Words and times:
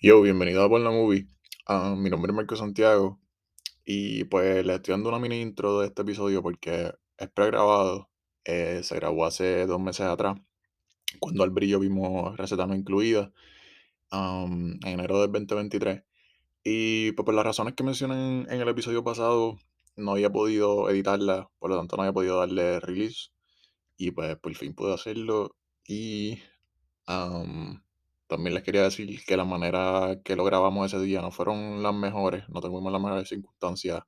Yo, 0.00 0.22
bienvenido 0.22 0.62
a 0.62 0.68
Por 0.68 0.80
la 0.80 0.90
Movie. 0.92 1.26
Ah, 1.66 1.96
mi 1.98 2.08
nombre 2.08 2.30
es 2.30 2.36
Marco 2.36 2.54
Santiago 2.54 3.20
y 3.84 4.22
pues 4.24 4.64
le 4.64 4.76
estoy 4.76 4.92
dando 4.92 5.08
una 5.08 5.18
mini 5.18 5.40
intro 5.40 5.80
de 5.80 5.88
este 5.88 6.02
episodio 6.02 6.40
porque 6.40 6.92
es 7.16 7.28
pregrabado. 7.30 8.08
Eh, 8.44 8.82
se 8.84 8.94
grabó 8.94 9.26
hace 9.26 9.66
dos 9.66 9.80
meses 9.80 10.06
atrás, 10.06 10.38
cuando 11.18 11.42
al 11.42 11.50
brillo 11.50 11.80
vimos 11.80 12.36
Receta 12.36 12.66
No 12.66 12.76
Incluida, 12.76 13.32
am, 14.10 14.78
en 14.84 14.88
enero 15.00 15.20
del 15.22 15.32
2023. 15.32 16.04
Y 16.64 17.12
pues 17.12 17.24
por 17.26 17.34
las 17.34 17.44
razones 17.46 17.74
que 17.74 17.84
mencioné 17.84 18.42
en, 18.42 18.60
el 18.60 18.68
episodio 18.68 19.04
pasado, 19.04 19.58
no 19.96 20.12
había 20.12 20.30
podido 20.30 20.90
editarla, 20.90 21.50
por 21.58 21.70
lo 21.70 21.78
tanto 21.78 21.96
no 21.96 22.02
había 22.04 22.12
podido 22.14 22.38
darle 22.38 22.80
release. 22.80 23.30
Y 23.96 24.12
pues 24.12 24.36
por 24.38 24.54
fin 24.54 24.74
pude 24.74 24.94
hacerlo. 24.94 25.56
Y 25.88 26.38
también 28.28 28.54
les 28.54 28.62
quería 28.62 28.82
decir 28.82 29.24
que 29.26 29.36
la 29.36 29.44
manera 29.44 30.20
que 30.24 30.36
lo 30.36 30.44
grabamos 30.44 30.92
ese 30.92 31.02
día 31.02 31.22
no 31.22 31.30
fueron 31.32 31.82
las 31.82 31.94
mejores, 31.94 32.44
no 32.48 32.60
tuvimos 32.60 32.92
las 32.92 33.02
mejores 33.02 33.28
circunstancias 33.28 34.02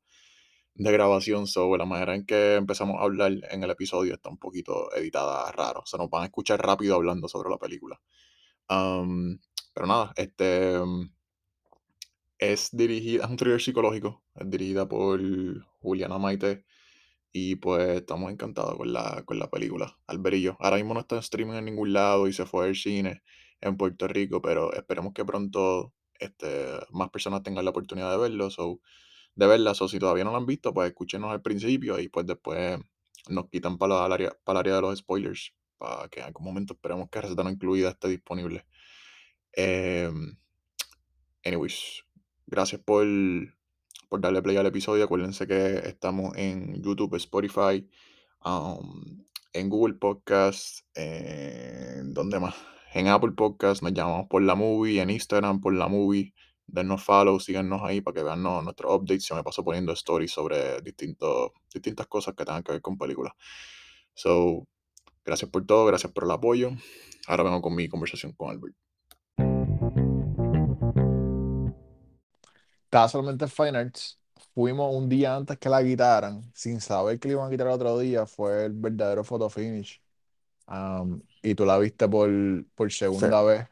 de 0.75 0.93
grabación, 0.93 1.47
sobre 1.47 1.79
la 1.79 1.87
manera 1.87 2.15
en 2.15 2.27
que 2.27 2.57
empezamos 2.57 3.01
a 3.01 3.05
hablar 3.05 3.33
en 3.51 3.65
el 3.65 3.71
episodio 3.71 4.15
está 4.15 4.30
un 4.30 4.39
poquito 4.39 4.95
editada 4.95 5.51
raro, 5.53 5.83
se 5.87 5.99
nos 5.99 6.11
van 6.11 6.23
a 6.23 6.27
escuchar 6.27 6.61
rápido 6.65 6.95
hablando 6.97 7.29
sobre 7.29 7.51
la 7.51 7.59
película. 7.59 8.01
Am, 8.69 9.41
pero 9.75 9.87
nada, 9.87 10.13
este 10.17 10.79
es 12.39 12.71
dirigida, 12.73 13.25
es 13.25 13.30
un 13.30 13.37
thriller 13.37 13.61
psicológico, 13.61 14.23
es 14.35 14.51
dirigida 14.51 14.89
por 14.89 15.21
Juliana 15.80 16.19
Maite 16.19 16.65
y 17.33 17.57
pues 17.57 17.89
estamos 18.01 18.33
encantados 18.33 18.77
con 18.77 18.93
la, 18.93 19.23
con 19.27 19.39
la 19.39 19.51
película, 19.51 19.99
Alberillo. 20.07 20.57
Ahora 20.61 20.77
mismo 20.77 20.95
no 20.95 21.01
está 21.01 21.16
en 21.16 21.21
streaming 21.21 21.55
en 21.55 21.66
ningún 21.66 21.93
lado 21.93 22.29
y 22.29 22.33
se 22.33 22.47
fue 22.47 22.66
al 22.66 22.77
cine 22.77 23.23
en 23.61 23.77
Puerto 23.77 24.09
Rico, 24.09 24.41
pero 24.43 24.73
esperemos 24.73 25.13
que 25.13 25.25
pronto 25.25 25.93
este, 26.19 26.67
más 26.91 27.11
personas 27.11 27.43
tengan 27.43 27.65
la 27.65 27.71
oportunidad 27.71 28.11
de 28.11 28.19
verlo. 28.19 28.51
So, 28.51 28.81
de 29.35 29.47
verla, 29.47 29.73
o 29.79 29.89
si 29.89 29.99
todavía 29.99 30.25
no 30.25 30.33
la 30.33 30.39
han 30.39 30.47
visto, 30.47 30.75
pues 30.75 30.89
escúchenos 30.91 31.30
al 31.30 31.43
principio 31.43 31.99
y 31.99 32.09
pues 32.09 32.27
después 32.27 32.79
nos 33.29 33.49
quitan 33.49 33.79
para 33.79 34.07
el 34.07 34.13
área, 34.13 34.37
para 34.45 34.61
área 34.61 34.75
de 34.77 34.80
los 34.83 34.99
spoilers, 34.99 35.55
para 35.79 36.09
que 36.09 36.21
en 36.21 36.27
algún 36.27 36.45
momento 36.45 36.75
esperemos 36.75 37.09
que 37.11 37.21
Receta 37.21 37.43
no 37.43 37.51
incluida 37.51 37.91
esté 37.91 38.09
disponible. 38.09 38.67
Em, 39.52 40.37
anyways, 41.45 42.05
gracias 42.47 42.80
por, 42.83 43.07
por 44.09 44.21
darle 44.21 44.43
play 44.43 44.57
al 44.57 44.67
episodio. 44.67 45.05
Acuérdense 45.05 45.47
que 45.47 45.79
estamos 45.89 46.37
en 46.37 46.83
YouTube, 46.83 47.17
Spotify, 47.17 47.89
um, 48.45 49.24
en 49.52 49.69
Google 49.69 49.95
Podcast, 49.95 50.80
en 50.95 52.13
¿dónde 52.13 52.41
más? 52.41 52.70
En 52.93 53.07
Apple 53.07 53.30
Podcast, 53.33 53.83
nos 53.83 53.93
llamamos 53.93 54.27
por 54.29 54.43
la 54.43 54.57
movie, 54.57 55.01
en 55.01 55.10
Instagram 55.10 55.60
por 55.60 55.73
la 55.73 55.87
movie. 55.87 56.35
Denos 56.66 57.05
follow, 57.05 57.38
síganos 57.38 57.83
ahí 57.85 58.01
para 58.01 58.16
que 58.16 58.23
vean 58.24 58.43
no, 58.43 58.63
nuestros 58.63 58.93
updates. 58.93 59.27
Yo 59.29 59.37
me 59.37 59.45
paso 59.45 59.65
poniendo 59.65 59.93
stories 59.93 60.33
sobre 60.33 60.80
distintos, 60.80 61.52
distintas 61.73 62.09
cosas 62.09 62.35
que 62.35 62.45
tengan 62.45 62.65
que 62.65 62.73
ver 62.73 62.83
con 62.83 62.99
películas. 62.99 63.33
So, 64.15 64.66
gracias 65.25 65.49
por 65.50 65.65
todo, 65.66 65.87
gracias 65.87 66.12
por 66.12 66.25
el 66.25 66.33
apoyo. 66.33 66.72
Ahora 67.28 67.44
vengo 67.44 67.62
con 67.62 67.77
mi 67.77 67.88
conversación 67.88 68.33
con 68.33 68.50
Albert. 68.50 68.75
Estaba 72.84 73.09
solamente 73.09 73.44
en 73.44 73.50
Fine 73.50 73.78
Arts. 73.78 74.21
Fuimos 74.53 74.93
un 74.93 75.09
día 75.09 75.37
antes 75.37 75.59
que 75.59 75.69
la 75.69 75.81
quitaran, 75.84 76.43
sin 76.55 76.81
saber 76.81 77.21
que 77.21 77.28
la 77.28 77.34
iban 77.34 77.47
a 77.47 77.50
quitar 77.50 77.69
otro 77.69 77.97
día. 78.00 78.27
Fue 78.27 78.65
el 78.65 78.72
verdadero 78.72 79.22
photo 79.22 79.49
finish. 79.49 80.03
Um, 80.71 81.22
y 81.43 81.54
tú 81.54 81.66
la 81.66 81.78
viste 81.78 82.09
por, 82.09 82.31
por 82.75 82.93
Sí, 82.93 82.99
segunda 82.99 83.43
vez. 83.43 83.69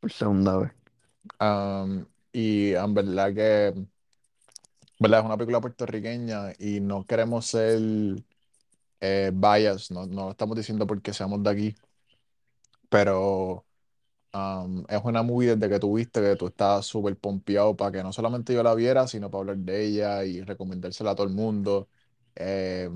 por 0.00 0.12
segunda 0.12 0.58
vez. 0.58 0.72
Um, 1.40 2.06
y 2.32 2.74
en 2.74 2.94
verdad 2.94 3.34
que 3.34 3.74
verdad, 4.98 5.20
es 5.20 5.26
una 5.26 5.36
película 5.36 5.60
puertorriqueña 5.60 6.52
y 6.58 6.80
no 6.80 7.06
queremos 7.06 7.46
ser 7.46 7.78
eh, 9.00 9.30
biased, 9.34 9.94
no, 9.94 10.06
no 10.06 10.26
lo 10.26 10.30
estamos 10.30 10.56
diciendo 10.56 10.86
porque 10.86 11.12
seamos 11.12 11.42
de 11.42 11.50
aquí, 11.50 11.74
pero 12.88 13.66
um, 14.34 14.84
es 14.88 15.00
una 15.04 15.22
movie 15.22 15.56
desde 15.56 15.68
que 15.72 15.80
tú 15.80 15.96
viste 15.96 16.20
que 16.20 16.36
tú 16.36 16.48
estabas 16.48 16.86
súper 16.86 17.18
pompeado 17.18 17.76
para 17.76 17.92
que 17.92 18.02
no 18.02 18.12
solamente 18.12 18.54
yo 18.54 18.62
la 18.62 18.74
viera, 18.74 19.08
sino 19.08 19.30
para 19.30 19.40
hablar 19.42 19.58
de 19.58 19.84
ella 19.86 20.24
y 20.24 20.42
recomendársela 20.42 21.12
a 21.12 21.14
todo 21.16 21.26
el 21.26 21.34
mundo. 21.34 21.88
Eh, 22.34 22.90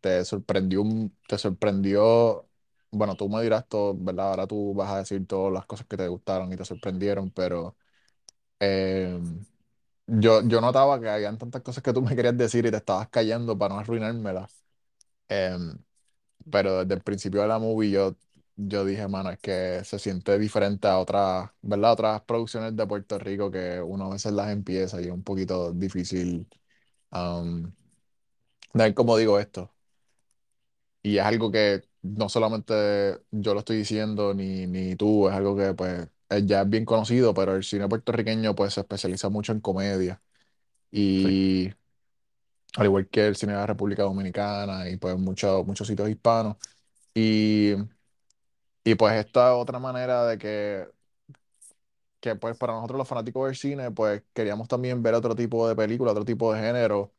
te 0.00 0.24
sorprendió, 0.24 0.84
te 1.28 1.38
sorprendió, 1.38 2.48
bueno, 2.92 3.16
tú 3.16 3.28
me 3.30 3.42
dirás 3.42 3.68
todo, 3.68 3.94
¿verdad? 3.96 4.30
Ahora 4.30 4.48
tú 4.48 4.74
vas 4.74 4.90
a 4.92 4.98
decir 5.00 5.26
todas 5.28 5.52
las 5.54 5.66
cosas 5.66 5.86
que 5.88 5.98
te 5.98 6.08
gustaron 6.08 6.52
y 6.52 6.56
te 6.58 6.66
sorprendieron, 6.66 7.30
pero 7.32 7.76
eh, 8.60 9.20
yo, 10.06 10.42
yo 10.48 10.60
notaba 10.60 11.00
que 11.00 11.08
habían 11.08 11.38
tantas 11.38 11.62
cosas 11.62 11.82
que 11.82 11.92
tú 11.92 12.02
me 12.02 12.16
querías 12.16 12.36
decir 12.36 12.66
y 12.66 12.70
te 12.70 12.78
estabas 12.78 13.08
callando 13.08 13.56
para 13.58 13.74
no 13.74 13.80
arruinármelas. 13.80 14.64
Em, 15.28 15.78
pero 16.50 16.80
desde 16.84 16.94
el 16.94 17.02
principio 17.02 17.42
de 17.42 17.48
la 17.48 17.58
movie 17.58 17.90
yo, 17.90 18.16
yo 18.56 18.84
dije, 18.84 19.08
mano, 19.08 19.30
es 19.30 19.38
que 19.40 19.82
se 19.84 19.98
siente 19.98 20.38
diferente 20.38 20.88
a 20.88 20.98
otras, 20.98 21.50
¿verdad? 21.62 21.92
Otras 21.92 22.22
producciones 22.22 22.76
de 22.76 22.86
Puerto 22.86 23.18
Rico 23.18 23.50
que 23.50 23.80
uno 23.82 24.06
a 24.06 24.10
veces 24.10 24.32
las 24.32 24.50
empieza 24.50 25.00
y 25.00 25.06
es 25.06 25.10
un 25.12 25.22
poquito 25.24 25.72
difícil 25.72 26.48
de 28.74 28.84
ver 28.84 28.94
cómo 28.94 29.16
digo 29.16 29.38
esto. 29.38 29.72
Y 31.02 31.18
es 31.18 31.24
algo 31.24 31.50
que 31.50 31.82
no 32.02 32.28
solamente 32.28 33.20
yo 33.30 33.54
lo 33.54 33.60
estoy 33.60 33.76
diciendo, 33.78 34.34
ni, 34.34 34.66
ni 34.66 34.96
tú, 34.96 35.28
es 35.28 35.34
algo 35.34 35.56
que 35.56 35.74
pues 35.74 36.08
es- 36.28 36.46
ya 36.46 36.62
es 36.62 36.70
bien 36.70 36.84
conocido, 36.84 37.34
pero 37.34 37.56
el 37.56 37.64
cine 37.64 37.88
puertorriqueño 37.88 38.54
pues 38.54 38.74
se 38.74 38.80
especializa 38.80 39.28
mucho 39.28 39.52
en 39.52 39.60
comedia. 39.60 40.22
Sí. 41.14 41.32
Y 41.32 41.72
al 42.76 42.86
igual 42.86 43.08
que 43.08 43.26
el 43.26 43.36
cine 43.36 43.52
de 43.52 43.58
la 43.58 43.66
República 43.66 44.02
Dominicana 44.02 44.88
y 44.88 44.96
pues 44.96 45.16
muchos 45.18 45.66
muchos 45.66 45.86
sitios 45.86 46.08
hispanos. 46.08 46.56
Y, 47.14 47.74
y 48.84 48.94
pues 48.94 49.14
esta 49.14 49.54
otra 49.56 49.78
manera 49.78 50.26
de 50.26 50.38
que, 50.38 50.88
que 52.20 52.36
pues 52.36 52.56
para 52.56 52.74
nosotros 52.74 52.98
los 52.98 53.08
fanáticos 53.08 53.46
del 53.46 53.56
cine 53.56 53.90
pues 53.90 54.22
queríamos 54.32 54.68
también 54.68 55.02
ver 55.02 55.14
otro 55.14 55.34
tipo 55.34 55.68
de 55.68 55.74
película, 55.76 56.12
otro 56.12 56.24
tipo 56.24 56.52
de 56.52 56.60
género 56.60 57.12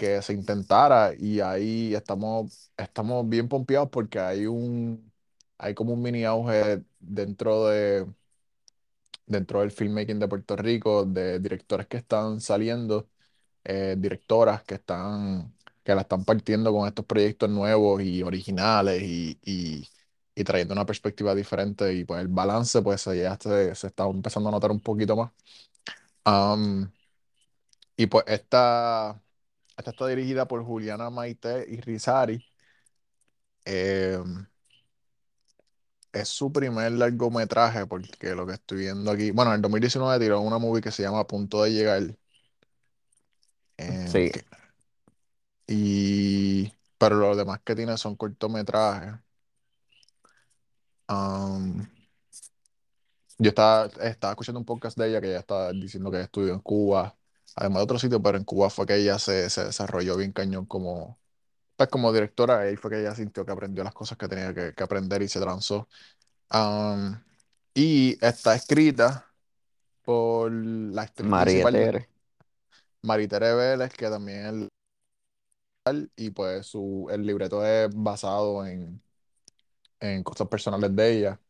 que 0.00 0.22
se 0.22 0.32
intentara 0.34 1.12
y 1.18 1.40
ahí 1.40 1.94
estamos, 1.94 2.72
estamos 2.76 3.28
bien 3.28 3.48
pompeados 3.48 3.90
porque 3.90 4.18
hay 4.20 4.46
un, 4.46 5.12
hay 5.58 5.74
como 5.74 5.94
un 5.94 6.02
mini 6.02 6.24
auge 6.24 6.84
dentro 7.00 7.66
de, 7.68 8.06
dentro 9.26 9.60
del 9.60 9.70
filmmaking 9.70 10.18
de 10.18 10.28
Puerto 10.28 10.56
Rico, 10.56 11.04
de 11.04 11.38
directores 11.40 11.86
que 11.86 11.96
están 11.98 12.40
saliendo, 12.40 13.08
eh, 13.64 13.96
directoras 13.98 14.62
que 14.64 14.76
están, 14.76 15.54
que 15.84 15.94
la 15.94 16.02
están 16.02 16.24
partiendo 16.24 16.72
con 16.72 16.88
estos 16.88 17.04
proyectos 17.06 17.50
nuevos 17.50 18.02
y 18.02 18.22
originales 18.22 19.02
y, 19.02 19.38
y, 19.44 19.88
y 20.34 20.44
trayendo 20.44 20.74
una 20.74 20.86
perspectiva 20.86 21.34
diferente 21.34 21.94
y 21.94 22.04
pues 22.04 22.20
el 22.22 22.28
balance 22.28 22.82
pues 22.82 23.04
ya 23.06 23.38
se, 23.40 23.74
se 23.74 23.86
está 23.88 24.06
empezando 24.06 24.48
a 24.50 24.52
notar 24.52 24.70
un 24.72 24.80
poquito 24.80 25.16
más. 25.16 25.32
Am, 26.24 26.92
y 27.96 28.06
pues 28.06 28.24
esta... 28.28 29.20
Esta 29.80 29.92
está 29.92 30.06
dirigida 30.08 30.46
por 30.46 30.62
Juliana 30.62 31.08
Maite 31.08 31.64
y 31.66 31.80
Rizari. 31.80 32.44
Eh, 33.64 34.22
es 36.12 36.28
su 36.28 36.52
primer 36.52 36.92
largometraje, 36.92 37.86
porque 37.86 38.34
lo 38.34 38.46
que 38.46 38.52
estoy 38.54 38.78
viendo 38.78 39.10
aquí. 39.10 39.30
Bueno, 39.30 39.52
en 39.52 39.56
el 39.56 39.62
2019 39.62 40.22
tiró 40.22 40.40
una 40.42 40.58
movie 40.58 40.82
que 40.82 40.90
se 40.90 41.02
llama 41.02 41.20
A 41.20 41.26
Punto 41.26 41.62
de 41.62 41.72
Llegar. 41.72 42.02
eh, 43.78 44.06
Sí. 44.08 44.30
que- 44.30 44.44
y, 45.66 46.72
pero 46.98 47.16
lo 47.16 47.34
demás 47.34 47.60
que 47.64 47.74
tiene 47.74 47.96
son 47.96 48.16
cortometrajes. 48.16 49.14
Um, 51.08 51.86
yo 53.38 53.48
estaba, 53.48 53.86
estaba 54.02 54.32
escuchando 54.32 54.58
un 54.60 54.66
podcast 54.66 54.98
de 54.98 55.08
ella 55.08 55.20
que 55.20 55.28
ella 55.28 55.38
estaba 55.40 55.72
diciendo 55.72 56.10
que 56.10 56.20
estudió 56.20 56.52
en 56.52 56.60
Cuba, 56.60 57.16
además 57.56 57.80
de 57.80 57.84
otro 57.84 57.98
sitio, 57.98 58.22
pero 58.22 58.38
en 58.38 58.44
Cuba 58.44 58.70
fue 58.70 58.86
que 58.86 58.96
ella 58.96 59.18
se, 59.18 59.50
se 59.50 59.64
desarrolló 59.64 60.16
bien 60.16 60.32
cañón 60.32 60.66
como, 60.66 61.18
pues 61.76 61.88
como 61.88 62.12
directora. 62.12 62.60
Ahí 62.60 62.76
fue 62.76 62.90
que 62.90 63.00
ella 63.00 63.14
sintió 63.14 63.44
que 63.44 63.52
aprendió 63.52 63.84
las 63.84 63.94
cosas 63.94 64.18
que 64.18 64.28
tenía 64.28 64.54
que, 64.54 64.74
que 64.74 64.82
aprender 64.82 65.22
y 65.22 65.28
se 65.28 65.40
lanzó. 65.40 65.88
Um, 66.52 67.16
y 67.74 68.18
está 68.24 68.54
escrita 68.54 69.26
por 70.04 70.50
la 70.52 71.02
actriz 71.02 71.28
María 71.28 71.70
Tere. 71.70 72.08
Maritere 73.02 73.54
Vélez, 73.54 73.92
que 73.94 74.08
también 74.08 74.46
es 74.46 74.68
y 76.16 76.30
pues 76.30 76.66
su, 76.66 77.08
el 77.10 77.26
libreto 77.26 77.64
es 77.64 77.90
basado 77.94 78.66
en, 78.66 79.02
en 80.00 80.22
cosas 80.22 80.48
personales 80.48 80.94
de 80.94 81.12
ella. 81.12 81.40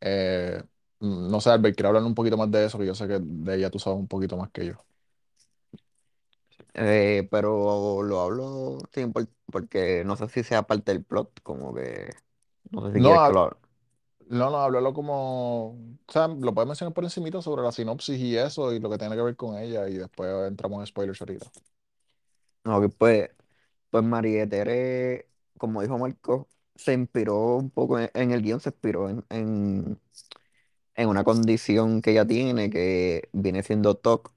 Eh, 0.00 0.62
no 1.00 1.40
sé, 1.40 1.50
Albert, 1.50 1.76
quiero 1.76 1.88
hablar 1.88 2.02
un 2.04 2.14
poquito 2.14 2.36
más 2.36 2.50
de 2.50 2.66
eso, 2.66 2.78
que 2.78 2.86
yo 2.86 2.94
sé 2.94 3.06
que 3.06 3.18
de 3.20 3.56
ella 3.56 3.70
tú 3.70 3.78
sabes 3.78 3.98
un 3.98 4.08
poquito 4.08 4.36
más 4.36 4.50
que 4.50 4.66
yo. 4.66 4.74
Eh, 6.74 7.28
pero 7.30 8.02
lo 8.02 8.20
hablo 8.20 8.78
sin 8.92 9.12
por- 9.12 9.28
porque 9.52 10.04
no 10.04 10.16
sé 10.16 10.28
si 10.28 10.42
sea 10.44 10.64
parte 10.66 10.92
del 10.92 11.04
plot, 11.04 11.40
como 11.42 11.74
que 11.74 12.10
no 12.72 12.86
sé 12.86 12.94
si 12.94 13.02
No, 13.02 13.02
quieres 13.02 13.22
que 13.22 13.32
ha- 13.32 13.34
lo 13.34 13.42
hable. 13.44 13.58
No, 14.28 14.50
no, 14.50 14.58
háblalo 14.58 14.94
como, 14.94 15.70
o 15.72 16.12
sea, 16.12 16.28
lo 16.28 16.54
puedes 16.54 16.68
mencionar 16.68 16.94
por 16.94 17.04
encimita 17.04 17.42
sobre 17.42 17.62
la 17.62 17.72
sinopsis 17.72 18.18
y 18.20 18.36
eso 18.36 18.72
y 18.74 18.80
lo 18.80 18.90
que 18.90 18.98
tiene 18.98 19.16
que 19.16 19.22
ver 19.22 19.36
con 19.36 19.58
ella 19.58 19.88
y 19.88 19.94
después 19.98 20.30
entramos 20.48 20.80
en 20.80 20.86
spoilers 20.88 21.20
ahorita. 21.22 21.46
No, 22.64 22.80
que 22.80 22.88
pues, 22.88 23.30
pues 23.90 24.04
María 24.04 24.48
Tere, 24.48 25.28
como 25.58 25.82
dijo 25.82 25.98
Marco, 25.98 26.48
se 26.74 26.94
inspiró 26.94 27.56
un 27.56 27.70
poco 27.70 27.98
en, 28.00 28.10
en 28.14 28.32
el 28.32 28.42
guion, 28.42 28.60
se 28.60 28.70
inspiró 28.70 29.08
en, 29.08 29.24
en, 29.30 30.00
en 30.96 31.08
una 31.10 31.24
condición 31.24 32.02
que 32.02 32.12
ella 32.12 32.26
tiene 32.26 32.70
que 32.70 33.28
viene 33.32 33.62
siendo 33.64 33.96
TOC, 33.96 34.32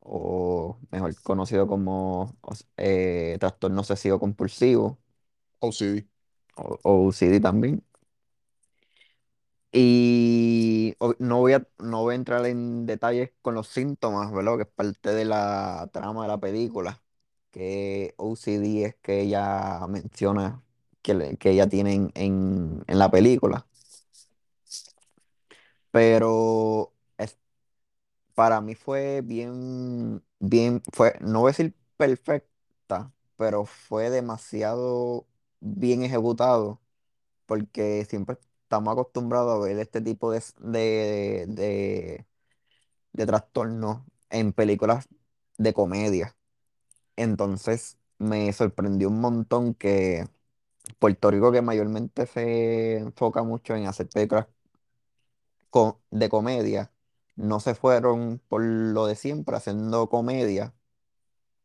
o 0.00 0.78
mejor 0.90 1.14
conocido 1.22 1.66
como 1.66 2.36
eh, 2.76 3.36
trastorno 3.40 3.80
obsesivo 3.80 4.18
compulsivo, 4.20 4.98
OCD. 5.60 6.08
o, 6.56 6.78
o 6.84 7.06
OCD 7.08 7.40
también. 7.40 7.84
Y 9.72 10.96
o- 10.98 11.14
no 11.20 11.38
voy 11.38 11.52
a, 11.54 11.66
no 11.78 12.02
voy 12.02 12.12
a 12.14 12.16
entrar 12.16 12.44
en 12.46 12.86
detalles 12.86 13.30
con 13.42 13.54
los 13.54 13.68
síntomas, 13.68 14.32
¿verdad? 14.32 14.56
Que 14.56 14.62
es 14.64 14.68
parte 14.68 15.10
de 15.14 15.24
la 15.24 15.88
trama 15.92 16.22
de 16.22 16.28
la 16.28 16.38
película. 16.40 17.02
Que 17.50 18.14
OCD 18.16 18.84
es 18.84 18.94
que 18.96 19.20
ella 19.22 19.86
menciona 19.88 20.62
que, 21.02 21.14
le- 21.14 21.36
que 21.36 21.50
ella 21.50 21.68
tiene 21.68 21.94
en, 21.94 22.10
en, 22.14 22.84
en 22.86 22.98
la 22.98 23.10
película. 23.10 23.66
Pero 25.90 26.92
para 28.40 28.62
mí 28.62 28.74
fue 28.74 29.20
bien, 29.20 30.22
bien, 30.38 30.82
fue, 30.94 31.14
no 31.20 31.40
voy 31.40 31.50
a 31.50 31.52
decir 31.52 31.74
perfecta, 31.98 33.12
pero 33.36 33.66
fue 33.66 34.08
demasiado 34.08 35.26
bien 35.60 36.04
ejecutado 36.04 36.80
porque 37.46 38.06
siempre 38.06 38.38
estamos 38.62 38.92
acostumbrados 38.94 39.54
a 39.54 39.66
ver 39.66 39.78
este 39.78 40.00
tipo 40.00 40.32
de, 40.32 40.42
de, 40.58 42.26
de, 43.12 43.26
trastornos 43.26 44.02
en 44.30 44.54
películas 44.54 45.08
de 45.58 45.74
comedia. 45.74 46.34
Entonces 47.16 47.98
me 48.18 48.52
sorprendió 48.54 49.08
un 49.08 49.20
montón 49.20 49.74
que 49.74 50.28
Puerto 50.98 51.30
Rico, 51.30 51.52
que 51.52 51.62
mayormente 51.62 52.26
se 52.26 52.98
enfoca 52.98 53.42
mucho 53.44 53.76
en 53.76 53.86
hacer 53.86 54.08
películas 54.08 54.48
de 56.10 56.28
comedia, 56.28 56.90
no 57.40 57.60
se 57.60 57.74
fueron 57.74 58.40
por 58.48 58.62
lo 58.62 59.06
de 59.06 59.16
siempre 59.16 59.56
haciendo 59.56 60.08
comedia 60.08 60.74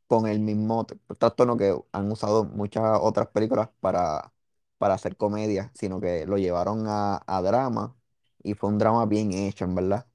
con 0.07 0.27
el 0.27 0.39
mismo 0.39 0.85
trastorno 1.17 1.57
que 1.57 1.75
han 1.91 2.11
usado 2.11 2.45
muchas 2.45 2.83
otras 3.01 3.27
películas 3.29 3.69
para, 3.79 4.33
para 4.77 4.93
hacer 4.95 5.17
comedia, 5.17 5.71
sino 5.75 5.99
que 5.99 6.25
lo 6.27 6.37
llevaron 6.37 6.85
a, 6.87 7.23
a 7.27 7.41
drama 7.41 7.95
y 8.43 8.53
fue 8.53 8.69
un 8.69 8.77
drama 8.77 9.05
bien 9.05 9.31
hecho, 9.33 9.65
en 9.65 9.75
verdad. 9.75 10.07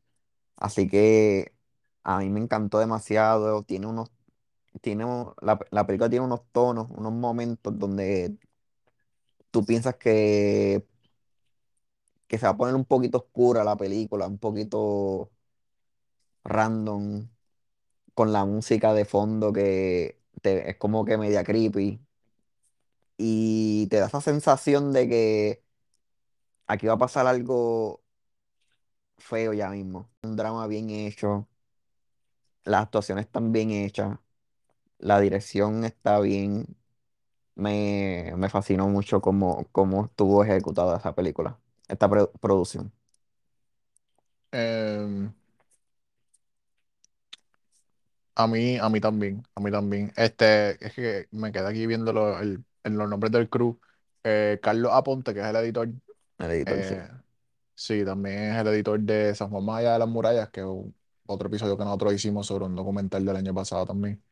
Así 0.56 0.88
que 0.88 1.54
a 2.04 2.20
mí 2.20 2.30
me 2.30 2.40
encantó 2.40 2.78
demasiado, 2.80 3.62
tiene 3.64 3.86
unos, 3.88 4.12
tiene, 4.82 5.04
la, 5.42 5.60
la 5.70 5.86
película 5.86 6.10
tiene 6.10 6.26
unos 6.26 6.42
tonos, 6.52 6.88
unos 6.92 7.12
momentos 7.12 7.78
donde 7.78 8.38
tú 9.50 9.64
piensas 9.64 9.96
que, 9.96 10.84
que 12.28 12.38
se 12.38 12.46
va 12.46 12.52
a 12.52 12.56
poner 12.56 12.74
un 12.74 12.84
poquito 12.84 13.18
oscura 13.18 13.64
la 13.64 13.76
película, 13.76 14.26
un 14.26 14.38
poquito 14.38 15.30
random, 16.44 17.28
con 18.14 18.32
la 18.32 18.44
música 18.46 18.94
de 18.94 19.04
fondo 19.06 19.52
que 19.52 20.20
te- 20.42 20.70
es 20.70 20.76
como 20.78 21.04
que 21.06 21.18
media 21.18 21.44
creepy. 21.44 22.00
y 23.16 23.86
te 23.88 23.98
da 23.98 24.06
esa 24.06 24.20
sensación 24.20 24.92
de 24.92 25.08
que 25.08 25.64
aquí 26.66 26.86
va 26.86 26.94
a 26.94 26.98
pasar 26.98 27.26
algo 27.26 28.02
feo 29.18 29.52
ya 29.52 29.70
mismo. 29.70 30.10
Un 30.22 30.34
drama 30.36 30.66
bien 30.66 30.90
hecho, 30.90 31.48
las 32.64 32.82
actuaciones 32.82 33.26
están 33.26 33.52
bien 33.52 33.70
hechas, 33.70 34.18
la 34.98 35.20
dirección 35.20 35.84
está 35.84 36.20
bien. 36.20 36.66
Me, 37.56 38.32
me 38.36 38.48
fascinó 38.50 38.88
mucho 38.88 39.20
cómo, 39.22 39.66
cómo 39.72 40.06
estuvo 40.06 40.44
ejecutada 40.44 40.98
esa 40.98 41.14
película, 41.14 41.58
esta 41.88 42.08
pro- 42.10 42.32
producción. 42.40 42.92
Em, 44.52 45.32
a 48.44 48.46
mí, 48.46 48.76
a 48.78 48.88
mí 48.88 49.00
también, 49.00 49.42
a 49.54 49.60
mí 49.60 49.70
también. 49.70 50.12
Este, 50.16 50.84
es 50.84 50.94
que 50.94 51.28
me 51.32 51.52
quedé 51.52 51.68
aquí 51.68 51.86
viendo 51.86 52.12
lo- 52.12 52.38
el- 52.40 52.64
en 52.84 52.96
los 52.98 53.08
nombres 53.08 53.32
del 53.32 53.48
crew. 53.48 53.78
Eh, 54.24 54.58
Carlos 54.62 54.92
Aponte, 54.92 55.34
que 55.34 55.40
es 55.40 55.46
el 55.46 55.56
editor, 55.56 55.88
El 56.38 56.50
editor, 56.50 56.82
sí. 56.84 56.96
eh, 56.96 57.08
sí, 57.74 58.04
también 58.04 58.52
es 58.54 58.58
el 58.62 58.68
editor 58.68 59.00
de 59.00 59.34
San 59.34 59.50
Juan 59.50 59.64
Más 59.64 59.80
allá 59.80 59.94
de 59.94 59.98
las 60.00 60.08
murallas, 60.08 60.50
que 60.50 60.60
es 60.60 60.66
un- 60.66 60.94
otro 61.26 61.48
episodio 61.48 61.76
que 61.78 61.84
nosotros 61.84 62.14
hicimos 62.14 62.46
sobre 62.46 62.66
un 62.66 62.76
documental 62.76 63.24
del 63.24 63.36
año 63.36 63.54
pasado 63.54 63.86
también. 63.86 64.22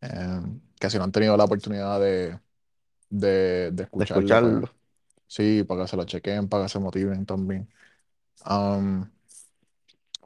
Em, 0.00 0.60
que 0.80 0.90
si 0.90 0.98
no 0.98 1.04
han 1.04 1.12
tenido 1.12 1.36
la 1.36 1.44
oportunidad 1.44 2.00
de, 2.00 2.38
de, 3.10 3.70
de 3.72 3.82
De 3.94 4.04
escucharlo, 4.04 4.38
pues 4.38 4.54
escucharlo. 4.54 4.68
sí, 5.28 5.64
para 5.64 5.82
que 5.84 5.88
se 5.88 5.96
lo 5.98 6.04
chequen, 6.04 6.48
para 6.48 6.64
que 6.64 6.70
se 6.70 6.80
motiven 6.80 7.26
también. 7.26 7.68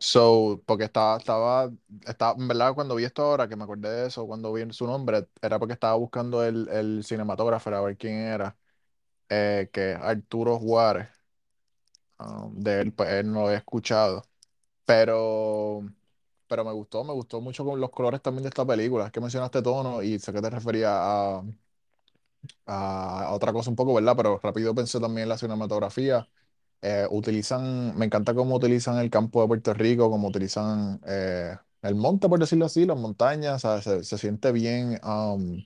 So, 0.00 0.62
porque 0.67 0.85
estaba, 0.85 1.17
estaba, 1.19 1.73
estaba, 2.06 2.35
en 2.41 2.47
verdad, 2.49 2.73
cuando 2.75 2.95
vi 2.95 3.05
esto 3.05 3.23
ahora, 3.25 3.49
que 3.49 3.56
me 3.56 3.65
acordé 3.65 3.91
de 3.91 4.06
eso, 4.06 4.27
cuando 4.29 4.53
vi 4.53 4.73
su 4.73 4.87
nombre, 4.87 5.29
era 5.43 5.59
porque 5.59 5.73
estaba 5.75 5.95
buscando 5.97 6.45
el, 6.45 6.69
el 6.69 7.03
cinematógrafo 7.05 7.71
a 7.75 7.81
ver 7.81 7.97
quién 7.97 8.15
era, 8.15 8.56
eh, 9.31 9.71
que 9.73 9.95
Arturo 10.00 10.59
Juárez. 10.59 11.09
Um, 12.19 12.61
de 12.62 12.81
él, 12.81 12.93
pues 12.93 13.09
él 13.11 13.27
no 13.33 13.41
lo 13.43 13.47
había 13.47 13.59
escuchado, 13.59 14.25
pero, 14.87 15.83
pero 16.49 16.65
me 16.65 16.73
gustó, 16.73 17.05
me 17.05 17.12
gustó 17.15 17.41
mucho 17.41 17.65
con 17.65 17.81
los 17.81 17.91
colores 17.91 18.23
también 18.23 18.44
de 18.44 18.49
esta 18.51 18.67
película. 18.67 19.06
Es 19.06 19.12
que 19.12 19.21
mencionaste 19.21 19.62
tono 19.62 20.03
y 20.03 20.19
sé 20.21 20.33
que 20.33 20.43
te 20.43 20.51
refería 20.51 20.91
a, 20.93 21.43
a 22.67 23.31
otra 23.35 23.53
cosa 23.53 23.71
un 23.71 23.77
poco, 23.77 23.94
¿verdad? 23.94 24.15
Pero 24.17 24.39
rápido 24.43 24.75
pensé 24.75 25.01
también 25.01 25.25
en 25.25 25.29
la 25.31 25.39
cinematografía. 25.39 26.29
Eh, 26.83 27.07
utilizan, 27.11 27.97
me 27.99 28.07
encanta 28.07 28.35
cómo 28.35 28.57
utilizan 28.57 28.99
el 28.99 29.11
campo 29.11 29.43
de 29.43 29.49
Puerto 29.49 29.75
Rico, 29.75 30.11
cómo 30.11 30.29
utilizan 30.29 31.01
eh, 31.07 31.57
el 31.83 31.95
monte, 31.97 32.29
por 32.29 32.39
decirlo 32.39 32.67
así, 32.67 32.87
las 32.87 32.97
montañas. 32.99 33.63
Se, 33.83 34.05
se 34.05 34.19
siente 34.19 34.53
bien, 34.53 35.01
um, 35.05 35.65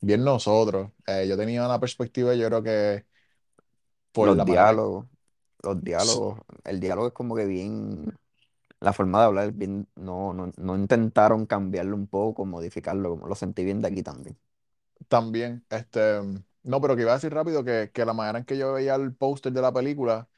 bien 0.00 0.24
nosotros. 0.24 0.92
Eh, 1.06 1.26
yo 1.28 1.36
tenía 1.36 1.66
una 1.66 1.80
perspectiva, 1.80 2.34
yo 2.34 2.46
creo 2.48 2.62
que 2.62 3.06
por 4.12 4.28
Los 4.28 4.36
la 4.36 4.44
manera, 4.44 4.82
diálogos, 4.82 5.06
los 5.62 5.82
diálogos, 5.84 6.40
el 6.64 6.80
diálogo 6.80 7.08
es 7.08 7.12
como 7.14 7.36
que 7.36 7.46
bien, 7.46 8.18
la 8.80 8.92
forma 8.94 9.20
de 9.20 9.26
hablar, 9.26 9.48
es 9.50 9.58
bien, 9.58 9.88
no, 9.96 10.34
no, 10.34 10.52
no 10.56 10.76
intentaron 10.76 11.46
cambiarlo 11.46 11.96
un 11.96 12.08
poco, 12.08 12.46
modificarlo, 12.46 13.10
como 13.12 13.28
lo 13.28 13.34
sentí 13.36 13.64
bien 13.64 13.80
de 13.82 13.88
aquí 13.88 14.02
también. 14.02 14.38
también, 15.08 15.64
este, 15.70 16.20
no, 16.62 16.80
pero 16.80 16.96
que 16.96 17.02
iba 17.02 17.12
a 17.12 17.14
decir 17.14 17.32
rápido 17.32 17.64
que, 17.64 17.90
que 17.92 18.04
la 18.04 18.12
manera 18.12 18.38
en 18.38 18.44
que 18.44 18.58
yo 18.58 18.72
veía 18.74 18.94
el 18.96 19.14
póster 19.14 19.52
de 19.52 19.62
la 19.62 19.72
película, 19.72 20.28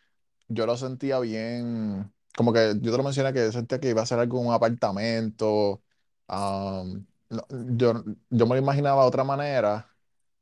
yo 0.50 0.66
lo 0.66 0.76
sentía 0.78 1.20
bien, 1.20 2.12
como 2.36 2.52
que 2.52 2.74
yo 2.82 2.92
te 2.92 2.98
lo 2.98 3.04
mencioné 3.04 3.32
que 3.34 3.52
sentía 3.52 3.80
que 3.80 3.90
iba 3.90 4.02
a 4.02 4.06
ser 4.06 4.20
algo 4.20 4.40
en 4.40 4.48
un 4.48 4.54
apartamento. 4.54 5.82
am, 6.28 7.06
no, 7.30 7.46
yo, 7.76 8.04
yo 8.30 8.46
me 8.46 8.56
lo 8.56 8.58
imaginaba 8.62 9.02
de 9.02 9.08
otra 9.08 9.24
manera 9.24 9.90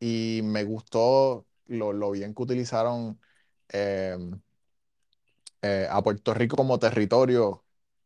y 0.00 0.41
me 0.45 0.65
gustó 0.65 1.47
lo, 1.67 1.93
lo 1.93 2.12
bien 2.12 2.35
que 2.35 2.43
utilizaron 2.43 3.21
em, 3.71 4.41
eh, 5.62 5.87
a 5.91 6.03
Puerto 6.03 6.35
Rico 6.35 6.57
como 6.57 6.79
territorio 6.79 7.65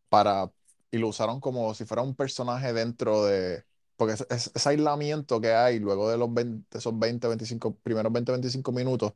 para, 0.09 0.51
y 0.91 0.99
lo 0.99 1.09
usaron 1.09 1.41
como 1.41 1.75
si 1.75 1.85
fuera 1.85 2.03
un 2.03 2.15
personaje 2.15 2.73
dentro 2.73 3.25
de, 3.25 3.65
porque 3.97 4.15
es, 4.15 4.27
es- 4.31 4.51
ese 4.55 4.69
aislamiento 4.71 5.41
que 5.41 5.53
hay 5.55 5.79
luego 5.79 6.11
de 6.11 6.19
los 6.19 6.33
20 6.33 6.79
esos 6.79 6.99
20 6.99 7.29
25 7.29 7.77
primeros 7.79 8.13
20 8.13 8.33
25 8.33 8.73
minutos 8.73 9.15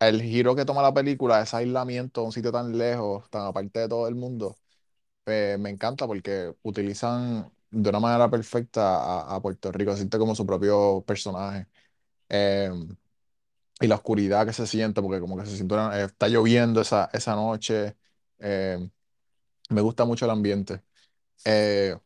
el 0.00 0.22
giro 0.22 0.54
que 0.56 0.64
toma 0.64 0.82
la 0.82 0.94
película, 0.94 1.42
ese 1.42 1.56
aislamiento 1.56 2.22
un 2.24 2.32
sitio 2.32 2.52
tan 2.52 2.76
lejos, 2.78 3.28
tan 3.30 3.46
aparte 3.46 3.80
de 3.80 3.88
todo 3.88 4.08
el 4.08 4.14
mundo, 4.14 4.56
eh, 5.26 5.56
me 5.60 5.70
encanta 5.70 6.06
porque 6.06 6.54
utilizan 6.62 7.52
de 7.70 7.90
una 7.90 8.00
manera 8.00 8.30
perfecta 8.30 8.96
a, 8.98 9.36
a 9.36 9.42
Puerto 9.42 9.72
Rico, 9.72 9.96
siente 9.96 10.18
como 10.18 10.34
su 10.34 10.46
propio 10.46 11.04
personaje. 11.06 11.68
Eh, 12.30 12.70
y 13.80 13.86
la 13.86 13.96
oscuridad 13.96 14.46
que 14.46 14.52
se 14.52 14.66
siente, 14.66 15.02
porque 15.02 15.20
como 15.20 15.36
que 15.36 15.46
se 15.46 15.56
siente, 15.56 15.74
está 16.04 16.28
lloviendo 16.28 16.80
esa, 16.80 17.10
esa 17.12 17.34
noche. 17.34 17.96
eh, 18.38 18.78
me 19.70 19.80
gusta 19.82 20.04
mucho 20.04 20.24
el 20.26 20.30
ambiente. 20.32 20.82
Eh, 21.46 21.96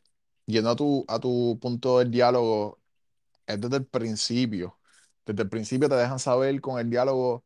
yendo 0.46 0.70
a 0.70 0.76
tu, 0.76 1.04
a 1.08 1.20
tu 1.20 1.58
punto 1.60 2.00
del 2.00 2.10
diálogo, 2.12 2.80
es 3.46 3.60
desde 3.60 3.78
el 3.78 3.86
principio. 3.86 4.78
Desde 5.26 5.42
el 5.44 5.50
principio 5.50 5.88
te 5.90 5.96
dejan 5.96 6.20
saber 6.20 6.60
con 6.62 6.80
el 6.80 6.90
diálogo 6.90 7.44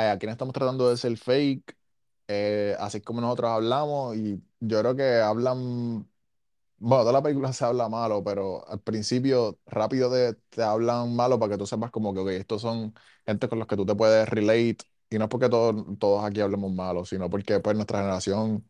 a 0.00 0.18
quién 0.18 0.30
estamos 0.32 0.52
tratando 0.54 0.90
de 0.90 0.96
ser 0.96 1.16
fake, 1.16 1.76
eh, 2.28 2.76
así 2.80 3.00
como 3.00 3.20
nosotros 3.20 3.50
hablamos, 3.50 4.16
y 4.16 4.42
yo 4.60 4.80
creo 4.80 4.96
que 4.96 5.16
hablan, 5.20 6.08
bueno, 6.78 7.02
toda 7.04 7.12
la 7.14 7.22
película 7.22 7.52
se 7.52 7.64
habla 7.64 7.88
malo, 7.88 8.22
pero 8.24 8.66
al 8.68 8.80
principio 8.82 9.58
rápido 9.66 10.10
te, 10.12 10.34
te 10.50 10.62
hablan 10.62 11.14
malo 11.16 11.38
para 11.38 11.52
que 11.52 11.58
tú 11.58 11.66
sepas 11.66 11.90
como 11.90 12.14
que, 12.14 12.20
ok, 12.20 12.28
estos 12.30 12.62
son 12.62 12.94
gente 13.26 13.48
con 13.48 13.58
los 13.58 13.68
que 13.68 13.76
tú 13.76 13.86
te 13.86 13.94
puedes 13.94 14.28
relate, 14.28 14.78
Y 15.10 15.18
no 15.18 15.24
es 15.24 15.30
porque 15.30 15.48
todos, 15.48 15.98
todos 15.98 16.24
aquí 16.24 16.40
hablemos 16.40 16.72
malo, 16.72 17.04
sino 17.04 17.30
porque 17.30 17.60
pues 17.60 17.76
nuestra 17.76 18.00
generación, 18.00 18.66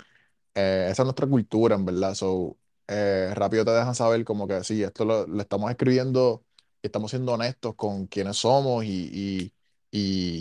eh, 0.54 0.88
esa 0.90 1.02
es 1.02 1.06
nuestra 1.06 1.26
cultura, 1.26 1.74
en 1.76 1.84
verdad. 1.84 2.14
So, 2.14 2.58
eh, 2.88 3.30
rápido 3.34 3.64
te 3.64 3.70
dejan 3.72 3.94
saber 3.94 4.24
como 4.24 4.46
que 4.46 4.62
sí, 4.64 4.82
esto 4.82 5.04
lo, 5.04 5.26
lo 5.26 5.40
estamos 5.42 5.70
escribiendo 5.70 6.44
estamos 6.82 7.10
siendo 7.10 7.32
honestos 7.32 7.74
con 7.76 8.06
quienes 8.08 8.36
somos 8.36 8.84
y, 8.84 9.08
y, 9.12 9.54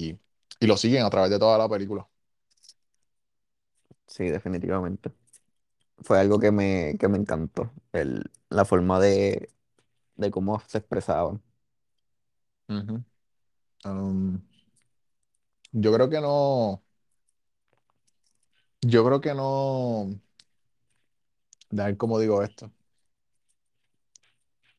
y, 0.10 0.20
y 0.64 0.68
lo 0.68 0.78
siguen 0.78 1.04
a 1.06 1.10
través 1.10 1.30
de 1.30 1.40
toda 1.40 1.58
la 1.58 1.68
película. 1.70 2.08
Sí, 4.08 4.26
definitivamente. 4.30 5.12
Fue 6.00 6.20
algo 6.20 6.40
que 6.40 6.52
me, 6.52 6.98
que 7.00 7.08
me 7.10 7.18
encantó, 7.18 7.72
el, 7.94 8.32
la 8.50 8.66
forma 8.66 9.00
de, 9.00 9.50
de 10.18 10.32
cómo 10.32 10.62
se 10.68 10.80
expresaban. 10.80 11.44
Ujú. 12.70 13.04
Um, 13.86 14.42
yo 15.72 15.94
creo 15.94 16.10
que 16.10 16.22
no, 16.22 16.84
yo 18.82 19.06
creo 19.06 19.22
que 19.22 19.34
no, 19.34 20.10
a 21.72 21.86
ver 21.86 21.98
cómo 21.98 22.20
digo 22.20 22.42
esto, 22.44 22.72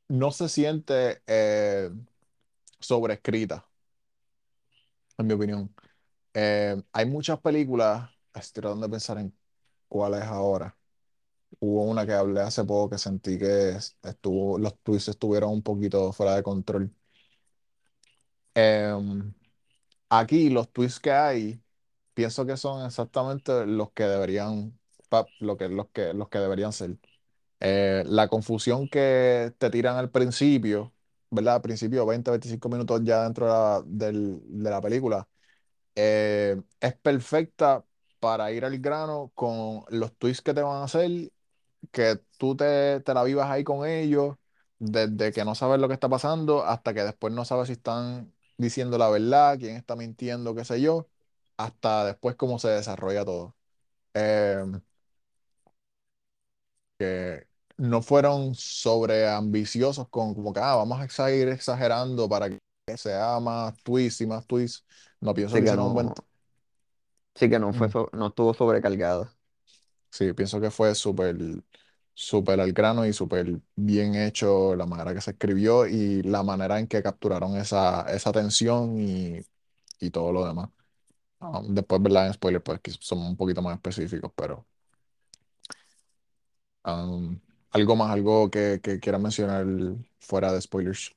no 0.09 0.31
se 0.33 0.49
siente 0.49 1.23
eh, 1.26 1.91
sobreescrita, 2.81 3.67
en 5.18 5.26
mi 5.26 5.35
opinión. 5.35 5.75
Eh, 6.35 6.76
hay 6.92 7.06
muchas 7.06 7.40
películas, 7.40 8.11
estoy 8.35 8.62
tratando 8.62 8.87
de 8.88 8.92
pensar 8.92 9.18
en 9.18 9.37
cuál 9.88 10.14
es 10.14 10.23
ahora. 10.25 10.76
Hubo 11.61 11.85
una 11.85 12.06
que 12.06 12.12
hablé 12.14 12.40
hace 12.42 12.64
poco 12.64 12.90
que 12.90 12.99
sentí 12.99 13.38
que 13.38 13.71
es- 13.71 13.97
estuvo, 14.02 14.59
los 14.59 14.78
twists 14.83 15.11
estuvieron 15.11 15.50
un 15.52 15.62
poquito 15.62 16.12
fuera 16.12 16.37
de 16.37 16.42
control. 16.44 16.94
Em, 18.54 19.35
aquí 20.11 20.50
los 20.50 20.73
twists 20.73 21.00
que 21.00 21.12
hay, 21.12 21.62
pienso 22.14 22.47
que 22.47 22.56
son 22.59 22.87
exactamente 22.87 23.66
los 23.66 23.92
que 23.92 24.04
deberían, 24.04 24.78
lo 25.40 25.56
que, 25.59 25.68
los 25.71 25.88
que, 25.90 26.14
los 26.14 26.28
que 26.30 26.38
deberían 26.40 26.73
ser. 26.75 26.99
Eh, 27.61 28.04
la 28.06 28.28
confusión 28.28 28.88
que 28.88 29.54
te 29.59 29.71
tiran 29.71 29.99
al 29.99 30.11
principio, 30.12 30.93
¿verdad? 31.35 31.57
Al 31.57 31.62
principio, 31.62 32.07
20, 32.07 32.31
25 32.31 32.69
minutos 32.69 33.00
ya 33.05 33.25
dentro 33.25 33.47
de 33.47 33.53
la, 33.53 33.83
de 33.85 34.71
la 34.71 34.81
película 34.81 35.29
eh, 35.95 36.61
es 36.81 36.95
perfecta 36.97 37.85
para 38.21 38.53
ir 38.53 38.64
al 38.64 38.79
grano 38.79 39.33
con 39.35 39.85
los 39.91 40.17
twists 40.17 40.43
que 40.43 40.55
te 40.55 40.62
van 40.62 40.79
a 40.83 40.85
hacer, 40.85 41.33
que 41.93 42.21
tú 42.38 42.57
te, 42.57 43.00
te 43.00 43.14
la 43.14 43.25
vivas 43.25 43.50
ahí 43.50 43.64
con 43.64 43.87
ellos, 43.88 44.37
desde 44.79 45.33
que 45.33 45.45
no 45.45 45.55
sabes 45.55 45.81
lo 45.81 45.88
que 45.88 45.95
está 45.95 46.09
pasando 46.09 46.64
hasta 46.64 46.95
que 46.95 47.03
después 47.05 47.33
no 47.33 47.45
sabes 47.45 47.69
si 47.69 47.75
están 47.75 48.33
diciendo 48.59 48.99
la 48.99 49.11
verdad, 49.11 49.59
quién 49.59 49.76
está 49.76 49.97
mintiendo, 49.97 50.55
qué 50.55 50.64
sé 50.64 50.81
yo, 50.81 51.09
hasta 51.57 52.07
después 52.07 52.37
cómo 52.37 52.59
se 52.59 52.69
desarrolla 52.69 53.25
todo. 53.25 53.57
Eh, 54.14 54.64
que 56.99 57.47
no 57.76 58.02
fueron 58.02 58.54
sobreambiciosos 58.54 60.09
con 60.09 60.35
como 60.35 60.52
que 60.52 60.61
ah, 60.61 60.76
vamos 60.76 61.00
a 61.00 61.09
seguir 61.09 61.49
exagerando 61.49 62.28
para 62.28 62.50
que 62.50 62.61
sea 62.97 63.40
más 63.40 63.76
twists 63.83 64.21
y 64.23 64.26
más 64.26 64.47
twists. 64.47 64.85
No 65.21 65.35
pienso 65.35 65.59
que 65.59 65.62
que 65.62 65.64
hicieron 65.64 65.87
un 65.88 65.95
no, 65.95 65.95
buen... 65.95 66.12
sí 67.35 67.49
que 67.50 67.59
no 67.59 67.73
fue 67.73 67.88
so- 67.90 68.11
no 68.12 68.28
estuvo 68.28 68.54
sobrecargado. 68.54 69.31
Sí, 70.11 70.33
pienso 70.33 70.61
que 70.61 70.71
fue 70.71 70.95
súper, 70.95 71.37
súper 72.14 72.61
al 72.61 72.73
grano 72.73 73.04
y 73.07 73.12
súper 73.12 73.61
bien 73.75 74.14
hecho 74.14 74.76
la 74.76 74.87
manera 74.87 75.12
que 75.14 75.21
se 75.21 75.33
escribió 75.33 75.87
y 75.87 76.23
la 76.23 76.43
manera 76.45 76.78
en 76.78 76.87
que 76.87 77.02
capturaron 77.02 77.57
esa, 77.57 78.02
esa 78.14 78.31
tensión 78.33 79.00
y, 79.00 79.40
y 80.00 80.11
todo 80.11 80.33
lo 80.33 80.47
demás. 80.47 80.71
Ah, 81.40 81.62
después, 81.69 82.02
¿verdad? 82.02 82.28
En 82.28 82.35
spoiler, 82.35 82.62
pues 82.62 82.81
que 82.81 82.93
somos 82.93 83.28
un 83.28 83.37
poquito 83.37 83.62
más 83.62 83.76
específicos, 83.76 84.33
pero 84.37 84.66
um, 86.85 87.40
algo 87.75 87.97
más, 87.97 88.11
algo 88.11 88.50
que, 88.50 88.81
que 88.83 89.00
quiera 89.00 89.19
mencionar 89.19 89.66
fuera 90.21 90.52
de 90.52 90.61
spoilers. 90.62 91.12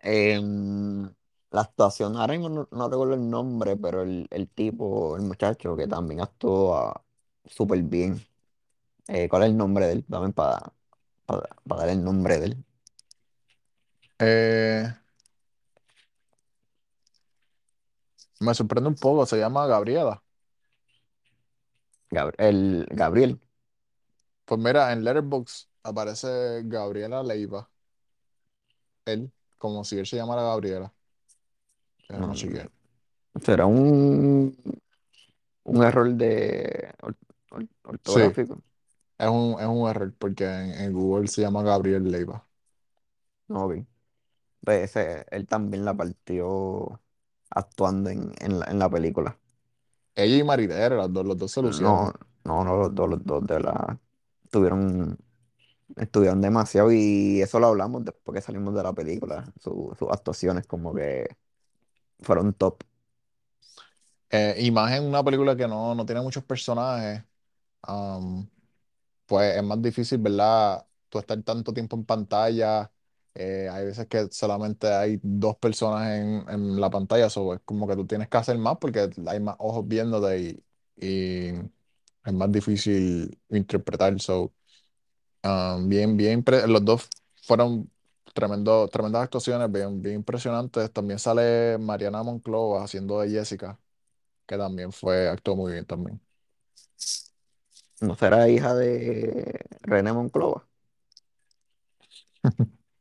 Em, 0.00 1.04
la 1.50 1.60
actuación, 1.60 2.16
ahora 2.16 2.32
mismo 2.34 2.48
no, 2.48 2.68
no 2.72 2.88
recuerdo 2.88 3.14
el 3.14 3.28
nombre, 3.30 3.76
pero 3.76 4.02
el, 4.02 4.26
el 4.30 4.48
tipo, 4.48 5.16
el 5.16 5.22
muchacho 5.22 5.76
que 5.76 5.86
también 5.86 6.20
actuó 6.20 6.76
ah, 6.76 7.04
súper 7.46 7.82
bien. 7.82 8.20
Eh, 9.08 9.28
¿cuál 9.28 9.44
es 9.44 9.50
el 9.50 9.56
nombre 9.58 9.86
de 9.86 9.92
él? 9.94 10.04
Dame 10.08 10.32
para 10.32 10.72
dar 11.64 11.88
el 11.88 12.04
nombre 12.04 12.38
de 12.38 12.46
él. 12.46 12.64
Eh, 14.18 14.86
me 18.40 18.52
sorprende 18.54 18.88
un 18.90 18.94
poco, 18.96 19.24
se 19.26 19.38
llama 19.38 19.66
Gabriela. 19.66 20.22
Gab- 22.10 22.34
el 22.38 22.86
Gabriel. 22.90 23.40
Pues 24.44 24.60
mira, 24.60 24.92
en 24.92 25.04
Letterboxd 25.04 25.68
aparece 25.82 26.62
Gabriela 26.64 27.22
Leiva, 27.22 27.68
él, 29.04 29.32
como 29.58 29.84
si 29.84 29.98
él 29.98 30.06
se 30.06 30.16
llamara 30.16 30.42
Gabriela. 30.42 30.92
Déjame 32.08 32.34
No, 32.34 32.36
chequear. 32.36 32.70
será 33.42 33.66
un, 33.66 34.56
un 35.64 35.82
error 35.84 36.12
de 36.14 36.94
or- 37.02 37.16
or- 37.50 37.68
Sí, 38.04 38.20
ortográfico. 38.22 38.62
es 39.18 39.28
un, 39.28 39.56
es 39.60 39.66
un 39.66 39.88
error 39.90 40.14
porque 40.18 40.44
en, 40.46 40.72
en 40.74 40.92
Google 40.92 41.28
se 41.28 41.42
llama 41.42 41.62
Gabriel 41.64 42.04
Leiva. 42.10 42.46
No, 43.48 43.66
ok. 43.66 43.86
Pues 44.64 44.84
ese- 44.96 45.26
él 45.30 45.46
también 45.48 45.84
la 45.84 45.94
partió 45.96 47.00
actuando 47.50 48.10
en, 48.10 48.32
en 48.40 48.60
la, 48.60 48.66
en 48.66 48.78
la 48.80 48.90
película. 48.90 49.38
Ella 50.14 50.36
y 50.38 50.42
Maridera, 50.44 50.96
los 50.96 51.12
dos, 51.12 51.26
los 51.26 51.36
dos 51.36 51.52
se 51.52 51.60
No, 51.60 51.62
lucieron. 51.62 52.14
no, 52.44 52.64
no, 52.64 52.76
los 52.76 52.94
dos, 52.94 53.08
los 53.10 53.24
dos 53.24 53.46
de 53.46 53.60
la 53.60 53.98
tuvieron, 54.52 55.18
estuvieron 55.96 56.40
demasiado 56.42 56.92
y 56.92 57.42
eso 57.42 57.60
lo 57.60 57.68
hablamos 57.68 58.04
después 58.04 58.36
que 58.36 58.42
salimos 58.42 58.74
de 58.74 58.82
la 58.84 58.92
película. 58.94 59.52
Su- 59.60 59.94
sus 59.98 60.10
actuaciones 60.10 60.66
como 60.66 60.94
que 60.94 61.28
fueron 62.20 62.54
top. 62.54 62.84
Eh, 64.30 64.54
y 64.58 64.70
más 64.70 64.92
en 64.92 65.04
una 65.04 65.22
película 65.22 65.54
que 65.56 65.68
no, 65.68 65.94
no 65.94 66.06
tiene 66.06 66.22
muchos 66.22 66.44
personajes, 66.44 67.22
pues 69.26 69.56
es 69.56 69.62
más 69.62 69.80
difícil, 69.82 70.18
¿verdad? 70.18 70.86
Tú 71.08 71.18
estar 71.18 71.40
tanto 71.42 71.72
tiempo 71.72 71.96
en 71.96 72.04
pantalla. 72.04 72.92
eh, 73.34 73.68
hay 73.70 73.86
veces 73.86 74.06
que 74.08 74.28
solamente 74.30 74.88
hay 74.92 75.18
dos 75.22 75.56
personas 75.56 76.08
en, 76.18 76.44
en 76.48 76.80
la 76.80 76.90
pantalla, 76.90 77.30
so 77.30 77.54
es 77.54 77.60
como 77.64 77.86
que 77.88 77.96
tú 77.96 78.06
tienes 78.06 78.28
que 78.28 78.36
hacer 78.36 78.58
más 78.58 78.76
porque 78.78 79.08
hay 79.26 79.40
más 79.40 79.56
ojos 79.58 79.86
viéndote 79.88 80.62
y 80.96 81.52
es 82.24 82.32
más 82.32 82.50
difícil 82.52 83.38
interpretar. 83.50 84.20
So, 84.20 84.52
um, 85.44 85.88
bien, 85.88 86.16
bien, 86.16 86.44
los 86.68 86.84
dos 86.84 87.08
fueron 87.42 87.90
tremendo, 88.34 88.88
tremendas 88.88 89.24
actuaciones, 89.24 89.70
bien, 89.72 90.00
bien 90.02 90.16
impresionantes. 90.16 90.92
También 90.92 91.18
sale 91.18 91.78
Mariana 91.78 92.22
Monclova 92.22 92.84
haciendo 92.84 93.20
de 93.20 93.30
Jessica, 93.30 93.78
que 94.46 94.56
también 94.58 94.92
fue, 94.92 95.28
actuó 95.28 95.56
muy 95.56 95.72
bien 95.72 95.86
también. 95.86 96.20
¿No 98.00 98.14
será 98.16 98.48
hija 98.48 98.74
de 98.74 99.60
René 99.82 100.12
Monclova? 100.12 100.66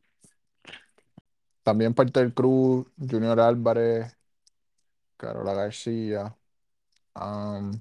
También 1.63 1.93
parte 1.93 2.19
del 2.19 2.33
crew, 2.33 2.85
Junior 2.97 3.39
Álvarez, 3.39 4.15
Carola 5.17 5.53
García. 5.53 6.35
um, 7.15 7.71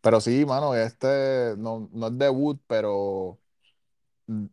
pero 0.00 0.20
sí, 0.20 0.44
mano, 0.46 0.74
este 0.74 1.54
no, 1.58 1.88
no 1.92 2.08
es 2.08 2.18
debut, 2.18 2.60
pero 2.66 3.40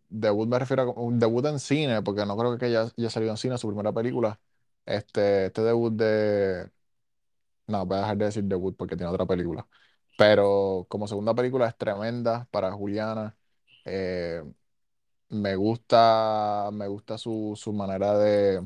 debut 0.09 0.47
me 0.47 0.59
refiero 0.59 0.83
a 0.83 1.01
un 1.01 1.19
debut 1.19 1.45
en 1.45 1.59
cine, 1.59 2.01
porque 2.01 2.25
no 2.25 2.37
creo 2.37 2.57
que 2.57 2.71
ya, 2.71 2.87
ya 2.97 3.09
salió 3.09 3.29
en 3.31 3.37
cine 3.37 3.57
su 3.57 3.67
primera 3.67 3.93
película. 3.93 4.39
Este, 4.85 5.47
este 5.47 5.61
debut 5.63 5.93
de. 5.93 6.71
No, 7.67 7.85
voy 7.85 7.97
a 7.97 8.01
dejar 8.01 8.17
de 8.17 8.25
decir 8.25 8.43
debut 8.45 8.75
porque 8.77 8.97
tiene 8.97 9.11
otra 9.11 9.25
película. 9.27 9.67
Pero 10.17 10.87
como 10.89 11.07
segunda 11.07 11.35
película 11.35 11.67
es 11.67 11.77
tremenda 11.77 12.47
para 12.51 12.71
Juliana. 12.73 13.37
Eh, 13.85 14.43
me 15.29 15.55
gusta, 15.57 16.69
me 16.73 16.87
gusta 16.89 17.17
su, 17.19 17.53
su 17.57 17.73
manera 17.73 18.17
de 18.19 18.63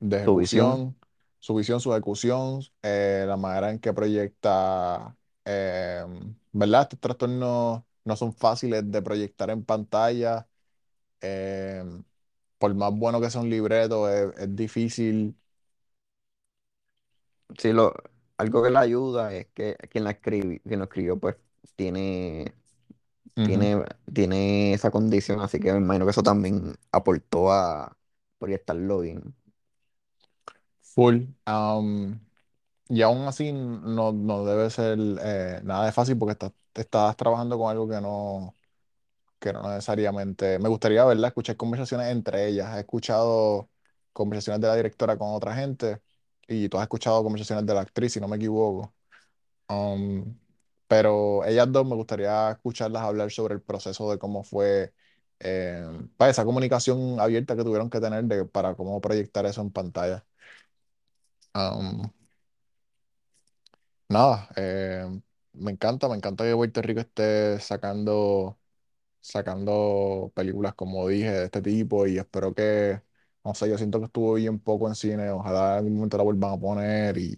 de 0.00 0.18
Su 0.24 0.36
visión. 0.36 0.78
ejecución, 0.78 0.98
su 1.38 1.54
visión, 1.54 1.80
su 1.80 1.92
ejecución, 1.92 2.60
eh, 2.82 3.24
la 3.26 3.36
manera 3.36 3.70
en 3.70 3.78
que 3.80 3.92
proyecta, 3.92 5.16
eh, 5.48 6.04
¿verdad? 6.52 6.82
Estos 6.84 7.00
trastornos 7.00 7.84
no 8.04 8.16
son 8.16 8.34
fáciles 8.34 8.90
de 8.92 9.02
proyectar 9.02 9.50
en 9.50 9.64
pantalla. 9.64 10.48
eh, 11.22 11.84
por 12.58 12.74
más 12.74 12.92
bueno 12.94 13.20
que 13.20 13.30
sea 13.30 13.40
un 13.42 13.50
libreto, 13.50 14.08
es, 14.10 14.36
es 14.38 14.56
difícil. 14.56 15.36
Sí, 17.58 17.72
lo, 17.72 17.94
algo 18.36 18.62
que 18.62 18.70
le 18.70 18.78
ayuda 18.78 19.32
es 19.34 19.46
que 19.54 19.76
quien 19.90 20.04
la 20.04 20.10
escribió, 20.12 20.60
quien 20.64 20.78
lo 20.80 20.84
escribió, 20.84 21.18
pues 21.18 21.36
tiene, 21.76 22.54
Ujú, 23.36 23.70
tiene, 23.70 23.84
tiene 24.12 24.74
esa 24.74 24.90
condición, 24.90 25.40
así 25.40 25.60
que 25.60 25.72
me 25.72 25.78
imagino 25.80 26.06
que 26.06 26.12
eso 26.12 26.22
también 26.24 26.76
aportó 26.92 27.52
a 27.52 27.96
proyectarlo 28.38 29.00
bien. 29.00 29.36
Full. 30.82 31.28
Am, 31.46 32.20
y 32.88 33.02
aún 33.02 33.26
así 33.26 33.52
no, 33.52 34.12
no 34.12 34.44
debe 34.44 34.70
ser 34.70 34.98
eh, 35.22 35.60
nada 35.64 35.86
de 35.86 35.92
fácil 35.92 36.18
porque 36.18 36.32
estás, 36.32 36.52
estás 36.74 37.16
trabajando 37.16 37.58
con 37.58 37.70
algo 37.70 37.88
que 37.88 38.00
no, 38.00 38.56
que 39.38 39.52
no 39.52 39.62
necesariamente... 39.70 40.58
Me 40.58 40.68
gustaría, 40.68 41.04
¿verdad? 41.04 41.28
Escuchar 41.28 41.56
conversaciones 41.56 42.08
entre 42.08 42.48
ellas. 42.48 42.76
He 42.76 42.80
escuchado 42.80 43.70
conversaciones 44.12 44.60
de 44.60 44.68
la 44.68 44.76
directora 44.76 45.18
con 45.18 45.34
otra 45.34 45.54
gente 45.54 46.02
y 46.48 46.68
tú 46.68 46.78
has 46.78 46.84
escuchado 46.84 47.22
conversaciones 47.22 47.66
de 47.66 47.74
la 47.74 47.82
actriz, 47.82 48.12
si 48.14 48.20
no 48.20 48.28
me 48.28 48.36
equivoco. 48.36 48.94
Um, 49.68 50.38
pero 50.86 51.44
ellas 51.44 51.70
dos 51.72 51.86
me 51.86 51.94
gustaría 51.96 52.50
escucharlas 52.52 53.02
hablar 53.02 53.30
sobre 53.30 53.54
el 53.54 53.62
proceso 53.62 54.10
de 54.10 54.18
cómo 54.18 54.44
fue 54.44 54.94
eh, 55.40 55.84
para 56.16 56.30
esa 56.30 56.44
comunicación 56.44 57.20
abierta 57.20 57.56
que 57.56 57.64
tuvieron 57.64 57.90
que 57.90 58.00
tener 58.00 58.24
de, 58.24 58.44
para 58.46 58.74
cómo 58.74 59.00
proyectar 59.00 59.46
eso 59.46 59.60
en 59.62 59.70
pantalla. 59.72 60.26
Um, 61.54 62.10
nada, 64.08 64.48
eh, 64.56 65.06
me 65.52 65.70
encanta, 65.72 66.08
me 66.08 66.16
encanta 66.16 66.44
que 66.44 66.54
Puerto 66.54 66.82
Rico 66.82 67.00
esté 67.00 67.58
sacando, 67.60 68.58
sacando 69.20 70.32
películas, 70.34 70.74
como 70.74 71.08
dije, 71.08 71.30
de 71.32 71.44
este 71.46 71.62
tipo 71.62 72.06
y 72.06 72.18
espero 72.18 72.54
que, 72.54 73.02
no 73.44 73.54
sé, 73.54 73.68
yo 73.70 73.78
siento 73.78 74.00
que 74.00 74.06
estuvo 74.06 74.34
bien 74.34 74.58
poco 74.60 74.88
en 74.88 74.94
cine, 74.96 75.30
ojalá 75.30 75.72
en 75.74 75.78
algún 75.78 75.94
momento 75.96 76.16
la 76.18 76.24
vuelvan 76.24 76.52
a 76.54 76.58
poner 76.60 77.18
y, 77.18 77.36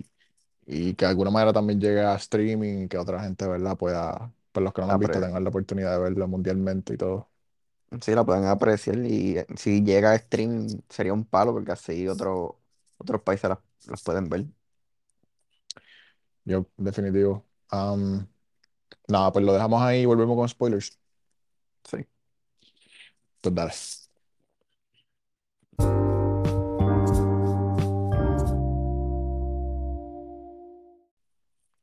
y 0.67 0.95
que 0.95 1.07
de 1.07 1.11
alguna 1.11 1.31
manera 1.31 1.53
también 1.53 1.81
llegue 1.81 2.01
a 2.03 2.17
streaming, 2.17 2.89
que 2.89 2.99
otra 2.99 3.23
gente, 3.23 3.47
¿verdad? 3.49 3.77
Pueda, 3.79 4.33
pues 4.53 4.65
los 4.65 4.73
que 4.75 4.83
no 4.83 4.87
la 4.89 4.93
han 4.95 5.01
visto 5.01 5.21
Apre- 5.21 5.21
tengan 5.21 5.45
la 5.45 5.51
oportunidad 5.51 5.93
de 5.97 6.01
verlo 6.05 6.29
mundialmente 6.29 6.95
y 6.95 6.97
todo. 6.99 7.31
sí, 8.03 8.15
la 8.15 8.25
pueden 8.25 8.45
apreciar 8.47 8.97
y 9.05 9.39
eh, 9.39 9.47
si 9.57 9.83
llega 9.83 10.11
a 10.13 10.15
streaming 10.17 10.81
sería 10.89 11.13
un 11.13 11.25
palo 11.25 11.53
porque 11.53 11.73
así 11.73 12.07
otro, 12.09 12.61
otros 12.99 13.23
países 13.23 13.49
las, 13.51 13.59
las 13.87 14.03
pueden 14.03 14.29
ver. 14.29 14.47
Yo, 16.51 16.67
definitivo. 16.77 17.47
Um, 17.71 18.27
nada, 19.07 19.31
pues 19.33 19.45
lo 19.45 19.53
dejamos 19.53 19.81
ahí 19.83 20.01
y 20.01 20.05
volvemos 20.05 20.37
con 20.37 20.49
spoilers. 20.49 20.99
Sí. 21.85 21.99
Pues 23.41 23.55
dale. 23.55 23.73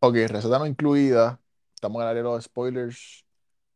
Ok, 0.02 0.16
receta 0.28 0.60
no 0.60 0.66
incluida. 0.66 1.40
Estamos 1.74 2.02
en 2.02 2.02
el 2.02 2.08
área 2.10 2.24
de 2.24 2.30
los 2.30 2.44
spoilers. 2.44 3.26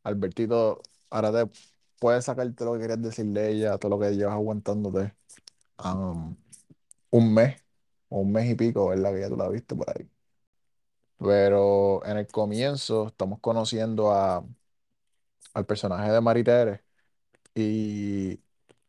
Albertito, 0.04 0.82
ahora 1.10 1.32
te 1.32 1.52
puedes 2.00 2.26
sacarte 2.26 2.66
lo 2.66 2.74
que 2.74 2.80
querías 2.80 3.02
decir 3.02 3.28
de 3.28 3.50
ella, 3.50 3.78
todo 3.78 3.92
lo 3.92 4.00
que 4.00 4.14
llevas 4.14 4.34
aguantándote. 4.34 5.14
um, 5.86 6.36
un 7.12 7.34
mes 7.34 7.64
o 8.10 8.20
un 8.22 8.32
mes 8.34 8.50
y 8.50 8.56
pico, 8.56 8.90
¿verdad? 8.90 9.14
Que 9.14 9.22
ya 9.22 9.30
tú 9.30 9.38
la 9.38 9.48
viste 9.50 9.76
por 9.76 9.90
ahí. 9.90 10.10
Pero 11.22 12.04
en 12.06 12.18
el 12.18 12.28
comienzo 12.28 13.08
estamos 13.08 13.40
conociendo 13.40 14.12
a, 14.12 14.44
al 15.54 15.66
personaje 15.66 16.12
de 16.12 16.22
Maritere 16.22 16.84
y 17.56 18.42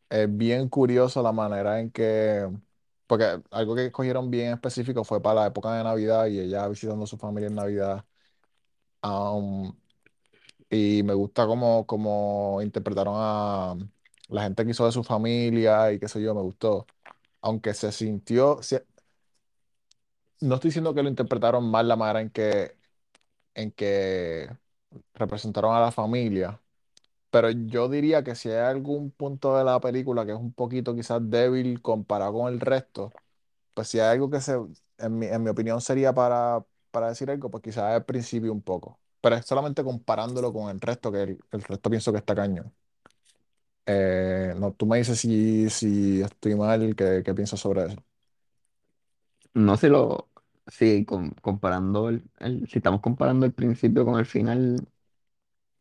es 0.09 0.37
bien 0.37 0.69
curioso 0.69 1.23
la 1.23 1.31
manera 1.33 1.79
en 1.79 1.91
que, 1.91 2.49
porque 3.07 3.41
algo 3.51 3.75
que 3.75 3.87
escogieron 3.87 4.31
bien 4.31 4.53
específico 4.53 5.03
fue 5.03 5.21
para 5.21 5.41
la 5.43 5.47
época 5.47 5.73
de 5.75 5.83
Navidad 5.85 6.27
y 6.27 6.39
ella 6.39 6.67
visitando 6.69 7.05
a 7.05 7.07
su 7.07 7.17
familia 7.17 7.47
en 7.49 7.55
Navidad. 7.55 8.05
Um, 9.03 9.73
y 10.69 11.03
me 11.03 11.13
gusta 11.13 11.45
cómo, 11.47 11.85
cómo 11.87 12.61
interpretaron 12.61 13.15
a 13.17 13.75
la 14.29 14.43
gente 14.43 14.65
que 14.65 14.71
hizo 14.71 14.85
de 14.85 14.91
su 14.91 15.03
familia 15.03 15.91
y 15.93 15.99
qué 15.99 16.07
sé 16.07 16.21
yo, 16.21 16.35
me 16.35 16.41
gustó. 16.41 16.87
Aunque 17.41 17.73
se 17.73 17.91
sintió, 17.91 18.61
no 20.43 20.55
estoy 20.55 20.69
diciendo 20.69 20.93
que 20.93 21.03
lo 21.03 21.09
interpretaron 21.09 21.69
mal 21.69 21.87
la 21.87 21.95
manera 21.95 22.21
en 22.21 22.29
que, 22.29 22.77
en 23.55 23.71
que 23.71 24.49
representaron 25.15 25.75
a 25.75 25.81
la 25.81 25.91
familia, 25.91 26.61
pero 27.31 27.51
yo 27.51 27.89
diría 27.89 28.23
que 28.23 28.35
si 28.35 28.49
hay 28.49 28.57
algún 28.57 29.11
punto 29.11 29.57
de 29.57 29.63
la 29.65 29.79
película 29.81 30.25
que 30.25 30.33
es 30.33 30.37
un 30.39 30.53
poquito 30.53 30.95
quizás 30.95 31.21
débil 31.29 31.81
comparado 31.81 32.33
con 32.33 32.53
el 32.53 32.59
resto, 32.59 33.13
pues 33.73 33.89
si 33.89 33.99
hay 33.99 34.11
algo 34.13 34.29
que 34.29 34.41
se, 34.41 34.53
en 34.99 35.19
mi, 35.19 35.27
en 35.27 35.43
mi 35.43 35.49
opinión 35.49 35.81
sería 35.81 36.13
para, 36.13 36.65
para 36.91 37.09
decir 37.09 37.29
algo, 37.31 37.51
pues 37.51 37.63
quizás 37.63 37.85
al 37.85 38.05
principio 38.05 38.53
un 38.53 38.61
poco, 38.63 38.99
pero 39.21 39.35
es 39.37 39.45
solamente 39.45 39.83
comparándolo 39.83 40.53
con 40.53 40.69
el 40.71 40.81
resto, 40.81 41.11
que 41.11 41.23
el, 41.23 41.39
el 41.51 41.63
resto 41.63 41.89
pienso 41.89 42.11
que 42.13 42.19
está 42.19 42.35
cañón. 42.35 42.73
Eh, 43.85 44.53
no, 44.57 44.73
tú 44.73 44.85
me 44.85 44.97
dices 44.97 45.19
si, 45.19 45.69
si 45.69 46.21
estoy 46.21 46.55
mal, 46.55 46.95
¿qué, 46.95 47.21
piensas 47.35 47.59
sobre 47.59 47.85
eso? 47.87 48.03
No 49.53 49.77
sé 49.77 49.89
lo, 49.89 50.29
si 50.67 51.05
con- 51.05 51.31
comparando 51.41 52.09
el, 52.09 52.23
el- 52.39 52.67
si 52.69 52.79
estamos 52.79 53.01
comparando 53.01 53.45
el 53.45 53.53
principio 53.53 54.05
con 54.05 54.19
el 54.19 54.25
final, 54.25 54.87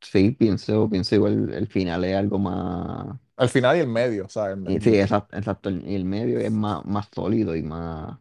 sí, 0.00 0.30
pienso, 0.32 0.88
pienso 0.90 1.14
igual, 1.14 1.52
el 1.54 1.66
final 1.68 2.04
es 2.04 2.16
algo 2.16 2.38
más, 2.38 3.18
Al 3.36 3.48
final 3.50 3.76
y 3.76 3.80
el 3.80 3.88
medio, 3.88 4.28
¿sabes? 4.28 4.56
El- 4.64 4.68
y 4.72 4.80
sí, 4.80 4.96
el- 4.96 5.00
exacto, 5.00 5.36
exacto, 5.36 5.68
el, 5.68 5.86
el 5.86 6.04
medio 6.04 6.38
es 6.40 6.50
más, 6.52 6.84
más 6.84 7.08
sólido 7.14 7.54
y 7.56 7.62
más, 7.62 8.18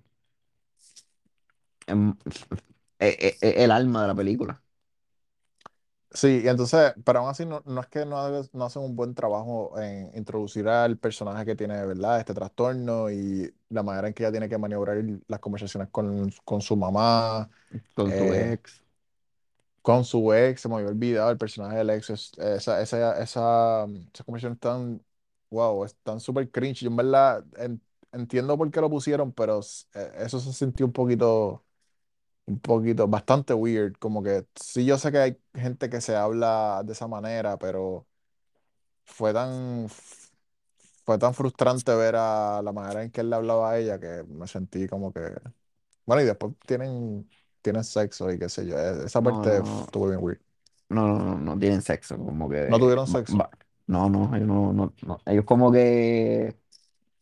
em, 1.87 2.15
es, 2.99 3.17
es- 3.19 3.43
es 3.43 3.57
el 3.57 3.71
alma 3.71 4.03
de 4.03 4.07
la 4.09 4.15
película. 4.15 4.63
Sí, 6.13 6.41
y 6.43 6.47
entonces, 6.49 6.93
pero 7.05 7.19
aún 7.19 7.29
así 7.29 7.45
no, 7.45 7.63
no 7.65 7.79
es 7.79 7.87
que 7.87 8.05
no, 8.05 8.27
no 8.51 8.65
hacen 8.65 8.81
un 8.81 8.97
buen 8.97 9.15
trabajo 9.15 9.79
en 9.79 10.11
introducir 10.17 10.67
al 10.67 10.97
personaje 10.97 11.45
que 11.45 11.55
tiene, 11.55 11.85
¿verdad? 11.85 12.19
Este 12.19 12.33
trastorno 12.33 13.09
y 13.09 13.49
la 13.69 13.81
manera 13.81 14.09
en 14.09 14.13
que 14.13 14.23
ella 14.23 14.31
tiene 14.31 14.49
que 14.49 14.57
maniobrar 14.57 14.97
las 15.27 15.39
conversaciones 15.39 15.87
con, 15.89 16.29
con 16.43 16.59
su 16.61 16.75
mamá, 16.75 17.49
Con 17.93 18.13
su 18.13 18.33
eh, 18.33 18.51
ex, 18.53 18.83
con 19.81 20.05
su 20.05 20.33
ex, 20.33 20.61
se 20.61 20.69
me 20.69 20.75
había 20.75 20.87
olvidado 20.89 21.31
el 21.31 21.37
personaje 21.37 21.77
del 21.77 21.89
ex, 21.91 22.09
es- 22.11 22.31
esa, 22.39 22.81
esa, 22.81 23.21
esa, 23.21 23.85
esa 24.13 24.23
conversación 24.25 24.53
es 24.53 24.59
tan, 24.59 25.03
wow, 25.49 25.85
es 25.85 25.95
tan 26.03 26.19
súper 26.19 26.49
cringe. 26.51 26.81
Yo 26.81 26.89
en 26.89 26.95
verdad 26.97 27.45
en- 27.57 27.81
entiendo 28.11 28.57
por 28.57 28.69
qué 28.71 28.81
lo 28.81 28.89
pusieron, 28.89 29.31
pero 29.33 29.59
s- 29.59 29.85
eh, 29.95 30.11
eso 30.19 30.39
se 30.39 30.53
sintió 30.53 30.85
un 30.85 30.93
poquito 30.93 31.63
un 32.45 32.59
poquito, 32.59 33.07
bastante 33.07 33.53
weird, 33.53 33.93
como 33.99 34.23
que 34.23 34.45
sí 34.55 34.85
yo 34.85 34.97
sé 34.97 35.11
que 35.11 35.17
hay 35.19 35.37
gente 35.53 35.89
que 35.89 36.01
se 36.01 36.15
habla 36.15 36.81
de 36.85 36.93
esa 36.93 37.07
manera, 37.07 37.57
pero 37.57 38.07
fue 39.05 39.33
tan, 39.33 39.87
fue 41.05 41.17
tan 41.17 41.33
frustrante 41.33 41.93
ver 41.95 42.15
a 42.15 42.61
la 42.63 42.71
manera 42.71 43.03
en 43.03 43.11
que 43.11 43.21
él 43.21 43.29
le 43.29 43.35
hablaba 43.35 43.71
a 43.71 43.79
ella 43.79 43.99
que 43.99 44.23
me 44.27 44.47
sentí 44.47 44.87
como 44.87 45.11
que, 45.13 45.21
bueno, 46.05 46.21
y 46.23 46.25
después 46.25 46.53
tienen, 46.67 47.29
tienen 47.61 47.83
sexo 47.83 48.31
y 48.31 48.39
qué 48.39 48.49
sé 48.49 48.65
yo, 48.67 48.77
e- 48.79 49.05
esa 49.05 49.21
no, 49.21 49.23
parte 49.23 49.59
no, 49.59 49.87
estuvo 49.87 50.07
bien 50.09 50.19
weird. 50.23 50.41
no, 50.89 51.07
no, 51.07 51.19
no, 51.19 51.37
no 51.39 51.59
tienen 51.59 51.81
sexo, 51.81 52.17
como 52.17 52.49
¿No 52.65 52.79
que, 52.79 52.79
tuvieron 52.79 53.07
sexo? 53.07 53.39
va- 53.39 53.49
no, 53.87 54.09
no, 54.09 54.35
ellos 54.35 54.47
no, 54.47 54.73
no, 54.73 54.93
no, 55.03 55.19
ellos 55.25 55.45
como 55.45 55.71
que 55.71 56.57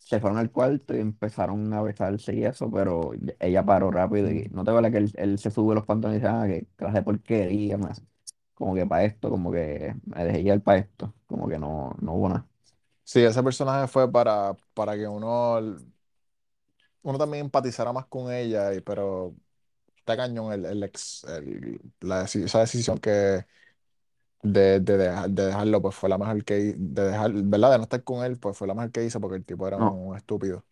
se 0.09 0.19
fueron 0.19 0.37
al 0.39 0.51
cuarto 0.51 0.95
y 0.95 0.99
empezaron 0.99 1.71
a 1.73 1.81
besarse 1.81 2.35
y 2.35 2.43
eso, 2.45 2.71
pero 2.71 3.11
ella 3.39 3.65
paró 3.65 3.91
rápido 3.91 4.29
y 4.31 4.49
no 4.51 4.63
te 4.63 4.71
vale 4.71 4.91
que 4.91 4.97
él, 4.97 5.11
él 5.15 5.39
se 5.39 5.51
sube 5.51 5.75
los 5.75 5.85
pantalones 5.85 6.19
y 6.21 6.25
dice, 6.25 6.33
ah, 6.35 6.45
que 6.47 6.67
clase 6.75 6.97
de 6.97 7.03
porquería, 7.03 7.77
más. 7.77 8.03
Como 8.55 8.75
que 8.75 8.85
para 8.85 9.05
esto, 9.05 9.29
como 9.29 9.51
que 9.51 9.95
me 10.05 10.25
dejé 10.25 10.43
llevar 10.43 10.61
para 10.63 10.79
esto, 10.79 11.13
como 11.27 11.47
que 11.47 11.59
no, 11.59 11.95
no 12.01 12.13
hubo 12.13 12.29
nada. 12.29 12.47
Sí, 13.03 13.21
ese 13.23 13.41
personaje 13.43 13.87
fue 13.87 14.11
para, 14.11 14.55
para 14.73 14.95
que 14.95 15.07
uno, 15.07 15.59
uno 17.01 17.17
también 17.17 17.45
empatizara 17.45 17.93
más 17.93 18.05
con 18.07 18.31
ella, 18.33 18.73
y, 18.73 18.81
pero 18.81 19.35
está 19.97 20.17
cañón 20.17 20.53
el, 20.53 20.65
el 20.65 20.83
ex, 20.83 21.23
el- 21.25 21.81
la, 22.01 22.23
deci- 22.25 22.43
esa 22.45 22.59
decisión 22.61 22.97
que 22.99 23.45
de, 24.41 24.79
de, 24.79 24.97
de 24.97 25.45
dejarlo, 25.47 25.81
pues 25.81 25.95
fue 25.95 26.09
la 26.09 26.17
mejor 26.17 26.43
que 26.45 26.59
hi- 26.59 26.75
de 26.77 27.03
dejar, 27.11 27.31
¿verdad? 27.33 27.71
De 27.71 27.77
no 27.77 27.83
estar 27.83 28.03
con 28.03 28.23
él, 28.25 28.37
pues 28.39 28.57
fue 28.57 28.67
la 28.67 28.73
mejor 28.75 28.91
que 28.91 29.03
hizo 29.05 29.19
porque 29.21 29.37
el 29.37 29.45
tipo 29.45 29.67
era 29.67 29.77
No, 29.77 29.91
un 29.91 30.15
estúpido. 30.17 30.65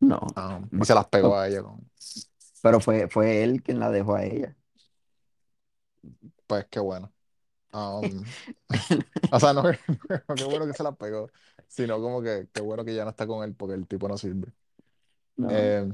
no. 0.00 0.18
Ah, 0.36 0.60
y 0.80 0.84
se 0.84 0.94
las 0.94 1.06
pegó 1.08 1.36
a 1.36 1.48
ella 1.48 1.62
con, 1.62 1.90
pero 2.62 2.80
fue, 2.80 3.08
fue 3.08 3.42
él 3.44 3.62
quien 3.62 3.80
la 3.80 3.90
dejó 3.90 4.14
a 4.16 4.24
ella. 4.24 4.56
pues 6.46 6.66
qué 6.70 6.80
bueno. 6.80 7.12
Um, 7.72 8.34
o 9.30 9.40
sea, 9.40 9.52
no, 9.52 9.62
no 10.28 10.36
qué 10.38 10.44
bueno 10.44 10.66
que 10.66 10.74
se 10.74 10.82
las 10.82 10.96
pegó, 10.96 11.30
sino 11.68 12.00
como 12.00 12.22
que 12.22 12.48
qué 12.52 12.60
bueno 12.62 12.84
que 12.84 12.94
ya 12.94 13.04
no 13.04 13.10
está 13.10 13.26
con 13.26 13.44
él 13.44 13.54
porque 13.54 13.74
el 13.74 13.86
tipo 13.86 14.08
no 14.08 14.18
sirve. 14.18 14.52
No. 15.36 15.48
Eh, 15.48 15.88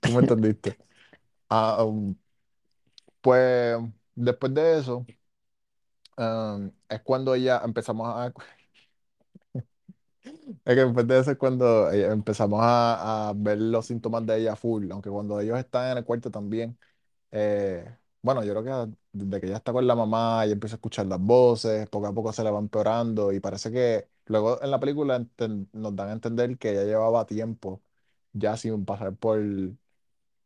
tú 0.00 0.12
me 0.12 0.20
entendiste. 0.20 0.78
Ah, 1.50 1.84
um, 1.84 2.16
pues 3.26 3.78
después 4.14 4.54
de 4.54 4.78
eso, 4.78 5.06
um, 6.16 6.70
es 6.88 7.00
cuando 7.02 7.34
ella 7.34 7.60
empezamos 7.64 8.08
a 8.08 8.32
Es 10.64 10.74
que 10.74 10.84
después 10.84 11.06
de 11.06 11.18
eso 11.20 11.30
es 11.32 11.38
cuando 11.38 11.90
eh, 11.90 12.06
empezamos 12.12 12.60
a, 12.62 13.28
a 13.30 13.32
ver 13.34 13.58
los 13.60 13.86
síntomas 13.86 14.24
de 14.26 14.38
ella 14.40 14.56
full, 14.56 14.90
aunque 14.90 15.10
cuando 15.10 15.40
ellos 15.40 15.58
están 15.58 15.92
en 15.92 15.98
el 15.98 16.04
cuarto 16.04 16.30
también, 16.30 16.78
eh, 17.32 17.84
bueno, 18.22 18.44
yo 18.44 18.54
creo 18.54 18.88
que 18.92 18.96
desde 19.12 19.40
que 19.40 19.46
ella 19.48 19.56
está 19.58 19.72
con 19.72 19.86
la 19.86 19.94
mamá 19.96 20.46
y 20.46 20.52
empieza 20.52 20.76
a 20.76 20.78
escuchar 20.78 21.06
las 21.06 21.20
voces, 21.20 21.88
poco 21.90 22.06
a 22.08 22.14
poco 22.14 22.32
se 22.32 22.44
le 22.44 22.50
va 22.50 22.58
empeorando 22.60 23.32
y 23.32 23.40
parece 23.40 23.72
que 23.72 24.08
luego 24.26 24.62
en 24.62 24.70
la 24.70 24.80
película 24.80 25.24
nos 25.72 25.96
dan 25.96 26.10
a 26.10 26.12
entender 26.12 26.58
que 26.58 26.72
ella 26.72 26.84
llevaba 26.84 27.26
tiempo 27.26 27.82
ya 28.32 28.56
sin 28.56 28.84
pasar 28.84 29.16
por, 29.16 29.38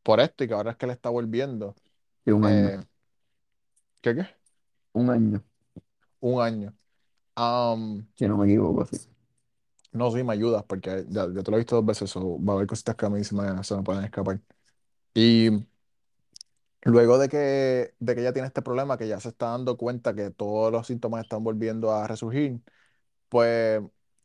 por 0.03 0.21
esto 0.21 0.45
y 0.45 0.49
que 0.49 0.55
ahora 0.55 0.73
es 0.73 0.77
que 0.77 0.87
le 0.87 0.93
está 0.93 1.11
volviendo. 1.11 1.75
Sí, 2.25 2.31
un 2.33 2.45
año, 2.47 2.71
Eh, 2.71 2.85
¿qué 4.01 4.15
qué? 4.15 4.27
un 4.93 5.11
año, 5.11 5.45
Un 6.21 6.41
año. 6.41 6.75
Am, 7.37 8.09
si 8.17 8.27
no 8.29 8.37
me 8.37 8.47
equivoco, 8.47 8.87
sí. 8.87 8.99
no, 9.93 10.11
sí, 10.11 10.23
me 10.23 10.33
ayudas 10.35 10.65
porque 10.65 11.05
ya, 11.09 11.27
ya 11.33 11.43
te 11.43 11.51
lo 11.51 11.57
he 11.57 11.61
visto 11.61 11.77
dos 11.77 11.85
veces, 11.87 12.15
o 12.17 12.39
va 12.45 12.53
a 12.55 12.57
haber 12.57 12.67
cositas 12.69 12.95
que 12.97 13.07
a 13.07 13.11
mí 13.11 13.25
se 13.25 13.35
me, 13.35 13.63
se 13.65 13.77
me 13.77 13.83
pueden 13.83 14.05
escapar. 14.05 14.41
Y 15.15 15.51
luego 16.85 17.19
de 17.19 17.29
que, 17.29 17.95
de 17.99 18.15
que 18.15 18.21
ella 18.23 18.33
tiene 18.33 18.49
este 18.49 18.63
problema, 18.63 18.97
que 18.99 19.09
ya 19.09 19.21
se 19.21 19.29
está 19.31 19.47
dando 19.51 19.77
cuenta 19.77 20.15
que 20.15 20.31
todos 20.31 20.73
los 20.73 20.87
síntomas 20.87 21.23
están 21.23 21.45
volviendo 21.45 21.93
a 21.93 22.07
resurgir, 22.07 22.61
pues 23.29 23.83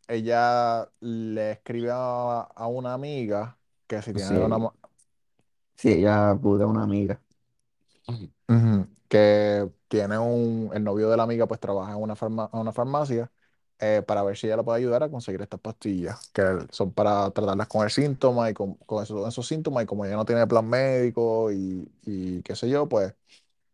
ella 0.08 0.90
le 1.02 1.52
escribe 1.54 1.92
a, 1.94 2.42
a 2.42 2.68
una 2.68 2.94
amiga 2.96 3.60
que 3.88 4.02
si 4.04 4.14
tiene 4.14 4.40
una, 4.40 4.58
Sí, 4.58 4.70
sí, 5.76 5.90
ella 5.94 6.32
acude 6.32 6.64
a 6.64 6.68
una 6.68 6.84
amiga. 6.84 7.22
Que 9.08 9.70
tiene 9.88 10.18
un, 10.18 10.72
el 10.74 10.84
novio 10.84 11.10
de 11.10 11.18
la 11.18 11.24
amiga 11.24 11.48
pues 11.48 11.60
trabaja 11.60 11.92
en 11.94 12.02
una, 12.02 12.16
farma- 12.16 12.50
una 12.54 12.72
farmacia 12.74 13.32
eh, 13.80 14.02
para 14.06 14.24
ver 14.24 14.36
si 14.38 14.48
ella 14.48 14.58
le 14.58 14.64
puede 14.64 14.80
ayudar 14.80 15.04
a 15.04 15.10
conseguir 15.10 15.42
estas 15.42 15.60
pastillas, 15.60 16.30
que 16.32 16.44
son 16.72 16.92
para 16.94 17.30
tratarlas 17.32 17.68
con 17.68 17.84
el 17.84 17.92
síntoma 17.92 18.50
y 18.50 18.54
con, 18.54 18.76
con 18.76 19.04
esos, 19.04 19.28
esos 19.28 19.48
síntomas 19.48 19.84
y 19.84 19.86
como 19.88 20.06
ella 20.06 20.16
no 20.16 20.26
tiene 20.26 20.48
plan 20.48 20.68
médico 20.68 21.52
y, 21.52 21.88
y 22.04 22.42
qué 22.44 22.56
sé 22.56 22.70
yo, 22.70 22.88
pues 22.90 23.14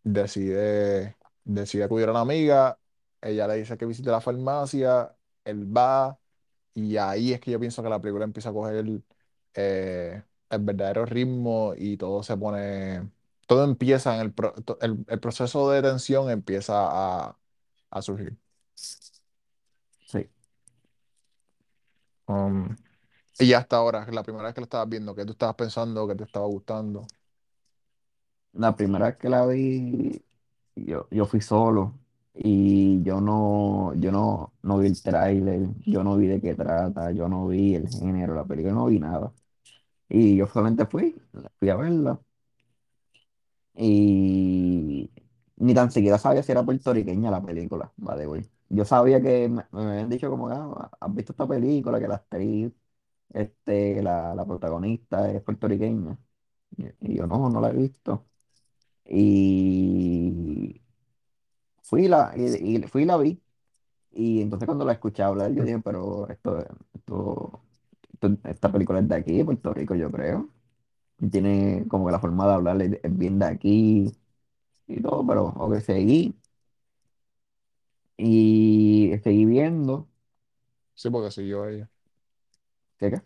decide, 0.03 1.17
decide 1.45 1.83
acudir 1.85 2.09
a 2.09 2.13
la 2.13 2.21
amiga, 2.21 2.79
ella 3.21 3.47
le 3.47 3.55
dice 3.57 3.77
que 3.77 3.85
visite 3.85 4.09
la 4.11 4.21
farmacia, 4.21 5.15
él 5.45 5.75
va 5.75 6.19
y 6.75 6.97
ahí 6.97 7.33
es 7.33 7.41
que 7.41 7.51
yo 7.51 7.59
pienso 7.59 7.83
que 7.83 7.89
la 7.89 8.01
película 8.01 8.25
empieza 8.25 8.49
a 8.49 8.53
coger 8.53 8.85
eh, 9.55 10.23
el 10.49 10.59
verdadero 10.61 11.05
ritmo 11.05 11.73
y 11.77 11.97
todo 11.97 12.23
se 12.23 12.37
pone, 12.37 13.09
todo 13.47 13.63
empieza 13.63 14.15
en 14.15 14.21
el, 14.21 14.33
pro- 14.33 14.53
to- 14.53 14.77
el, 14.81 15.05
el 15.07 15.19
proceso 15.19 15.69
de 15.71 15.81
tensión 15.81 16.29
empieza 16.29 16.73
a, 17.27 17.37
a 17.89 18.01
surgir. 18.01 18.37
Sí. 20.07 20.29
Um, 22.27 22.75
y 23.39 23.53
hasta 23.53 23.77
ahora, 23.77 24.07
la 24.11 24.23
primera 24.23 24.45
vez 24.45 24.53
que 24.53 24.61
lo 24.61 24.65
estabas 24.65 24.89
viendo, 24.89 25.15
que 25.15 25.25
tú 25.25 25.33
estabas 25.33 25.55
pensando, 25.55 26.07
que 26.07 26.15
te 26.15 26.23
estaba 26.23 26.45
gustando. 26.47 27.07
La 28.53 28.75
primera 28.75 29.07
vez 29.07 29.17
que 29.17 29.29
la 29.29 29.45
vi, 29.45 30.21
yo, 30.75 31.07
yo 31.09 31.25
fui 31.25 31.41
solo 31.41 31.93
y 32.33 33.01
yo 33.03 33.21
no, 33.21 33.93
yo 33.95 34.11
no, 34.11 34.53
no 34.61 34.77
vi 34.79 34.87
el 34.87 35.01
tráiler, 35.01 35.61
yo 35.85 36.03
no 36.03 36.17
vi 36.17 36.27
de 36.27 36.41
qué 36.41 36.55
trata, 36.55 37.11
yo 37.11 37.27
no 37.29 37.47
vi 37.47 37.75
el 37.75 37.87
género, 37.89 38.35
la 38.35 38.45
película, 38.45 38.73
no 38.73 38.85
vi 38.87 38.99
nada. 38.99 39.33
Y 40.09 40.37
yo 40.37 40.47
solamente 40.47 40.85
fui, 40.85 41.15
fui 41.59 41.69
a 41.69 41.75
verla 41.77 42.19
y 43.81 45.11
ni 45.57 45.73
tan 45.73 45.91
siquiera 45.91 46.17
sabía 46.17 46.43
si 46.43 46.51
era 46.51 46.63
puertorriqueña 46.65 47.31
la 47.31 47.41
película, 47.43 47.91
vale, 47.97 48.25
güey. 48.25 48.49
Yo 48.69 48.85
sabía 48.85 49.21
que 49.21 49.49
me, 49.49 49.65
me 49.71 49.81
habían 49.91 50.09
dicho 50.09 50.29
como, 50.29 50.49
ah, 50.49 50.91
¿has 50.99 51.15
visto 51.15 51.33
esta 51.33 51.47
película? 51.47 51.99
Que 51.99 52.07
la 52.07 52.15
actriz, 52.15 52.71
este, 53.33 54.01
la, 54.03 54.35
la 54.35 54.45
protagonista 54.45 55.31
es 55.31 55.41
puertorriqueña. 55.43 56.17
Y, 56.99 57.15
yo 57.17 57.27
no, 57.27 57.49
no 57.49 57.61
la 57.61 57.69
he 57.71 57.73
visto. 57.73 58.27
Y 59.05 60.81
fui 61.83 62.07
la, 62.07 62.33
y, 62.35 62.81
fui 62.87 63.05
la 63.05 63.17
vi. 63.17 63.41
Y 64.11 64.41
entonces 64.41 64.67
cuando 64.67 64.85
la 64.85 64.93
escuché 64.93 65.23
hablar, 65.23 65.53
yo 65.53 65.63
dije, 65.63 65.79
pero 65.79 66.29
esto, 66.29 66.59
esto, 66.93 67.63
esto- 68.13 68.37
esta 68.45 68.71
película 68.71 68.99
es 68.99 69.09
de 69.09 69.15
aquí, 69.15 69.37
de 69.37 69.45
Puerto 69.45 69.73
Rico, 69.73 69.95
yo 69.95 70.11
creo. 70.11 70.49
Tiene 71.29 71.85
como 71.87 72.05
que 72.05 72.11
la 72.11 72.19
forma 72.19 72.47
de 72.47 72.53
hablar 72.53 72.81
es, 72.81 72.99
bien 73.17 73.39
de 73.39 73.45
aquí 73.45 74.11
y 74.87 75.01
todo, 75.01 75.25
pero 75.25 75.45
ok, 75.47 75.79
seguí. 75.79 76.35
Y 78.17 79.13
seguí 79.23 79.45
viendo. 79.45 80.07
Sí, 80.95 81.09
porque 81.09 81.31
si 81.31 81.47
yo 81.47 81.65
ella. 81.67 81.89
¿Qué, 82.97 83.11
qué? 83.11 83.21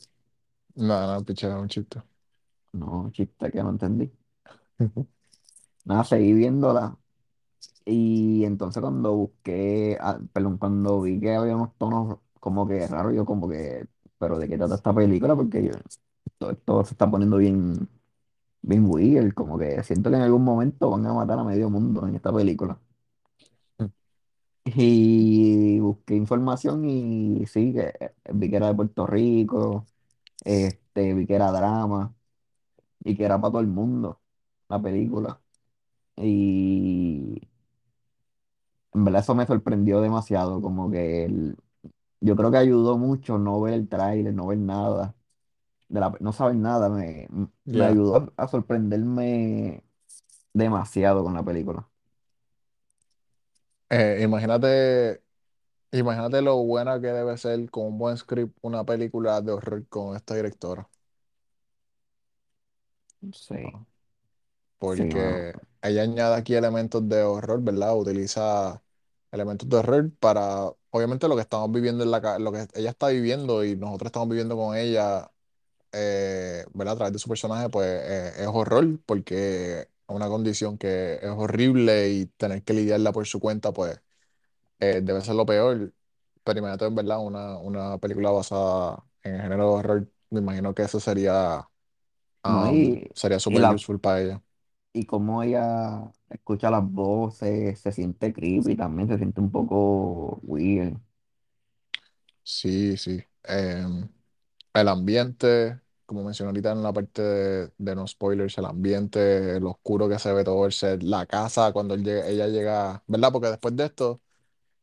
Nada, 0.76 1.16
no, 1.16 1.26
pichera, 1.26 1.60
un 1.60 1.68
chiste. 1.68 2.02
No, 2.74 3.10
chiste 3.12 3.52
que 3.52 3.64
no 3.64 3.70
entendí. 3.72 4.12
Nada, 5.86 6.04
seguí 6.04 6.34
viéndola. 6.34 6.98
Y 7.86 8.44
entonces 8.46 8.82
cuando 8.82 9.16
busqué, 9.16 9.98
ah, 10.02 10.20
perdón, 10.34 10.58
cuando 10.58 11.02
vi 11.02 11.20
que 11.20 11.36
había 11.36 11.56
unos 11.56 11.78
tonos 11.78 12.20
como 12.40 12.68
que 12.68 12.88
raros, 12.88 13.16
yo 13.16 13.26
como 13.26 13.48
que, 13.50 13.88
pero 14.18 14.40
¿de 14.40 14.48
qué 14.50 14.58
trata 14.58 14.76
esta 14.76 14.94
película? 14.94 15.36
Porque 15.36 15.64
yo, 15.66 15.72
todo 16.38 16.52
esto 16.52 16.84
se 16.86 16.94
está 16.94 17.10
poniendo 17.10 17.38
bien, 17.38 17.90
bien 18.62 18.86
weird, 18.88 19.34
como 19.34 19.58
que 19.60 19.84
siento 19.84 20.10
que 20.12 20.18
en 20.18 20.24
algún 20.24 20.44
momento 20.46 20.92
van 20.92 21.06
a 21.08 21.14
matar 21.14 21.40
a 21.40 21.46
medio 21.46 21.70
mundo 21.70 22.08
en 22.08 22.16
esta 22.16 22.34
película. 22.34 22.80
Y 24.66 25.80
busqué 25.80 26.16
información 26.16 26.86
y 26.90 27.46
sí, 27.48 27.72
que 27.74 27.94
eh, 28.00 28.16
vi 28.34 28.50
que 28.50 28.56
era 28.58 28.68
de 28.68 28.76
Puerto 28.76 29.06
Rico, 29.06 29.86
este, 30.46 31.14
vi 31.14 31.26
que 31.28 31.36
era 31.36 31.52
drama 31.52 32.16
y 33.02 33.18
que 33.18 33.26
era 33.26 33.40
para 33.42 33.52
todo 33.54 33.62
el 33.62 33.68
mundo 33.68 34.22
la 34.70 34.82
película. 34.82 35.42
Y 36.18 37.42
en 38.94 39.04
verdad 39.06 39.22
eso 39.22 39.36
me 39.36 39.46
sorprendió 39.46 40.02
demasiado, 40.02 40.62
como 40.62 40.90
que 40.92 41.26
el- 41.26 41.58
yo 42.22 42.36
creo 42.36 42.52
que 42.52 42.58
ayudó 42.58 42.98
mucho 42.98 43.38
no 43.40 43.62
ver 43.62 43.74
el 43.76 43.90
tráiler, 43.90 44.34
no 44.34 44.48
ver 44.48 44.60
nada, 44.60 45.16
de 45.90 46.00
la, 46.00 46.14
no 46.20 46.34
saber 46.34 46.56
nada, 46.56 46.90
me, 46.90 47.28
me 47.66 47.86
ayudó 47.86 48.34
a 48.38 48.48
sorprenderme 48.48 49.84
demasiado 50.54 51.24
con 51.24 51.34
la 51.36 51.44
película. 51.46 51.90
Eh, 53.90 54.20
imagínate, 54.24 55.24
imagínate 55.92 56.42
lo 56.42 56.58
buena 56.64 57.02
que 57.02 57.08
debe 57.08 57.38
ser 57.38 57.70
con 57.72 57.88
un 57.88 57.98
buen 58.00 58.18
script 58.18 58.58
una 58.62 58.86
película 58.86 59.42
de 59.42 59.52
horror 59.54 59.88
con 59.90 60.16
esta 60.16 60.36
directora. 60.36 60.90
Sí, 63.34 63.56
¿no? 63.62 63.88
sí, 64.88 65.04
mano. 65.14 65.46
porque 65.48 65.54
ella 65.82 66.04
añade 66.04 66.36
aquí 66.36 66.56
elementos 66.56 67.08
de 67.10 67.24
horror, 67.24 67.62
¿verdad? 67.64 67.98
Utiliza 67.98 68.84
elementos 69.32 69.70
de 69.70 69.78
horror 69.78 70.12
para, 70.20 70.66
obviamente, 70.92 71.28
lo 71.28 71.36
que 71.36 71.42
estamos 71.42 71.72
viviendo 71.72 72.04
en 72.04 72.12
la 72.12 72.22
ca- 72.22 72.40
lo 72.40 72.52
que 72.52 72.68
ella 72.76 72.92
está 72.92 73.08
viviendo 73.10 73.64
y 73.64 73.76
nosotros 73.76 74.08
estamos 74.10 74.30
viviendo 74.30 74.56
con 74.58 74.76
ella, 74.78 75.32
eh, 75.96 76.66
¿verdad? 76.76 76.96
A 76.96 76.98
través 76.98 77.14
de 77.14 77.20
su 77.20 77.30
personaje, 77.30 77.70
pues 77.70 77.88
eh, 77.90 78.34
es 78.40 78.48
horror, 78.48 79.00
porque 79.08 79.82
es 79.82 79.90
una 80.08 80.30
condición 80.30 80.78
que 80.78 81.16
es 81.16 81.32
horrible 81.32 82.10
y 82.12 82.28
tener 82.28 82.64
que 82.64 82.74
lidiarla 82.74 83.14
por 83.14 83.28
su 83.28 83.40
cuenta, 83.42 83.74
pues 83.74 84.02
eh, 84.80 85.02
debe 85.04 85.22
ser 85.22 85.36
lo 85.36 85.46
peor. 85.46 85.94
Pero 86.44 86.60
imagínate, 86.60 86.86
en 86.86 86.96
verdad, 86.96 87.20
una, 87.26 87.58
una 87.60 87.98
película 88.00 88.32
basada 88.32 89.06
en 89.24 89.36
el 89.36 89.42
género 89.44 89.64
de 89.72 89.76
horror, 89.80 90.10
me 90.32 90.40
imagino 90.42 90.74
que 90.76 90.84
eso 90.84 91.00
sería, 91.00 91.70
No, 92.46 92.66
um, 92.66 92.68
y, 92.68 93.12
sería 93.14 93.40
y, 93.48 93.58
súper 93.58 93.60
la, 93.60 93.76
useful 93.76 94.00
para 94.02 94.22
ella. 94.22 94.44
y 94.94 95.06
como 95.06 95.44
ella 95.44 96.12
escucha 96.30 96.72
las 96.72 96.90
voces, 96.90 97.80
se 97.80 97.92
siente 97.92 98.34
creepy 98.34 98.76
también, 98.76 99.08
se 99.10 99.18
siente 99.18 99.42
un 99.42 99.52
poco 99.52 100.40
weird. 100.44 100.98
Sí, 102.44 102.98
sí. 102.98 103.24
Em, 103.44 104.08
el 104.74 104.88
ambiente, 104.88 105.82
como 106.06 106.24
mencioné 106.24 106.50
ahorita 106.50 106.72
en 106.72 106.84
la 106.84 106.94
parte 106.94 107.22
de, 107.22 107.72
de 107.78 107.96
no 107.96 108.08
spoilers, 108.08 108.58
el 108.58 108.66
ambiente, 108.66 109.60
lo 109.60 109.72
oscuro 109.72 110.10
que 110.10 110.20
se 110.20 110.34
ve 110.34 110.44
todo 110.44 110.66
el 110.66 110.72
set, 110.74 111.04
la 111.04 111.26
casa 111.26 111.72
cuando 111.74 111.94
él 111.96 112.04
llega- 112.04 112.28
ella 112.28 112.48
llega, 112.48 113.04
¿verdad? 113.08 113.32
Porque 113.32 113.48
después 113.50 113.76
de 113.76 113.86
esto, 113.86 114.22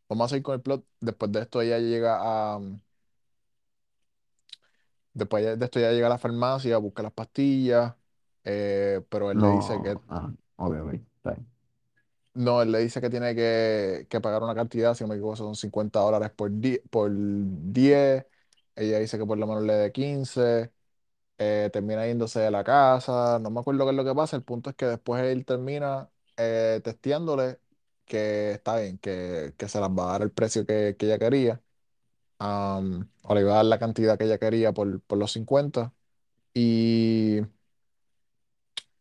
vamos 0.08 0.26
a 0.26 0.28
seguir 0.30 0.44
con 0.44 0.54
el 0.56 0.62
plot, 0.62 0.84
después 1.00 1.32
de 1.32 1.40
esto 1.42 1.62
ella 1.62 1.78
llega 1.80 2.18
a, 2.20 2.60
después 5.12 5.58
de 5.58 5.64
esto 5.64 5.78
ella 5.78 5.92
llega 5.92 6.06
a 6.06 6.10
la 6.10 6.18
farmacia, 6.18 6.78
busca 6.78 7.02
las 7.02 7.12
pastillas, 7.12 7.94
eh, 8.44 9.00
pero 9.08 9.30
él 9.30 9.40
le 9.40 9.48
dice 9.50 9.80
que, 9.80 9.90
No, 9.90 10.04
ah, 10.08 10.32
ok, 10.56 10.74
ok, 10.84 10.92
está 10.94 11.30
bien. 11.32 11.46
no, 12.34 12.62
él 12.62 12.72
le 12.72 12.78
dice 12.80 13.00
que 13.00 13.10
tiene 13.10 13.34
que, 13.34 14.06
que 14.08 14.20
pagar 14.20 14.42
una 14.42 14.54
cantidad, 14.54 14.94
si 14.94 15.04
no 15.04 15.08
me 15.08 15.14
equivoco, 15.16 15.36
son 15.36 15.54
50 15.56 16.00
dólares 16.00 16.30
por, 16.30 16.50
por 16.90 17.10
10, 17.14 18.26
ella 18.74 18.98
dice 18.98 19.18
que 19.18 19.26
por 19.26 19.36
lo 19.38 19.46
menos 19.46 19.64
le 19.64 19.74
dé 19.74 19.92
15. 19.92 20.72
Eh, 21.66 21.70
termina 21.72 22.06
yéndose 22.06 22.40
de 22.40 22.50
la 22.50 22.64
casa, 22.64 23.38
no 23.40 23.50
me 23.50 23.60
acuerdo 23.60 23.84
qué 23.84 23.90
es 23.90 23.96
lo 23.96 24.04
que 24.04 24.14
pasa, 24.14 24.36
el 24.36 24.42
punto 24.44 24.70
es 24.70 24.76
que 24.76 24.86
después 24.86 25.22
él 25.24 25.44
termina 25.44 26.10
eh, 26.36 26.80
testeándole 26.84 27.60
que 28.04 28.52
está 28.52 28.76
bien, 28.78 28.98
que, 28.98 29.54
que 29.56 29.68
se 29.68 29.80
las 29.80 29.90
va 29.90 30.10
a 30.10 30.12
dar 30.12 30.22
el 30.22 30.32
precio 30.32 30.66
que, 30.66 30.96
que 30.98 31.06
ella 31.06 31.18
quería, 31.18 31.62
o 33.22 33.34
le 33.34 33.40
iba 33.42 33.52
a 33.52 33.56
dar 33.56 33.64
la 33.66 33.78
cantidad 33.78 34.18
que 34.18 34.24
ella 34.24 34.38
quería 34.38 34.72
por, 34.72 35.00
por 35.02 35.18
los 35.18 35.32
50 35.32 35.94
y 36.54 37.40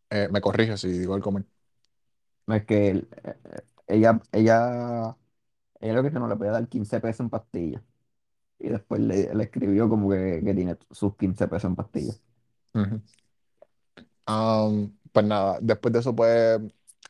eh, 0.09 0.27
me 0.31 0.41
corrige 0.41 0.77
si 0.77 0.89
digo 0.89 1.15
el 1.15 1.21
comer. 1.21 1.45
Es 2.47 2.65
que 2.65 2.89
eh, 2.89 3.05
ella, 3.87 4.21
ella, 4.31 5.17
ella 5.81 5.93
lo 5.95 6.03
que 6.03 6.11
no 6.11 6.27
le 6.27 6.35
puede 6.37 6.51
dar 6.51 6.67
15 6.69 6.99
pesos 7.01 7.21
en 7.21 7.29
pastillas. 7.29 7.83
Y 8.59 8.69
después 8.69 9.01
le, 9.01 9.33
le 9.35 9.43
escribió 9.45 9.89
como 9.89 10.09
que, 10.11 10.41
que 10.45 10.55
tiene 10.55 10.77
sus 10.91 11.15
15 11.17 11.47
pesos 11.47 11.65
en 11.69 11.75
pastillas. 11.77 12.21
Ujú. 12.73 13.01
Am, 14.25 14.97
pues 15.11 15.25
nada, 15.25 15.59
después 15.61 15.93
de 15.93 15.99
eso, 15.99 16.15
pues 16.15 16.59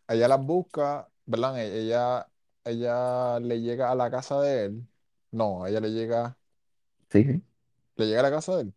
ella 0.08 0.28
las 0.28 0.43
busca, 0.43 1.10
¿verdad? 1.26 1.60
E- 1.60 1.82
Ella, 1.84 2.28
ella 2.63 3.39
le 3.39 3.62
llega 3.62 3.91
a 3.91 3.95
la 3.95 4.10
casa 4.12 4.41
de 4.41 4.65
él. 4.65 4.88
No, 5.32 5.65
ella 5.67 5.80
le 5.80 5.91
llega, 5.91 6.38
Sí, 7.10 7.24
sí, 7.24 7.41
le 7.95 8.06
llega 8.08 8.19
a 8.21 8.24
la 8.24 8.32
casa 8.32 8.56
de 8.58 8.62
él. 8.63 8.74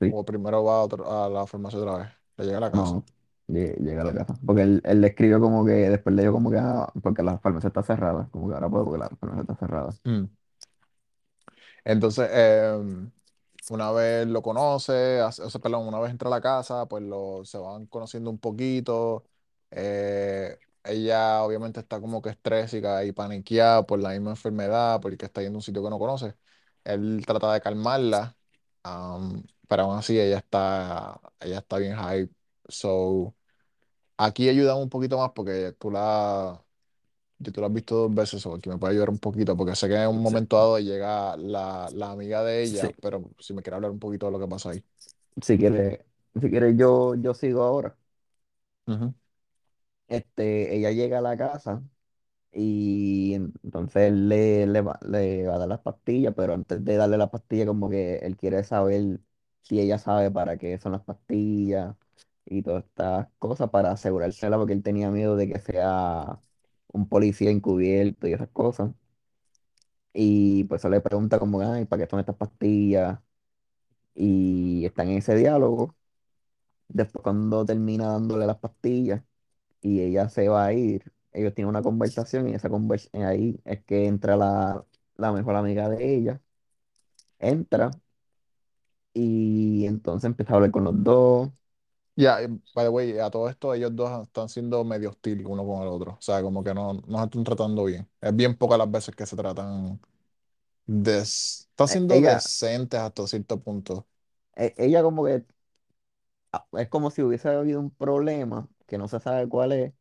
sí. 0.00 0.10
O 0.14 0.24
primero 0.24 0.64
va 0.64 0.76
a, 0.78 0.82
otro- 0.82 1.24
a 1.24 1.28
la 1.28 1.46
farmacia 1.46 1.78
otra 1.80 1.98
vez. 1.98 2.08
Le 2.38 2.46
llega 2.46 2.58
a 2.58 2.60
la 2.60 2.70
casa. 2.72 2.82
No, 2.82 3.04
lle- 3.48 3.76
llega 3.80 4.02
a 4.02 4.04
la 4.04 4.14
casa. 4.14 4.38
Porque 4.44 4.62
él, 4.62 4.82
él 4.84 5.00
le 5.00 5.08
escribió 5.08 5.40
como 5.40 5.64
que, 5.64 5.72
después 5.72 6.14
le 6.14 6.22
dijo 6.22 6.34
como 6.34 6.50
que, 6.50 6.58
ah, 6.58 6.92
porque 7.02 7.22
la 7.22 7.38
farmacia 7.38 7.68
está 7.68 7.82
cerrada. 7.82 8.28
Como 8.30 8.48
que 8.48 8.54
ahora 8.54 8.68
puedo 8.68 8.84
porque 8.84 8.98
la 9.00 9.08
farmacia 9.10 9.42
está 9.42 9.56
cerrada. 9.56 9.90
Mm. 10.04 10.24
Entonces, 11.84 12.28
em, 12.32 13.10
una 13.70 13.90
vez 13.92 14.26
lo 14.26 14.42
conoce, 14.42 15.20
hace- 15.20 15.42
o 15.42 15.50
sea, 15.50 15.60
perdón, 15.60 15.86
una 15.88 15.98
vez 16.00 16.10
entra 16.10 16.28
a 16.28 16.30
la 16.30 16.40
casa, 16.40 16.86
pues 16.86 17.02
lo, 17.02 17.44
se 17.44 17.58
van 17.58 17.86
conociendo 17.86 18.30
un 18.30 18.38
poquito. 18.38 19.24
Eh, 19.70 20.58
ella 20.84 21.42
obviamente 21.42 21.80
está 21.80 22.00
como 22.00 22.22
que 22.22 22.30
estrésica 22.30 23.04
y 23.04 23.12
paniqueada 23.12 23.84
por 23.86 23.98
la 24.00 24.10
misma 24.10 24.30
enfermedad, 24.30 25.00
porque 25.00 25.24
está 25.26 25.42
yendo 25.42 25.56
a 25.56 25.58
un 25.58 25.62
sitio 25.62 25.82
que 25.82 25.90
no 25.90 25.98
conoce. 25.98 26.34
Él 26.84 27.22
trata 27.26 27.52
de 27.52 27.60
calmarla, 27.60 28.36
am, 28.84 29.42
pero 29.68 29.82
aún 29.84 29.98
así 29.98 30.18
ella 30.18 30.38
está, 30.38 31.20
ella 31.40 31.58
está 31.58 31.78
bien 31.78 31.96
hype. 31.98 32.32
So, 32.68 33.34
aquí 34.16 34.48
ayuda 34.48 34.76
un 34.76 34.88
poquito 34.90 35.18
más 35.18 35.32
porque 35.34 35.72
tú 35.78 35.90
la, 35.90 36.64
yo 37.38 37.52
tú 37.52 37.60
la 37.60 37.66
has 37.68 37.72
visto 37.72 37.96
dos 37.96 38.14
veces, 38.14 38.44
o 38.46 38.54
aquí 38.54 38.68
me 38.68 38.78
puede 38.78 38.92
ayudar 38.92 39.10
un 39.10 39.18
poquito, 39.18 39.56
porque 39.56 39.76
sé 39.76 39.88
que 39.88 39.94
en 39.96 40.08
un 40.08 40.22
momento 40.22 40.56
dado 40.56 40.78
llega 40.78 41.36
la, 41.36 41.88
la 41.92 42.10
amiga 42.12 42.42
de 42.44 42.64
ella, 42.64 42.90
sí. 42.90 42.96
pero 43.00 43.30
si 43.38 43.54
me 43.54 43.62
quiere 43.62 43.76
hablar 43.76 43.90
un 43.92 43.98
poquito 43.98 44.26
de 44.26 44.32
lo 44.32 44.38
que 44.40 44.48
pasa 44.48 44.70
ahí. 44.70 44.84
Si 45.42 45.58
quieres, 45.58 46.00
si 46.40 46.50
quieres 46.50 46.76
yo, 46.76 47.14
yo 47.14 47.34
sigo 47.34 47.62
ahora. 47.62 47.96
Ujú. 48.86 49.14
Este, 50.08 50.76
ella 50.76 50.90
llega 50.92 51.18
a 51.18 51.20
la 51.20 51.36
casa 51.36 51.82
y 52.52 53.34
entonces 53.34 54.04
él 54.08 54.28
le, 54.28 54.66
le 54.66 54.80
va, 54.82 54.98
le 55.08 55.46
va 55.48 55.56
a 55.56 55.58
dar 55.58 55.68
las 55.68 55.80
pastillas, 55.80 56.34
pero 56.36 56.54
antes 56.54 56.84
de 56.84 56.96
darle 56.96 57.18
las 57.18 57.30
pastillas 57.30 57.66
como 57.68 57.90
que 57.90 58.18
él 58.18 58.36
quiere 58.36 58.64
saber 58.64 59.20
si 59.62 59.80
ella 59.80 59.98
sabe 59.98 60.30
para 60.30 60.58
qué 60.58 60.78
son 60.78 60.92
las 60.92 61.02
pastillas 61.04 61.96
y 62.46 62.62
todas 62.62 62.84
estas 62.84 63.28
cosas 63.38 63.70
para 63.70 63.92
asegurársela 63.92 64.58
porque 64.58 64.74
él 64.74 64.82
tenía 64.84 65.10
miedo 65.10 65.36
de 65.36 65.48
que 65.48 65.60
sea 65.60 66.40
un 66.92 67.08
policía 67.08 67.50
encubierto 67.50 68.26
y 68.28 68.32
esas 68.34 68.48
cosas. 68.50 68.90
Y 70.12 70.64
pues 70.64 70.80
eso 70.80 70.88
le 70.90 71.00
pregunta 71.00 71.38
como, 71.38 71.60
ay, 71.60 71.84
¿para 71.84 72.04
qué 72.04 72.10
son 72.10 72.20
estas 72.20 72.36
pastillas? 72.36 73.18
Y 74.14 74.84
están 74.86 75.08
en 75.10 75.18
ese 75.18 75.34
diálogo. 75.36 75.96
Después 76.88 77.22
cuando 77.22 77.64
termina 77.66 78.08
dándole 78.08 78.46
las 78.46 78.58
pastillas 78.58 79.22
y 79.82 80.02
ella 80.02 80.28
se 80.30 80.48
va 80.48 80.66
a 80.66 80.72
ir, 80.74 81.12
ellos 81.32 81.54
tienen 81.54 81.70
una 81.70 81.82
conversación 81.82 82.48
y 82.48 82.54
esa 82.54 82.70
conversación 82.70 83.24
ahí 83.24 83.60
es 83.64 83.84
que 83.84 84.06
entra 84.06 84.36
la, 84.36 84.86
la 85.16 85.32
mejor 85.32 85.56
amiga 85.56 85.88
de 85.90 86.16
ella, 86.16 86.42
entra 87.38 87.90
y 89.14 89.86
entonces 89.86 90.26
empieza 90.26 90.52
a 90.52 90.56
hablar 90.56 90.70
con 90.70 90.84
los 90.84 91.02
dos. 91.02 91.50
Ya, 92.18 92.40
y, 92.42 92.46
by 92.74 92.84
the 92.86 92.88
way, 92.88 93.18
a 93.18 93.30
todo 93.30 93.48
esto 93.50 93.74
ellos 93.74 93.94
dos 93.94 94.22
están 94.26 94.48
siendo 94.48 94.82
medio 94.84 95.10
hostiles 95.10 95.46
uno 95.46 95.66
con 95.66 95.82
el 95.82 95.88
otro. 95.88 96.12
O 96.12 96.22
sea, 96.22 96.40
como 96.42 96.64
que 96.64 96.72
no, 96.72 96.94
no 97.06 97.18
se 97.18 97.24
están 97.24 97.44
tratando 97.44 97.84
bien. 97.84 98.08
Es 98.22 98.34
bien 98.34 98.56
pocas 98.56 98.78
las 98.78 98.90
veces 98.90 99.14
que 99.14 99.26
se 99.26 99.36
tratan 99.36 100.00
de... 100.86 101.20
Están 101.20 101.88
E- 101.88 102.04
siendo 102.06 102.20
Ella, 102.20 102.36
decentes 102.36 103.00
hasta 103.00 103.26
cierto 103.28 103.60
punto. 103.62 104.06
e- 104.56 104.74
ella 104.78 105.02
como 105.02 105.24
que 105.24 105.44
ah, 106.52 106.66
es 106.74 106.88
como 106.88 107.10
si 107.10 107.22
hubiese 107.22 107.48
habido 107.48 107.80
un 107.80 107.90
problema 107.90 108.68
que 108.86 108.98
no 108.98 109.08
se 109.08 109.20
sabe 109.20 109.48
cuál 109.48 109.72
es 109.72 109.92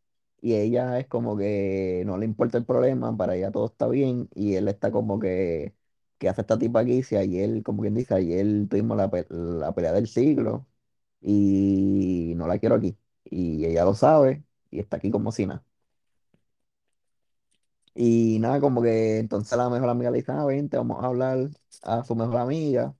y 0.41 0.55
ella 0.55 0.99
es 0.99 1.07
como 1.07 1.37
que 1.37 2.03
no 2.05 2.17
le 2.17 2.25
importa 2.25 2.57
el 2.57 2.65
problema, 2.65 3.15
para 3.17 3.35
ella 3.35 3.51
todo 3.51 3.65
está 3.67 3.87
bien 3.87 4.29
y 4.35 4.55
él 4.55 4.67
está 4.67 4.91
como 4.91 5.19
que, 5.19 5.75
que 6.19 6.29
hace 6.29 6.41
esta 6.41 6.57
tipa 6.59 6.81
aquí, 6.81 7.01
si 7.03 7.15
ayer, 7.15 7.63
como 7.63 7.81
quien 7.81 7.95
dice, 7.95 8.13
ayer 8.15 8.45
tuvimos 8.69 8.97
la, 8.97 9.09
pe- 9.09 9.25
la 9.29 9.73
pelea 9.73 9.91
del 9.93 10.07
siglo 10.07 10.67
y 11.21 12.33
no 12.35 12.47
la 12.47 12.59
quiero 12.59 12.75
aquí 12.75 12.97
y 13.25 13.65
ella 13.65 13.85
lo 13.85 13.95
sabe 13.95 14.43
y 14.71 14.79
está 14.79 14.97
aquí 14.97 15.11
como 15.11 15.31
si. 15.31 15.47
Y 17.93 18.39
nada, 18.39 18.59
como 18.59 18.81
que 18.81 19.19
entonces 19.19 19.57
la 19.57 19.69
mejor 19.69 19.89
amiga 19.89 20.11
le 20.11 20.17
dice, 20.17 20.31
ah, 20.33 20.45
vente, 20.45 20.75
vamos 20.77 21.03
a 21.03 21.07
hablar 21.07 21.49
a 21.83 22.03
su 22.03 22.15
mejor 22.15 22.37
amiga, 22.37 22.93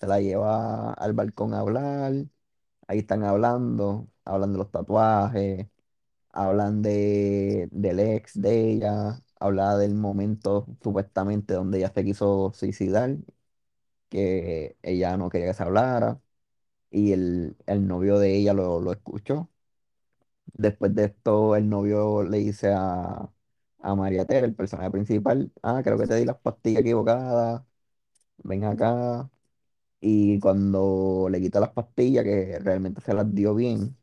se 0.00 0.06
la 0.06 0.20
lleva 0.20 0.92
al 0.94 1.12
balcón 1.12 1.52
a 1.54 1.60
hablar. 1.60 2.14
Ahí 2.88 3.00
están 3.00 3.24
hablando, 3.24 4.08
hablan 4.24 4.52
de 4.52 4.58
los 4.58 4.70
tatuajes, 4.70 5.68
hablan 6.32 6.82
de, 6.82 7.68
del 7.72 8.00
ex 8.00 8.40
de 8.40 8.70
ella, 8.72 9.22
habla 9.40 9.76
del 9.78 9.94
momento 9.94 10.66
supuestamente 10.82 11.54
donde 11.54 11.78
ella 11.78 11.92
se 11.94 12.04
quiso 12.04 12.52
suicidar, 12.54 13.16
que 14.08 14.76
ella 14.82 15.16
no 15.16 15.28
quería 15.30 15.48
que 15.48 15.54
se 15.54 15.62
hablara, 15.62 16.20
y 16.90 17.12
el, 17.12 17.56
el 17.66 17.86
novio 17.86 18.18
de 18.18 18.36
ella 18.36 18.54
lo, 18.54 18.80
lo 18.80 18.92
escuchó. 18.92 19.50
Después 20.46 20.94
de 20.94 21.04
esto, 21.06 21.54
el 21.56 21.68
novio 21.68 22.22
le 22.24 22.38
dice 22.38 22.72
a, 22.74 23.30
a 23.80 23.94
María 23.94 24.24
Tere, 24.26 24.46
el 24.46 24.54
personaje 24.54 24.90
principal, 24.90 25.52
ah, 25.62 25.80
creo 25.84 25.98
que 25.98 26.06
te 26.06 26.16
di 26.16 26.24
las 26.24 26.38
pastillas 26.40 26.80
equivocadas, 26.82 27.62
ven 28.38 28.64
acá. 28.64 29.30
Y 30.00 30.40
cuando 30.40 31.28
le 31.30 31.40
quita 31.40 31.60
las 31.60 31.70
pastillas, 31.72 32.24
que 32.24 32.58
realmente 32.60 33.00
se 33.02 33.14
las 33.14 33.34
dio 33.34 33.54
bien, 33.54 33.96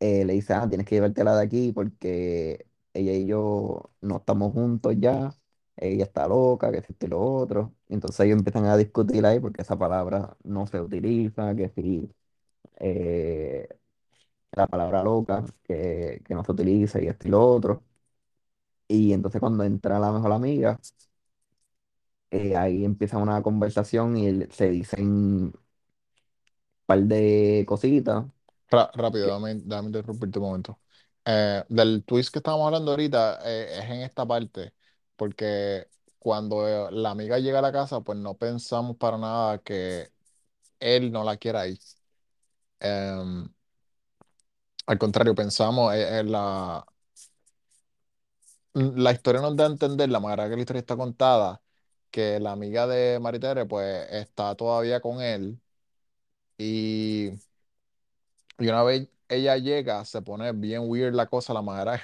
eh, 0.00 0.24
le 0.24 0.34
dice, 0.34 0.54
ah, 0.54 0.68
tienes 0.68 0.86
que 0.86 0.96
llevártela 0.96 1.36
de 1.36 1.42
aquí 1.44 1.72
porque 1.72 2.66
ella 2.92 3.12
y 3.12 3.26
yo 3.26 3.90
no 4.00 4.18
estamos 4.18 4.52
juntos 4.52 4.94
ya, 4.98 5.34
ella 5.76 6.04
está 6.04 6.26
loca, 6.28 6.70
que 6.72 6.82
y 7.00 7.06
lo 7.08 7.20
otro. 7.20 7.74
Entonces 7.88 8.20
ellos 8.26 8.38
empiezan 8.38 8.66
a 8.66 8.76
discutir 8.76 9.24
ahí 9.26 9.40
porque 9.40 9.62
esa 9.62 9.78
palabra 9.78 10.36
no 10.44 10.66
se 10.66 10.80
utiliza, 10.80 11.54
que 11.56 11.70
sí, 11.70 12.10
eh, 12.80 13.68
la 14.52 14.66
palabra 14.68 15.02
loca, 15.04 15.44
que, 15.64 16.22
que 16.26 16.34
no 16.34 16.44
se 16.44 16.52
utiliza 16.52 17.00
y 17.02 17.08
esto 17.08 17.28
y 17.28 17.32
lo 17.32 17.46
otro. 17.46 17.84
Y 18.88 19.12
entonces 19.12 19.40
cuando 19.40 19.64
entra 19.64 19.98
la 19.98 20.12
mejor 20.12 20.32
amiga, 20.32 20.78
eh, 22.30 22.56
ahí 22.56 22.84
empieza 22.84 23.18
una 23.18 23.42
conversación 23.42 24.16
y 24.16 24.44
se 24.50 24.70
dicen 24.70 25.04
un 25.06 25.52
par 26.86 27.00
de 27.04 27.64
cositas. 27.68 28.24
Ra- 28.70 28.90
rápido, 28.94 29.26
que- 29.26 29.32
dame, 29.32 29.54
dame 29.64 29.86
interrumpirte 29.88 30.38
un 30.38 30.44
momento. 30.46 30.80
Eh, 31.24 31.64
del 31.68 32.04
twist 32.04 32.30
que 32.32 32.38
estábamos 32.38 32.66
hablando 32.66 32.90
ahorita 32.90 33.40
eh, 33.44 33.78
es 33.78 33.84
en 33.86 34.02
esta 34.02 34.26
parte, 34.26 34.74
porque 35.16 35.88
cuando 36.18 36.68
eh, 36.68 36.92
la 36.92 37.10
amiga 37.10 37.38
llega 37.38 37.58
a 37.60 37.62
la 37.62 37.72
casa, 37.72 38.00
pues 38.02 38.18
no 38.18 38.36
pensamos 38.38 38.96
para 38.96 39.18
nada 39.18 39.58
que 39.62 40.10
él 40.80 41.12
no 41.12 41.24
la 41.24 41.36
quiera 41.38 41.62
ahí. 41.62 41.78
Em, 42.80 43.48
al 44.86 44.98
contrario, 44.98 45.34
pensamos 45.34 45.94
eh, 45.94 46.18
en 46.20 46.32
la, 46.32 46.84
la 48.74 49.12
historia 49.12 49.40
nos 49.40 49.56
da 49.56 49.64
a 49.64 49.68
entender, 49.68 50.08
la 50.10 50.20
manera 50.20 50.48
que 50.48 50.54
la 50.56 50.60
historia 50.62 50.80
está 50.80 50.96
contada, 50.96 51.62
que 52.10 52.40
la 52.40 52.52
amiga 52.52 52.86
de 52.86 53.18
Maritere 53.20 53.66
pues 53.66 54.06
está 54.10 54.54
todavía 54.56 55.00
con 55.00 55.20
él 55.22 55.60
y, 56.58 57.30
y 58.58 58.68
una 58.68 58.82
vez 58.82 59.08
ella 59.28 59.56
llega 59.56 60.04
se 60.04 60.22
pone 60.22 60.52
bien 60.52 60.82
weird 60.86 61.14
la 61.14 61.26
cosa, 61.26 61.52
la 61.54 61.62
manera, 61.62 62.00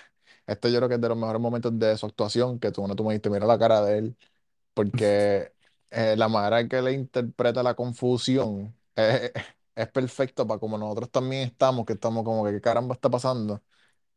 esto 0.46 0.68
yo 0.68 0.78
creo 0.78 0.88
que 0.88 0.96
es 0.96 1.00
de 1.00 1.08
los 1.08 1.18
mejores 1.18 1.40
momentos 1.40 1.78
de 1.78 1.96
su 1.96 2.06
actuación, 2.06 2.58
que 2.58 2.70
tú, 2.72 2.86
no 2.86 2.94
tú 2.96 3.04
me 3.04 3.10
dijiste, 3.14 3.30
mira 3.30 3.46
la 3.46 3.58
cara 3.58 3.82
de 3.82 3.98
él, 3.98 4.16
porque 4.74 5.52
eh, 5.90 6.16
la 6.16 6.28
manera 6.28 6.60
en 6.60 6.68
que 6.68 6.82
le 6.82 6.92
interpreta 6.92 7.62
la 7.62 7.74
confusión 7.74 8.76
eh, 8.96 9.32
es 9.76 9.88
perfecto 9.90 10.46
para 10.46 10.60
como 10.60 10.78
nosotros 10.78 11.10
también 11.10 11.42
estamos, 11.48 11.84
que 11.86 11.94
estamos 11.94 12.24
como 12.24 12.44
que 12.46 12.52
qué 12.52 12.60
caramba 12.60 12.94
está 12.94 13.10
pasando. 13.10 13.62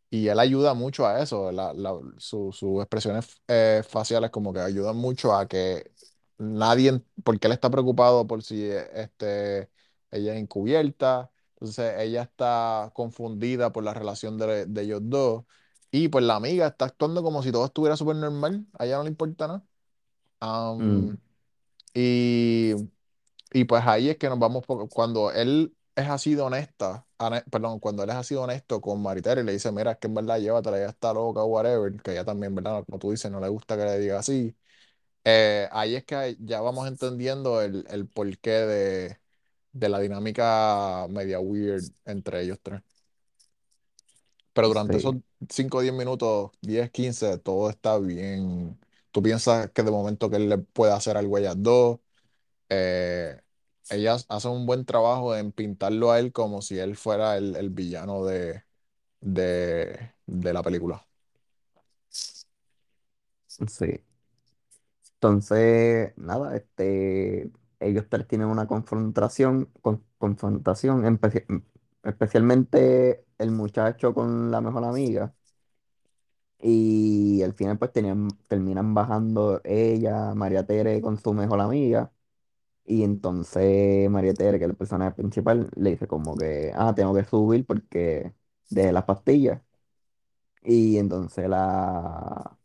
Y 0.10 0.28
él 0.30 0.40
ayuda 0.40 0.74
mucho 0.74 1.06
a 1.06 1.22
eso, 1.22 1.52
la- 1.52 1.74
la- 1.74 2.00
su- 2.18 2.52
sus 2.54 2.80
expresiones 2.82 3.42
eh, 3.48 3.84
faciales 3.88 4.32
como 4.32 4.54
que 4.54 4.60
ayudan 4.62 4.96
mucho 4.96 5.34
a 5.36 5.48
que 5.48 5.92
nadie, 6.38 7.02
porque 7.26 7.48
él 7.48 7.54
está 7.54 7.70
preocupado 7.70 8.26
por 8.26 8.42
si 8.44 8.64
eh, 8.64 8.88
este, 8.94 9.70
ella 10.12 10.34
es 10.34 10.40
encubierta, 10.40 11.30
entonces 11.56 11.94
ella 12.00 12.22
está 12.24 12.90
confundida 12.94 13.72
por 13.74 13.84
la 13.84 13.94
relación 13.94 14.38
de, 14.38 14.66
de 14.66 14.82
ellos 14.84 15.02
dos, 15.04 15.44
y 15.92 16.10
pues 16.10 16.24
la 16.26 16.36
amiga 16.36 16.68
está 16.68 16.86
actuando 16.86 17.24
como 17.24 17.44
si 17.44 17.52
todo 17.52 17.66
estuviera 17.66 17.98
súper 17.98 18.18
normal, 18.18 18.66
a 18.78 18.86
ella 18.86 18.98
no 18.98 19.04
le 19.04 19.10
importa 19.10 19.48
nada. 19.48 19.66
mm, 20.80 21.08
Am, 21.08 21.20
y 21.94 22.74
y 23.54 23.66
pues 23.66 23.84
ahí 23.86 24.10
es 24.10 24.18
que 24.18 24.30
nos 24.30 24.40
vamos, 24.40 24.66
por- 24.66 24.90
cuando 24.90 25.32
él 25.32 25.76
es 25.96 26.08
así 26.10 26.36
de 26.36 26.42
honesta, 26.42 27.08
perdón, 27.52 27.80
cuando 27.80 28.04
él 28.04 28.10
es 28.10 28.16
así 28.16 28.36
de 28.36 28.42
honesto 28.42 28.82
con 28.82 29.02
Maritere 29.02 29.42
y 29.42 29.44
le 29.46 29.54
dice, 29.54 29.72
mira, 29.72 29.92
es 29.94 29.98
que 30.00 30.08
en 30.08 30.16
verdad 30.16 30.40
llévatela, 30.40 30.78
ella 30.78 30.90
está 30.90 31.14
loca 31.14 31.42
o 31.44 31.46
whatever, 31.48 31.96
que 32.02 32.12
ella 32.12 32.26
también, 32.26 32.54
¿verdad? 32.56 32.84
Como 32.86 33.00
tú 33.00 33.12
dices, 33.12 33.32
no 33.32 33.40
le 33.40 33.50
gusta 33.50 33.78
que 33.78 33.86
le 33.86 34.00
diga 34.00 34.20
así. 34.20 34.56
eh, 35.24 35.68
ahí 35.72 35.96
es 35.96 36.06
que 36.06 36.38
ya 36.40 36.62
vamos 36.62 36.88
entendiendo 36.88 37.62
el, 37.62 37.86
el 37.90 38.08
porqué 38.08 38.52
de, 38.52 39.20
de 39.74 39.90
la 39.90 40.00
dinámica 40.00 41.08
media 41.10 41.40
weird 41.40 41.84
entre 42.06 42.44
ellos 42.44 42.60
tres. 42.64 42.82
Pero 44.54 44.68
durante 44.70 44.98
esos 44.98 45.16
Sí, 45.16 45.24
5 45.50 45.78
o 45.80 45.82
10 45.82 45.94
minutos, 45.94 46.52
10 46.62 46.92
15 46.92 47.38
todo 47.40 47.70
está 47.70 47.98
bien. 48.00 48.80
Tú 49.12 49.22
piensas 49.24 49.72
que 49.72 49.84
de 49.84 49.92
momento 49.92 50.30
que 50.30 50.38
él 50.38 50.50
le 50.50 50.58
puede 50.60 50.94
hacer 50.94 51.18
algo 51.18 51.38
a 51.38 51.40
ellas 51.40 51.56
dos. 51.60 52.00
Eh, 52.70 53.42
ellas 53.90 54.26
hacen 54.30 54.52
un 54.52 54.66
buen 54.68 54.86
trabajo 54.86 55.36
en 55.36 55.52
pintarlo 55.54 56.12
a 56.12 56.20
él 56.20 56.34
como 56.34 56.62
si 56.62 56.80
él 56.80 56.96
fuera 56.98 57.38
el, 57.38 57.56
el 57.56 57.70
villano 57.72 58.26
de, 58.26 58.64
de, 59.22 60.14
de 60.28 60.54
la 60.54 60.64
película. 60.64 61.08
sí. 63.68 64.04
Entonces, 65.16 66.14
nada, 66.18 66.56
este, 66.56 67.52
ellos 67.80 68.06
tienen 68.28 68.48
una 68.48 68.68
confrontación, 68.68 69.66
con- 69.82 70.04
confrontación, 70.20 71.06
especialmente 72.10 73.26
el 73.38 73.52
muchacho 73.52 74.14
con 74.14 74.52
la 74.52 74.62
mejor 74.62 74.84
amiga. 74.86 75.34
Y 76.60 77.44
al 77.44 77.54
final 77.54 77.78
pues 77.78 77.92
tenían, 77.92 78.30
terminan 78.48 78.94
bajando 78.94 79.62
ella, 79.64 80.34
María 80.36 80.66
Tere 80.66 81.02
con 81.02 81.18
su 81.20 81.34
mejor 81.34 81.62
amiga. 81.62 82.12
Y 82.86 83.04
entonces 83.04 84.10
María 84.10 84.34
Tere, 84.36 84.60
que 84.60 84.66
es 84.66 84.72
el 84.72 84.78
personaje 84.78 85.14
principal, 85.16 85.70
le 85.76 85.92
dice 85.92 86.08
como 86.08 86.36
que, 86.38 86.72
ah, 86.76 86.94
tengo 86.96 87.14
que 87.16 87.26
subir 87.26 87.66
porque 87.66 88.34
de 88.70 88.92
las 88.94 89.06
pastillas. 89.06 89.62
Y 90.64 90.98
entonces 90.98 91.48
la, 91.50 92.58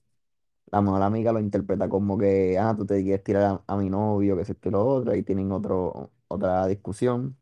la 0.67 0.83
mejor 0.83 1.03
amiga 1.03 1.33
lo 1.33 1.41
interpreta 1.41 1.89
como 1.89 2.19
que, 2.19 2.59
ah, 2.59 2.75
tú 2.77 2.87
te 2.87 3.03
quieres 3.03 3.25
tirar 3.25 3.45
a, 3.45 3.75
a 3.75 3.79
mi 3.79 3.91
novio, 3.91 4.37
que 4.37 4.43
es 4.45 4.51
esto 4.51 4.69
y 4.71 4.73
lo 4.73 4.87
otro, 4.87 5.15
y 5.17 5.23
tienen 5.25 5.53
otro, 5.53 6.13
otra 6.29 6.67
discusión. 6.69 7.39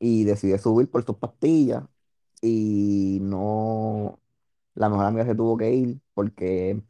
Y 0.00 0.24
decide 0.24 0.58
subir 0.60 0.90
por 0.90 1.04
sus 1.04 1.18
pastillas. 1.18 1.84
Y 2.42 3.20
no, 3.22 4.20
la 4.74 4.88
mejor 4.90 5.06
amiga 5.06 5.26
se 5.26 5.34
tuvo 5.36 5.56
que 5.58 5.72
ir 5.72 6.00
porque 6.14 6.82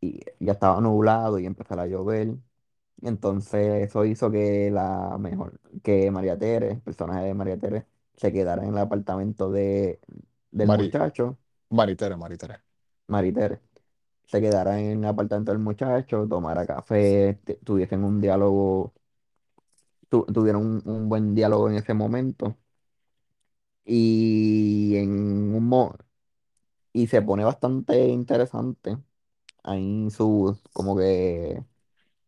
y 0.00 0.20
ya 0.40 0.52
estaba 0.52 0.80
nublado 0.80 1.38
y 1.38 1.46
empezara 1.46 1.82
a 1.84 1.86
llover. 1.86 2.36
Entonces 3.02 3.88
eso 3.88 4.04
hizo 4.04 4.30
que 4.30 4.70
la 4.70 5.18
mejor, 5.18 5.60
que 5.82 6.10
María 6.10 6.38
Tere, 6.38 6.72
el 6.72 6.82
personaje 6.82 7.26
de 7.26 7.34
María 7.34 7.58
Tere, 7.58 7.86
se 8.16 8.32
quedara 8.32 8.62
en 8.64 8.70
el 8.70 8.78
apartamento 8.78 9.50
de, 9.50 10.00
del 10.52 10.70
Mari, 10.70 10.72
muchacho, 10.72 11.38
Maritere, 11.70 12.16
Maritere. 12.16 12.62
María 13.08 13.32
Tere, 13.32 13.60
se 14.24 14.40
quedara 14.40 14.80
en 14.80 15.00
el 15.04 15.06
apartamento 15.06 15.52
del 15.52 15.60
muchacho, 15.60 16.26
tomara 16.28 16.66
café, 16.66 17.40
te- 17.44 17.56
tuviesen 17.56 18.04
un 18.04 18.20
diálogo, 18.20 18.94
tu- 20.10 20.26
tuvieron 20.26 20.66
un, 20.66 20.82
un 20.86 21.10
buen 21.10 21.34
diálogo 21.36 21.70
en 21.70 21.76
ese 21.76 21.94
momento. 21.94 22.58
Y 23.84 24.96
en 24.96 25.54
un 25.54 25.64
mo- 25.68 25.96
y 26.92 27.06
se 27.08 27.22
pone 27.22 27.44
bastante 27.44 28.08
interesante 28.08 28.98
ahí 29.64 30.10
sus 30.10 30.60
como 30.74 30.96
que 30.96 31.64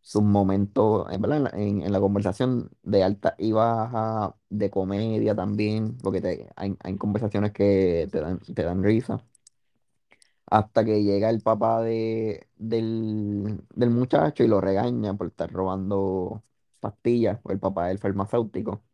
sus 0.03 0.23
momentos, 0.25 1.07
en 1.13 1.23
la, 1.23 1.51
en- 1.55 1.83
en 1.83 1.93
la 1.93 2.01
conversación 2.01 2.71
de 2.85 3.05
alta 3.05 3.37
y 3.39 3.53
baja, 3.53 4.37
de 4.51 4.71
comedia 4.71 5.35
también, 5.37 5.99
porque 5.99 6.21
te- 6.23 6.49
hay, 6.57 6.77
hay 6.81 6.97
conversaciones 6.99 7.53
que 7.53 8.09
te 8.13 8.21
dan, 8.21 8.41
te 8.41 8.65
dan 8.65 8.83
risa, 8.85 9.25
hasta 10.47 10.85
que 10.85 11.03
llega 11.03 11.31
el 11.31 11.41
papá 11.41 11.83
de, 11.83 12.49
del, 12.57 13.63
del 13.75 13.91
muchacho 13.91 14.45
y 14.45 14.49
lo 14.49 14.61
regaña 14.61 15.15
por 15.15 15.29
estar 15.29 15.51
robando 15.53 16.43
pastillas, 16.83 17.41
o 17.45 17.53
el 17.53 17.61
papá 17.61 17.89
del 17.89 18.01
farmacéutico. 18.01 18.85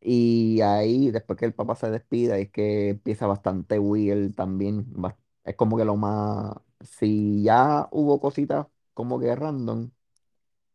Y 0.00 0.60
ahí, 0.62 1.10
después 1.10 1.38
que 1.38 1.46
el 1.46 1.54
papá 1.54 1.74
se 1.76 1.90
despida, 1.90 2.38
es 2.38 2.50
que 2.50 2.90
empieza 2.90 3.26
bastante 3.26 3.78
weird 3.78 4.34
también. 4.34 4.86
bas- 4.94 5.16
Es 5.44 5.56
como 5.56 5.76
que 5.78 5.84
lo 5.84 5.96
más, 5.96 6.54
si 6.80 7.42
ya 7.42 7.88
hubo 7.92 8.20
cositas 8.20 8.66
como 8.94 9.18
que 9.20 9.34
random 9.36 9.90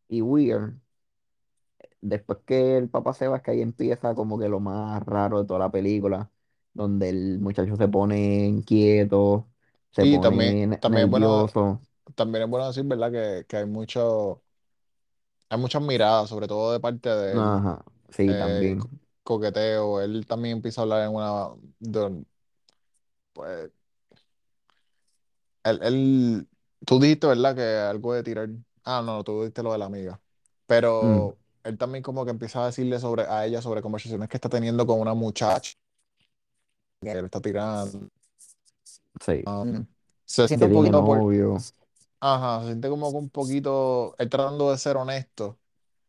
y 0.08 0.22
weird. 0.22 0.74
Después 2.00 2.40
que 2.46 2.76
el 2.78 2.88
papá 2.90 3.12
se 3.14 3.28
va, 3.28 3.36
es 3.38 3.42
que 3.42 3.52
ahí 3.52 3.60
empieza 3.62 4.14
como 4.14 4.38
que 4.38 4.48
lo 4.48 4.60
más 4.60 5.02
raro 5.04 5.40
de 5.40 5.46
toda 5.46 5.60
la 5.60 5.70
película, 5.70 6.30
donde 6.74 7.08
el 7.10 7.38
muchacho 7.40 7.76
se 7.76 7.88
pone 7.88 8.46
inquieto, 8.46 9.48
se 9.92 10.06
también, 10.20 10.60
pone 10.60 10.66
ne- 10.66 10.80
también 10.80 11.04
es 11.06 11.10
bueno, 11.10 11.54
nervioso. 11.54 11.80
también 12.14 12.44
es 12.44 12.50
bueno 12.50 12.68
decir, 12.68 12.84
¿verdad? 12.84 13.12
Que, 13.12 13.46
que 13.46 13.56
hay 13.58 13.66
mucho, 13.66 14.42
hay 15.52 15.58
muchas 15.58 15.82
miradas, 15.82 16.28
sobre 16.30 16.48
todo 16.48 16.72
de 16.72 16.80
parte 16.80 17.08
de 17.10 17.32
él, 17.38 17.40
Ajá, 17.40 17.84
sí, 18.10 18.26
eh, 18.28 18.38
también. 18.38 18.80
co- 18.80 18.90
coqueteo. 19.24 20.00
Él 20.00 20.26
también 20.26 20.56
empieza 20.58 20.80
a 20.80 20.84
hablar 20.84 21.02
en 21.08 21.14
una, 21.14 21.50
de- 21.80 22.24
pues, 23.32 23.70
él, 25.64 25.80
él- 25.82 26.48
tú 26.86 26.98
dijiste, 27.00 27.26
¿verdad? 27.26 27.54
Que 27.54 27.62
algo 27.62 28.14
de 28.14 28.22
tirar, 28.22 28.48
ah, 28.84 29.02
no, 29.04 29.22
tú 29.24 29.40
dijiste 29.40 29.62
lo 29.62 29.72
de 29.72 29.78
la 29.78 29.86
amiga, 29.86 30.20
Mm, 31.00 31.26
pero 31.26 31.36
él 31.64 31.78
también 31.78 32.02
como 32.02 32.24
que 32.24 32.30
empieza 32.30 32.62
a 32.62 32.66
decirle 32.66 32.98
sobre, 32.98 33.22
a 33.24 33.46
ella 33.46 33.62
sobre 33.62 33.82
conversaciones 33.82 34.28
que 34.28 34.36
está 34.36 34.48
teniendo 34.48 34.86
con 34.86 35.00
una 35.00 35.14
muchacha 35.14 35.72
que 37.00 37.10
él 37.10 37.24
está 37.24 37.40
tirando. 37.40 38.08
sí, 39.20 39.42
Um, 39.46 39.84
se 40.24 40.46
siente 40.48 40.66
un 40.66 40.72
poquito 40.72 41.04
por. 41.04 41.18
Ajá, 42.22 42.60
se 42.62 42.66
siente 42.68 42.90
como 42.90 43.12
que 43.12 43.18
un 43.18 43.30
poquito, 43.30 44.16
él 44.18 44.30
tratando 44.30 44.72
de 44.72 44.78
ser 44.78 44.98
honesto 44.98 45.60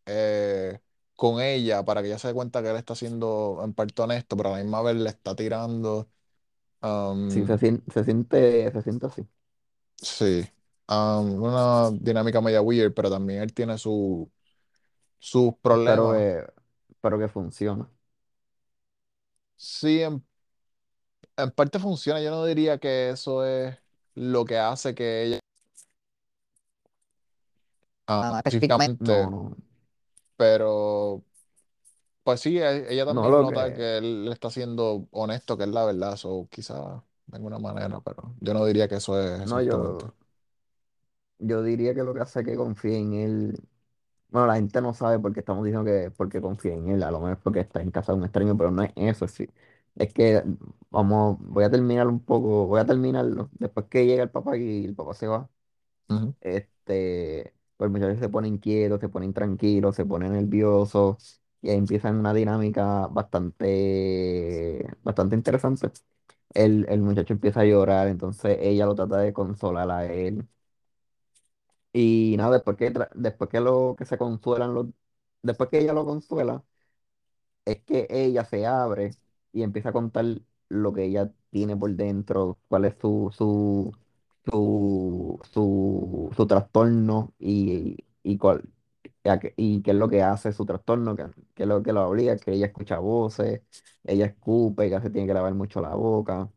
eh, 0.06 0.82
con 1.16 1.42
ella 1.42 1.84
para 1.86 2.02
que 2.02 2.10
ella 2.10 2.20
se 2.20 2.30
dé 2.30 2.36
cuenta 2.36 2.62
que 2.64 2.70
él 2.72 2.78
está 2.78 2.96
siendo 2.96 3.62
en 3.64 3.74
parte 3.76 4.02
honesto, 4.04 4.38
pero 4.38 4.50
a 4.52 4.58
la 4.60 4.64
misma 4.64 4.82
vez 4.84 4.96
le 4.98 5.10
está 5.10 5.36
tirando. 5.36 6.10
Sí, 7.28 7.46
se, 7.46 7.46
um, 7.46 7.58
sien- 7.58 7.84
se 7.92 8.04
siente, 8.06 8.72
se 8.72 8.82
siente 8.82 9.06
así. 9.08 9.28
sí, 10.02 10.44
um, 10.90 11.42
una 11.44 11.92
dinámica 11.92 12.42
media 12.42 12.62
weird, 12.62 12.94
pero 12.94 13.10
también 13.10 13.42
él 13.42 13.54
tiene 13.54 13.78
su, 13.78 14.32
sus 15.20 15.56
problemas. 15.62 16.18
que, 16.18 16.46
espero 16.90 17.20
que 17.20 17.28
funcione. 17.30 17.86
Sí, 19.56 20.02
en, 20.04 20.24
en 21.38 21.52
parte 21.52 21.80
funciona. 21.80 22.22
Yo 22.22 22.32
no 22.32 22.46
diría 22.46 22.78
que 22.80 23.10
eso 23.10 23.46
es 23.46 23.78
lo 24.16 24.46
que 24.46 24.58
hace 24.58 24.94
que 24.96 25.24
ella 25.24 25.40
ah, 28.08 28.26
No, 28.30 28.38
específicamente, 28.38 28.96
no, 29.00 29.56
pero 30.36 31.24
pues 32.24 32.42
sí, 32.42 32.58
e- 32.60 32.92
ella 32.94 33.06
no 33.08 33.30
también 33.30 33.30
lo 33.30 33.42
nota 33.42 33.74
que, 33.74 33.74
que 33.74 33.98
él 33.98 34.26
le 34.26 34.32
está 34.34 34.50
siendo 34.50 35.08
honesto, 35.12 35.58
que 35.58 35.64
es 35.64 35.70
la 35.70 35.86
verdad, 35.86 36.18
o 36.24 36.48
quizá 36.50 37.04
de 37.28 37.38
alguna 37.38 37.60
manera, 37.60 38.00
pero 38.02 38.36
yo 38.40 38.54
no 38.54 38.66
diría 38.66 38.88
que 38.88 38.96
eso 38.96 39.20
es 39.22 39.42
no, 39.46 39.62
exactamente. 39.62 40.06
yo, 40.08 40.16
yo 41.40 41.64
diría 41.64 41.94
que 41.94 42.04
lo 42.04 42.14
que 42.14 42.22
hace 42.22 42.44
que 42.44 42.56
confíe 42.56 42.98
en 42.98 43.14
él. 43.14 43.60
Bueno, 44.30 44.48
la 44.48 44.56
gente 44.56 44.82
no 44.82 44.94
sabe 44.94 45.20
por 45.20 45.34
qué 45.34 45.42
estamos 45.42 45.66
diciendo 45.66 45.86
que 45.92 46.12
porque 46.12 46.42
confía 46.42 46.74
en 46.76 46.90
él, 46.90 47.04
a 47.04 47.12
lo 47.12 47.20
mejor 47.20 47.34
es 47.38 47.40
porque 47.44 47.62
está 47.62 47.82
en 47.82 47.92
casa 47.92 48.14
de 48.14 48.20
un 48.20 48.26
extraño, 48.26 48.58
pero 48.58 48.72
no 48.72 48.84
es 48.84 48.92
eso, 48.98 49.28
sí. 49.28 49.48
Es 49.96 50.14
que 50.14 50.44
vamos, 50.92 51.38
voy 51.42 51.64
a 51.66 51.72
terminar 51.72 52.08
un 52.08 52.20
poco, 52.24 52.68
voy 52.68 52.80
a 52.82 52.86
terminarlo. 52.86 53.50
Después 53.54 53.88
que 53.90 54.06
llega 54.08 54.24
el 54.24 54.32
papá 54.32 54.58
y 54.58 54.86
el 54.86 54.96
papá 54.96 55.14
se 55.16 55.28
va, 55.28 55.50
Ujú. 56.10 56.34
este, 56.42 57.54
pues 57.78 57.92
muchas 57.92 58.08
veces 58.10 58.22
se 58.22 58.30
pone 58.30 58.48
inquieto, 58.48 59.00
se 59.00 59.10
pone 59.10 59.26
intranquilo, 59.26 59.94
se 59.94 60.06
pone 60.06 60.30
nervioso, 60.30 61.18
y 61.62 61.70
ahí 61.70 61.78
empiezan 61.78 62.18
una 62.18 62.34
dinámica 62.34 63.08
bastante, 63.08 64.88
bastante 65.04 65.36
interesante. 65.36 65.92
El, 66.54 66.86
el 66.90 67.02
muchacho 67.02 67.34
empieza 67.34 67.62
a 67.62 67.66
llorar, 67.66 68.08
entonces 68.08 68.58
ella 68.62 68.86
lo 68.86 68.96
trata 68.96 69.18
de 69.20 69.34
consolar 69.34 69.90
a 69.92 70.06
él. 70.14 70.48
Y 71.94 72.36
nada, 72.38 72.54
después 72.56 72.78
que, 72.78 72.92
después 73.16 73.50
que 73.50 73.60
lo 73.60 73.96
que 73.98 74.06
se 74.06 74.18
consuelan 74.18 74.74
los, 74.74 74.88
después 75.44 75.70
que 75.70 75.80
ella 75.80 75.94
lo 75.94 76.06
consuela, 76.06 76.64
es 77.66 77.82
que 77.84 78.08
ella 78.10 78.46
se 78.46 78.66
abre 78.66 79.12
y 79.52 79.64
empieza 79.64 79.90
a 79.90 79.94
contar 79.94 80.26
lo 80.70 80.94
que 80.94 81.06
ella 81.06 81.32
tiene 81.52 81.76
por 81.78 81.92
dentro, 81.96 82.60
cuál 82.68 82.86
es 82.86 82.96
su, 83.00 83.30
su, 83.36 83.92
su, 84.46 85.40
su, 85.54 86.30
su 86.36 86.48
trastorno 86.48 87.34
y, 87.40 87.98
y, 88.24 88.38
cuál, 88.38 88.64
y 89.58 89.82
qué 89.82 89.92
es 89.92 89.98
lo 89.98 90.10
que 90.10 90.24
hace 90.24 90.54
su 90.54 90.66
trastorno, 90.66 91.16
qué, 91.16 91.26
qué 91.56 91.64
es 91.64 91.70
lo 91.70 91.84
que 91.84 91.94
lo 91.94 92.08
obliga, 92.10 92.38
que 92.38 92.54
ella 92.54 92.68
escucha 92.68 93.00
voces, 93.00 93.62
ella 94.04 94.26
escupe, 94.28 94.90
que 94.90 95.02
se 95.02 95.10
tiene 95.10 95.28
que 95.28 95.34
lavar 95.34 95.54
mucho 95.56 95.82
la 95.82 95.96
boca, 95.96 96.50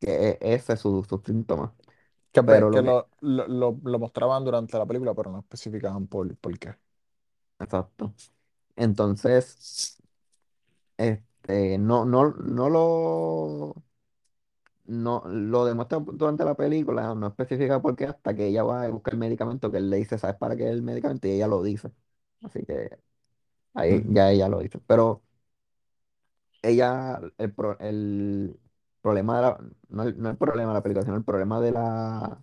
que 0.00 0.30
e- 0.30 0.38
ese 0.42 0.74
es 0.74 0.80
su, 0.80 1.04
su 1.08 1.22
síntoma. 1.26 1.74
Que, 2.32 2.42
pe- 2.42 2.56
Pero 2.56 2.70
que 2.70 2.80
lo 2.80 2.82
que, 2.82 2.88
lo, 2.88 3.08
lo, 3.20 3.46
lo- 3.48 3.80
lo 3.82 3.98
mostraban 3.98 4.44
durante 4.44 4.76
la 4.78 4.86
película, 4.86 5.14
pero 5.14 5.30
no 5.32 5.38
especificaban 5.40 6.06
por, 6.08 6.36
por 6.38 6.58
qué. 6.58 6.74
exacto. 7.58 8.14
Entonces, 8.76 9.98
este, 10.96 11.78
no, 11.78 12.04
no, 12.04 12.30
no 12.32 12.70
lo, 12.70 13.74
no, 14.86 15.22
lo 15.26 15.64
demuestra 15.64 15.98
durante 16.00 16.44
la 16.44 16.54
película, 16.54 17.14
no 17.14 17.28
especifica 17.28 17.80
por 17.82 17.96
qué, 17.96 18.06
hasta 18.06 18.34
que 18.34 18.46
ella 18.48 18.62
va 18.64 18.84
a 18.84 18.88
buscar 18.90 19.14
el 19.14 19.20
medicamento, 19.20 19.70
que 19.70 19.78
él 19.78 19.90
le 19.90 19.96
dice, 19.98 20.18
¿sabes 20.18 20.36
para 20.36 20.56
qué 20.56 20.64
es 20.66 20.70
el 20.72 20.82
medicamento? 20.82 21.28
Y 21.28 21.32
ella 21.32 21.48
lo 21.48 21.62
dice. 21.62 21.90
Así 22.42 22.64
que, 22.64 22.98
Ahí 23.74 24.02
ya 24.08 24.30
ella 24.32 24.48
lo 24.48 24.60
dice. 24.60 24.80
Pero 24.86 25.22
ella, 26.62 27.20
el, 27.38 27.52
pro- 27.52 27.78
el 27.80 28.58
problema 29.00 29.36
de 29.36 29.42
la, 29.42 29.58
no 29.88 30.02
el, 30.04 30.18
no 30.20 30.30
el 30.30 30.36
problema 30.36 30.70
de 30.70 30.74
la 30.74 30.82
película, 30.82 31.04
sino 31.04 31.16
el 31.16 31.24
problema 31.24 31.60
de 31.60 31.72
la, 31.72 32.42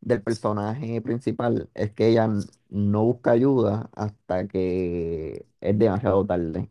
del 0.00 0.22
personaje 0.22 1.00
principal 1.02 1.70
es 1.74 1.92
que 1.92 2.08
ella 2.08 2.28
no 2.70 3.04
busca 3.04 3.32
ayuda 3.32 3.90
hasta 3.94 4.48
que 4.48 5.46
es 5.60 5.78
demasiado 5.78 6.26
tarde. 6.26 6.70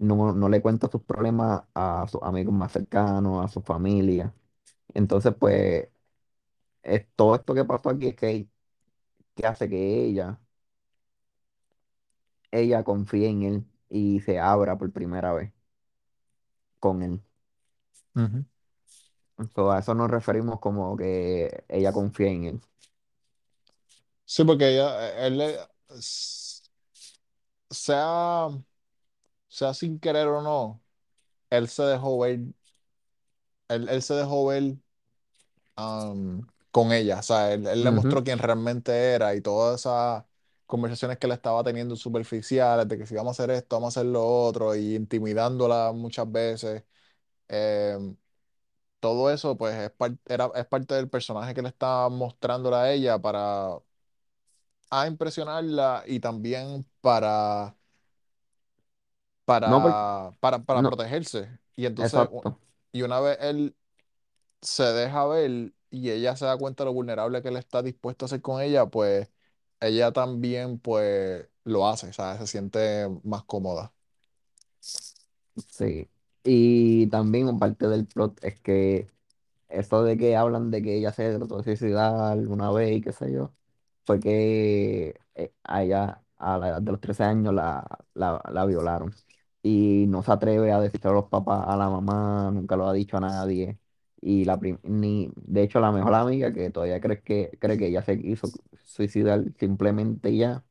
No, 0.00 0.32
no 0.32 0.48
le 0.48 0.62
cuenta 0.62 0.88
sus 0.90 1.02
problemas 1.02 1.64
a 1.74 2.06
sus 2.08 2.22
amigos 2.22 2.54
más 2.54 2.70
cercanos, 2.72 3.44
a 3.44 3.48
su 3.48 3.62
familia. 3.62 4.32
Entonces, 4.94 5.34
pues, 5.38 5.88
es, 6.82 7.06
todo 7.16 7.36
esto 7.36 7.54
que 7.54 7.64
pasó 7.64 7.90
aquí 7.90 8.08
es 8.08 8.16
que, 8.16 8.48
que 9.36 9.46
hace 9.46 9.68
que 9.68 10.04
ella, 10.06 10.40
ella 12.50 12.84
confíe 12.84 13.28
en 13.28 13.42
él 13.42 13.64
y 13.88 14.20
se 14.20 14.38
abra 14.38 14.76
por 14.78 14.92
primera 14.92 15.32
vez 15.32 15.50
con 16.80 17.02
él. 17.02 17.20
ujú. 18.16 18.44
So, 19.54 19.70
a 19.72 19.78
eso 19.80 19.94
nos 19.94 20.10
referimos 20.10 20.58
como 20.60 20.96
que 20.96 21.64
ella 21.68 21.92
confía 21.92 22.28
en 22.28 22.44
él. 22.44 22.60
Sí, 24.24 24.44
porque 24.44 24.68
ella, 24.74 25.26
él, 25.26 25.38
le- 25.38 25.58
s- 25.90 26.62
sea, 27.70 28.48
sea 29.58 29.74
sin 29.74 29.98
querer 30.00 30.28
o 30.28 30.42
no, 30.42 30.82
él 31.50 31.68
se 31.68 31.82
dejó 31.84 32.18
ver, 32.20 32.40
él, 33.68 33.88
él 33.88 34.02
se 34.02 34.14
dejó 34.14 34.46
ver 34.46 34.76
am, 35.76 36.42
con 36.70 36.92
ella, 36.92 37.18
o 37.20 37.22
sea, 37.22 37.52
él, 37.52 37.66
él 37.66 37.84
le 37.84 37.90
Ujú, 37.90 37.90
mostró 37.90 38.22
quién 38.24 38.38
realmente 38.38 38.92
era 39.14 39.34
y 39.34 39.40
todas 39.40 39.80
esas 39.80 40.24
conversaciones 40.66 41.18
que 41.18 41.26
él 41.26 41.32
estaba 41.32 41.64
teniendo 41.64 41.96
superficiales, 41.96 42.86
de 42.88 42.98
que 42.98 43.06
si 43.06 43.14
vamos 43.14 43.38
a 43.40 43.42
hacer 43.44 43.54
esto, 43.54 43.76
vamos 43.76 43.96
a 43.96 44.00
hacer 44.00 44.10
lo 44.10 44.24
otro, 44.26 44.74
y 44.76 44.94
intimidándola 44.94 45.92
muchas 45.92 46.30
veces, 46.30 46.84
em, 47.48 48.16
todo 49.00 49.30
eso 49.30 49.56
pues 49.58 49.76
es, 49.76 49.90
par- 49.92 50.16
era, 50.26 50.50
es 50.56 50.66
parte 50.66 50.94
del 50.96 51.10
personaje 51.10 51.54
que 51.54 51.62
le 51.62 51.70
estaba 51.70 52.08
mostrándola 52.10 52.82
a 52.84 52.92
ella 52.92 53.18
para 53.20 53.78
a 54.90 55.06
impresionarla 55.06 56.04
y 56.06 56.20
también 56.20 56.86
para, 57.00 57.76
No, 59.68 59.82
porque, 59.82 59.94
para, 59.94 60.32
para, 60.40 60.58
para 60.64 60.82
no, 60.82 60.88
protegerse. 60.90 61.48
Y 61.76 61.86
entonces, 61.86 62.14
exacto. 62.14 62.58
y 62.92 63.02
una 63.02 63.20
vez 63.20 63.38
él 63.40 63.76
se 64.62 64.84
deja 64.84 65.26
ver 65.26 65.72
y 65.90 66.10
ella 66.10 66.36
se 66.36 66.44
da 66.44 66.58
cuenta 66.58 66.84
de 66.84 66.86
lo 66.90 66.94
vulnerable 66.94 67.42
que 67.42 67.48
él 67.48 67.56
está 67.56 67.82
dispuesto 67.82 68.24
a 68.24 68.26
hacer 68.26 68.42
con 68.42 68.60
ella, 68.60 68.86
pues 68.86 69.30
ella 69.80 70.12
también 70.12 70.78
pues 70.78 71.48
lo 71.64 71.86
hace, 71.88 72.08
o 72.08 72.12
sea, 72.12 72.38
se 72.38 72.46
siente 72.46 73.08
más 73.24 73.44
cómoda. 73.44 73.92
Sí. 75.56 76.08
Y 76.44 77.08
también 77.08 77.58
parte 77.58 77.88
del 77.88 78.06
plot 78.06 78.42
es 78.44 78.60
que 78.60 79.10
eso 79.68 80.02
de 80.04 80.16
que 80.16 80.36
hablan 80.36 80.70
de 80.70 80.82
que 80.82 80.96
ella 80.96 81.12
se 81.12 81.36
trató 81.38 81.58
de 81.58 81.64
suicidar 81.64 82.14
alguna 82.32 82.70
vez 82.72 82.96
y 82.98 83.00
qué 83.02 83.12
sé 83.12 83.32
yo, 83.32 83.54
fue 84.04 84.20
que 84.20 85.20
eh, 85.34 85.52
a 85.64 85.82
ella 85.82 86.22
a 86.38 86.58
la 86.58 86.68
edad 86.70 86.82
de 86.82 86.92
los 86.92 87.00
13 87.00 87.24
años 87.24 87.54
la, 87.54 87.86
la, 88.14 88.42
la 88.52 88.66
violaron. 88.66 89.14
Y 89.68 90.06
no 90.08 90.22
se 90.22 90.32
atreve 90.32 90.72
a 90.72 90.80
decirle 90.80 91.10
a 91.10 91.12
los 91.14 91.26
papás, 91.26 91.64
a 91.68 91.76
la 91.76 91.90
mamá, 91.90 92.50
nunca 92.52 92.76
lo 92.76 92.88
ha 92.88 92.92
dicho 92.94 93.16
a 93.18 93.20
nadie. 93.20 93.78
Y 94.20 94.44
la 94.44 94.58
ni, 94.84 95.30
de 95.36 95.62
hecho, 95.62 95.80
la 95.80 95.92
mejor 95.92 96.14
amiga 96.14 96.52
que 96.52 96.70
todavía 96.70 97.00
cree 97.00 97.22
que, 97.22 97.56
cree 97.60 97.78
que 97.78 97.88
ella 97.88 98.02
se 98.02 98.20
quiso 98.20 98.52
suicidar 98.84 99.44
simplemente 99.58 100.36
ya, 100.36 100.64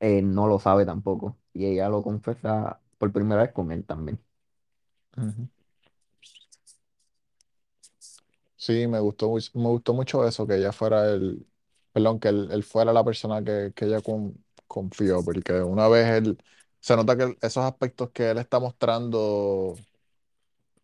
eh, 0.00 0.22
no 0.22 0.46
lo 0.48 0.58
sabe 0.58 0.86
tampoco. 0.86 1.38
Y 1.52 1.66
ella 1.66 1.88
lo 1.88 2.02
confesa 2.02 2.80
por 2.98 3.12
primera 3.12 3.42
vez 3.42 3.52
con 3.52 3.72
él 3.72 3.84
también. 3.84 4.20
Sí, 8.56 8.86
me 8.88 8.98
gustó, 9.00 9.32
me 9.54 9.68
gustó 9.68 9.94
mucho 9.94 10.26
eso, 10.26 10.46
que 10.46 10.56
ella 10.56 10.72
fuera 10.72 11.08
el, 11.12 11.46
perdón, 11.92 12.18
que 12.18 12.28
él, 12.28 12.48
él 12.50 12.64
fuera 12.64 12.92
la 12.92 13.04
persona 13.04 13.42
que, 13.44 13.72
que 13.74 13.84
ella 13.84 14.00
con- 14.00 14.44
confió, 14.66 15.24
porque 15.24 15.52
una 15.62 15.86
vez 15.88 16.06
él, 16.08 16.38
se 16.80 16.96
nota 16.96 17.16
que 17.16 17.36
esos 17.40 17.64
aspectos 17.64 18.10
que 18.10 18.30
él 18.30 18.38
está 18.38 18.60
mostrando 18.60 19.74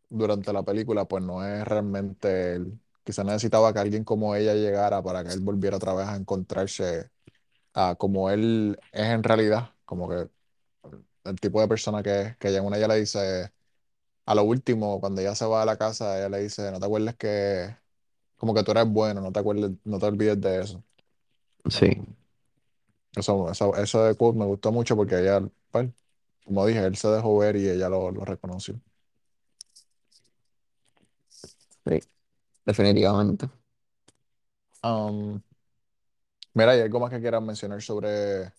durante 0.08 0.52
la 0.52 0.62
película, 0.62 1.06
pues 1.06 1.24
no 1.24 1.44
es 1.44 1.64
realmente 1.66 2.54
él. 2.54 2.78
Quizá 3.04 3.24
necesitaba 3.24 3.72
que 3.72 3.80
alguien 3.80 4.04
como 4.04 4.34
ella 4.34 4.54
llegara 4.54 5.02
para 5.02 5.24
que 5.24 5.32
él 5.32 5.40
volviera 5.40 5.76
otra 5.76 5.94
vez 5.94 6.06
a 6.08 6.16
encontrarse 6.16 7.10
a 7.74 7.96
como 7.96 8.30
él 8.30 8.78
es 8.92 9.06
en 9.06 9.22
realidad, 9.22 9.70
como 9.84 10.08
que 10.08 10.28
el 11.24 11.40
tipo 11.40 11.60
de 11.60 11.68
persona 11.68 12.02
que 12.02 12.22
es, 12.22 12.36
que 12.38 12.48
ella 12.48 12.58
en 12.58 12.66
una 12.66 12.76
ella 12.76 12.88
le 12.88 13.00
dice, 13.00 13.52
a 14.26 14.34
lo 14.34 14.44
último, 14.44 15.00
cuando 15.00 15.20
ella 15.20 15.34
se 15.34 15.46
va 15.46 15.62
a 15.62 15.66
la 15.66 15.76
casa, 15.76 16.18
ella 16.18 16.28
le 16.28 16.40
dice, 16.42 16.70
no 16.70 16.80
te 16.80 16.86
acuerdes 16.86 17.16
que, 17.16 17.76
como 18.36 18.54
que 18.54 18.62
tú 18.62 18.72
eres 18.72 18.86
bueno, 18.88 19.20
no 19.20 19.32
te 19.32 19.40
acuerdes, 19.40 19.72
no 19.84 19.98
te 19.98 20.06
olvides 20.06 20.40
de 20.40 20.62
eso. 20.62 20.82
Sí, 21.68 21.98
eso, 23.16 23.50
eso, 23.76 24.16
quote 24.16 24.38
me 24.38 24.44
gustó 24.44 24.72
mucho 24.72 24.96
porque 24.96 25.18
ella, 25.20 25.40
como 26.44 26.66
dije, 26.66 26.80
él 26.84 26.96
se 26.96 27.08
dejó 27.08 27.38
ver 27.38 27.56
y 27.56 27.68
ella 27.68 27.88
lo, 27.88 28.10
lo 28.12 28.24
reconoció. 28.24 28.80
sí, 31.86 32.00
definitivamente. 32.66 33.50
Um, 34.84 35.42
mira, 36.54 36.72
¿hay 36.72 36.80
algo 36.80 37.00
más 37.00 37.10
que 37.10 37.20
quieras 37.20 37.42
mencionar 37.42 37.82
sobre, 37.82 38.52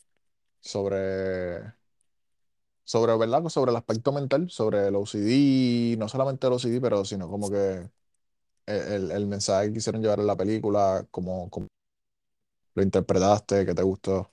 sobre 0.61 1.73
sobre, 2.83 3.17
¿verdad? 3.17 3.43
Sobre 3.49 3.71
el 3.71 3.77
aspecto 3.77 4.11
mental, 4.11 4.49
sobre 4.49 4.87
el 4.87 4.95
OCD, 4.95 5.97
no 5.97 6.07
solamente 6.07 6.47
el 6.47 6.53
OCD, 6.53 6.81
pero 6.81 7.03
sino 7.05 7.29
como 7.29 7.49
que 7.49 7.89
el, 8.67 8.77
el- 8.93 9.11
el 9.11 9.27
mensaje 9.27 9.67
que 9.69 9.75
quisieron 9.75 10.01
llevar 10.01 10.19
en 10.19 10.27
la 10.27 10.37
película, 10.37 11.07
cómo, 11.11 11.49
cómo 11.49 11.67
lo 12.75 12.83
interpretaste, 12.83 13.65
qué 13.65 13.73
te 13.75 13.83
gustó. 13.83 14.29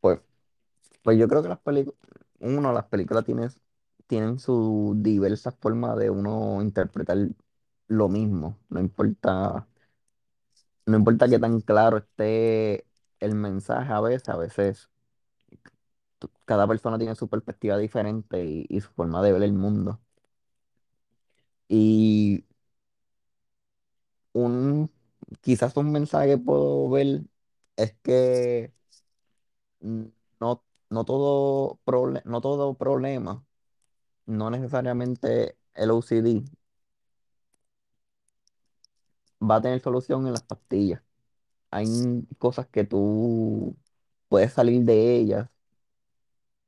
Pues, 0.00 0.20
pues 1.02 1.18
yo 1.18 1.28
creo 1.28 1.42
que 1.42 1.48
las 1.48 1.60
películas, 1.60 1.98
uno, 2.40 2.72
las 2.72 2.86
películas 2.86 3.24
tienen, 3.24 3.50
tienen 4.06 4.38
su 4.38 4.94
diversas 4.98 5.54
formas 5.60 5.98
de 5.98 6.10
uno 6.10 6.62
interpretar 6.62 7.18
lo 7.88 8.08
mismo. 8.08 8.58
No 8.68 8.80
importa, 8.80 9.66
no 10.86 10.96
importa 10.96 11.28
qué 11.28 11.38
tan 11.38 11.60
claro 11.60 11.98
esté 11.98 12.86
el 13.20 13.34
mensaje 13.34 13.92
a 13.92 14.00
veces, 14.00 14.28
a 14.28 14.36
veces 14.36 14.90
cada 16.44 16.66
persona 16.66 16.98
tiene 16.98 17.14
su 17.14 17.28
perspectiva 17.28 17.76
diferente 17.78 18.44
y, 18.68 18.80
su 18.80 18.90
forma 18.90 19.22
de 19.22 19.32
ver 19.32 19.42
el 19.42 19.52
mundo. 19.52 20.00
Y 21.68 22.44
un, 24.32 24.90
quizás 25.40 25.76
un 25.76 25.92
mensaje 25.92 26.28
que 26.30 26.38
puedo 26.38 26.88
ver 26.90 27.22
es 27.76 27.94
que 28.02 28.72
no, 30.40 30.62
no 30.90 31.04
todo, 31.04 31.80
no 32.24 32.40
todo 32.40 32.74
problema, 32.74 33.44
no 34.26 34.50
necesariamente 34.50 35.58
el 35.74 35.90
OCD 35.92 36.44
va 39.40 39.56
a 39.56 39.60
tener 39.62 39.80
solución 39.80 40.26
en 40.26 40.32
las 40.34 40.42
pastillas. 40.42 41.02
Hay 41.70 42.26
cosas 42.38 42.68
que 42.68 42.84
tú 42.84 43.76
puedes 44.28 44.52
salir 44.54 44.84
de 44.84 45.16
ellas, 45.18 45.50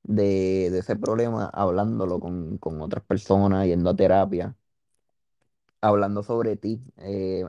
de, 0.05 0.71
de 0.71 0.79
ese 0.81 0.97
problema, 0.97 1.47
hablándolo 1.53 2.21
con, 2.21 2.59
con 2.59 2.81
otras 2.83 3.05
personas, 3.05 3.67
yendo 3.67 3.91
a 3.91 3.97
terapia, 3.97 4.57
hablando 5.81 6.23
sobre 6.23 6.57
ti, 6.57 6.83
eh, 6.99 7.45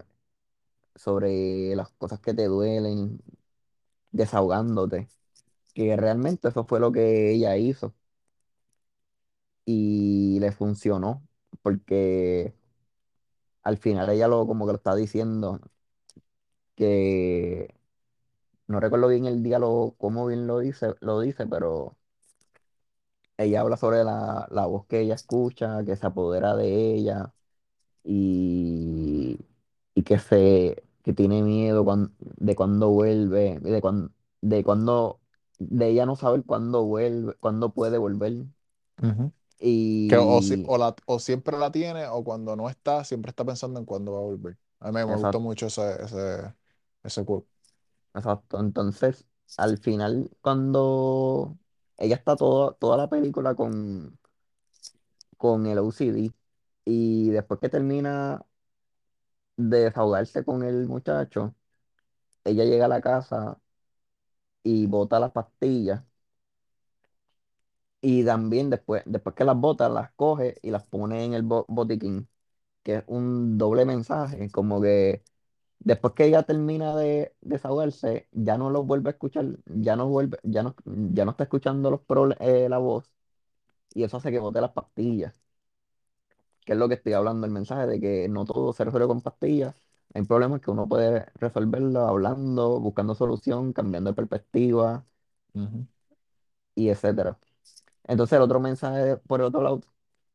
sobre 0.96 1.76
las 1.76 1.90
cosas 1.92 2.20
que 2.20 2.34
te 2.34 2.46
duelen, 2.48 3.22
desahogándote, 4.12 5.10
que 5.74 5.96
realmente 5.98 6.50
eso 6.50 6.66
fue 6.66 6.80
lo 6.80 6.92
que 6.92 7.32
ella 7.34 7.58
hizo. 7.58 7.94
Y 9.66 10.40
le 10.40 10.52
funcionó, 10.52 11.26
porque 11.62 12.54
al 13.64 13.78
final 13.78 14.10
ella 14.10 14.28
lo 14.30 14.48
como 14.48 14.66
que 14.66 14.72
lo 14.74 14.78
está 14.78 14.96
diciendo, 14.96 15.60
que 16.76 17.74
no 18.68 18.80
recuerdo 18.80 19.08
bien 19.10 19.26
el 19.26 19.44
diálogo, 19.44 19.96
cómo 19.98 20.28
bien 20.28 20.48
lo 20.48 20.60
dice, 20.60 20.96
lo 21.02 21.22
dice, 21.22 21.48
pero 21.48 21.98
ella 23.38 23.62
habla 23.62 23.78
sobre 23.78 24.04
la, 24.04 24.48
la 24.52 24.66
voz 24.68 24.86
que 24.88 25.02
ella 25.02 25.16
escucha, 25.16 25.84
que 25.86 25.96
se 25.96 26.06
apodera 26.08 26.56
de 26.56 26.94
ella 26.96 27.34
y, 28.06 29.40
y 29.96 30.04
que 30.04 30.20
se 30.20 30.84
que 31.04 31.14
tiene 31.14 31.44
miedo 31.44 31.86
cuan- 31.86 32.16
de 32.20 32.56
cuando 32.56 32.90
vuelve, 32.92 33.60
de 33.62 33.82
cuando, 33.82 34.12
de 34.42 34.64
cuando, 34.66 35.22
de 35.60 35.90
ella 35.90 36.06
no 36.06 36.16
saber 36.16 36.44
cuándo 36.46 36.84
vuelve, 36.86 37.36
cuándo 37.40 37.74
puede 37.74 37.98
volver. 37.98 38.46
Ujú. 39.04 39.32
Que 40.08 40.18
o, 40.18 40.42
si- 40.42 40.60
Y 40.64 40.66
o, 40.66 40.78
la, 40.78 40.96
o 41.06 41.20
siempre 41.20 41.58
la 41.58 41.72
tiene 41.72 42.08
o 42.08 42.24
cuando 42.24 42.56
no 42.56 42.70
está, 42.70 43.04
siempre 43.06 43.30
está 43.30 43.46
pensando 43.46 43.80
en 43.80 43.86
cuándo 43.86 44.14
va 44.14 44.20
a 44.20 44.22
volver. 44.22 44.58
A 44.80 44.88
mí 44.92 44.94
me 45.06 45.16
gustó 45.16 45.40
mucho 45.40 45.68
ese, 45.68 46.04
ese, 46.04 46.54
ese 47.04 47.26
quote. 47.26 47.48
exacto. 48.14 48.60
Entonces, 48.60 49.26
al 49.58 49.78
final, 49.78 50.30
cuando 50.42 51.58
ella 51.98 52.16
está 52.16 52.36
todo, 52.36 52.74
toda 52.76 52.98
la 52.98 53.10
película 53.10 53.56
con, 53.56 54.18
con 55.38 55.66
el 55.68 55.78
OCD 55.80 56.32
y 56.86 57.30
después 57.32 57.60
que 57.60 57.70
termina 57.70 58.46
de 59.58 59.80
desahogarse 59.86 60.44
con 60.46 60.64
el 60.64 60.88
muchacho, 60.88 61.56
ella 62.46 62.66
llega 62.66 62.86
a 62.88 62.90
la 62.90 63.02
casa 63.02 63.60
y 64.64 64.88
bota 64.88 65.20
las 65.20 65.32
pastillas 65.32 66.04
y 68.02 68.26
también 68.26 68.70
después, 68.70 69.04
después 69.06 69.36
que 69.36 69.46
las 69.46 69.56
bota, 69.58 69.88
las 69.90 70.12
coge 70.14 70.58
y 70.62 70.72
las 70.72 70.84
pone 70.86 71.24
en 71.26 71.34
el 71.34 71.44
bo- 71.44 71.66
botiquín, 71.70 72.28
que 72.84 72.98
es 72.98 73.04
un 73.08 73.58
doble 73.58 73.86
mensaje, 73.86 74.50
como 74.52 74.82
que 74.82 75.24
después 75.80 76.14
que 76.16 76.26
ella 76.28 76.44
termina 76.44 76.96
de 76.98 77.36
desahogarse, 77.42 78.30
ya 78.34 78.58
no 78.58 78.70
lo 78.72 78.84
vuelve 78.86 79.10
a 79.12 79.14
escuchar, 79.14 79.46
ya 79.68 79.96
no 79.98 80.10
vuelve, 80.10 80.40
ya 80.44 80.64
no, 80.64 80.76
ya 80.86 81.26
no 81.26 81.32
está 81.32 81.44
escuchando 81.46 81.92
los 81.92 82.02
prole- 82.02 82.38
eh, 82.42 82.70
la 82.70 82.80
voz 82.80 83.12
y 83.96 84.04
eso 84.04 84.18
hace 84.18 84.32
que 84.32 84.40
bote 84.40 84.62
las 84.62 84.72
pastillas, 84.74 85.42
que 86.66 86.74
es 86.74 86.78
lo 86.80 86.88
que 86.88 86.96
estoy 86.96 87.14
hablando, 87.14 87.46
el 87.46 87.52
mensaje 87.54 87.88
de 87.88 88.00
que 88.00 88.28
no 88.30 88.46
todo 88.46 88.74
se 88.74 88.84
resuelve 88.86 89.08
con 89.08 89.22
pastillas. 89.22 89.83
Hay 90.14 90.24
problemas 90.24 90.62
que 90.62 90.72
uno 90.72 90.88
puede 90.88 91.26
resolverlo 91.36 92.02
hablando, 92.08 92.80
buscando 92.80 93.16
solución, 93.16 93.74
cambiando 93.74 94.12
de 94.12 94.16
perspectiva 94.16 95.06
Ujú, 95.54 95.88
y 96.76 96.90
etcétera. 96.90 97.40
Entonces, 98.06 98.38
el 98.38 98.44
otro 98.44 98.60
mensaje, 98.60 99.18
por 99.18 99.42
el 99.42 99.48
otro 99.48 99.62
lado, 99.64 99.82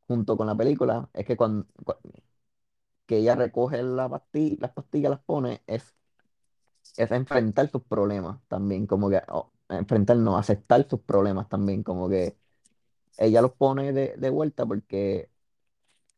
junto 0.08 0.36
con 0.36 0.46
la 0.48 0.56
película, 0.56 1.10
es 1.14 1.26
que 1.26 1.36
cuando, 1.36 1.66
que 3.06 3.16
ella 3.18 3.34
recoge 3.34 3.82
la 3.82 4.08
las 4.08 4.72
pastillas, 4.72 5.10
las 5.10 5.20
pone, 5.20 5.62
es, 5.66 5.94
es 6.96 7.10
enfrentar 7.12 7.70
sus 7.70 7.82
problemas 7.84 8.40
también, 8.48 8.86
como 8.86 9.08
que, 9.10 9.22
o, 9.28 9.52
enfrentar, 9.68 10.16
no, 10.18 10.36
aceptar 10.38 10.86
sus 10.88 11.00
problemas 11.00 11.48
también, 11.48 11.82
como 11.82 12.08
que 12.08 12.38
ella 13.18 13.42
los 13.42 13.52
pone 13.54 13.92
de, 13.92 14.16
de 14.18 14.30
vuelta 14.30 14.66
porque, 14.66 15.30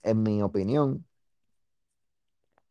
en 0.03 0.23
mi 0.25 0.43
opinión, 0.43 1.07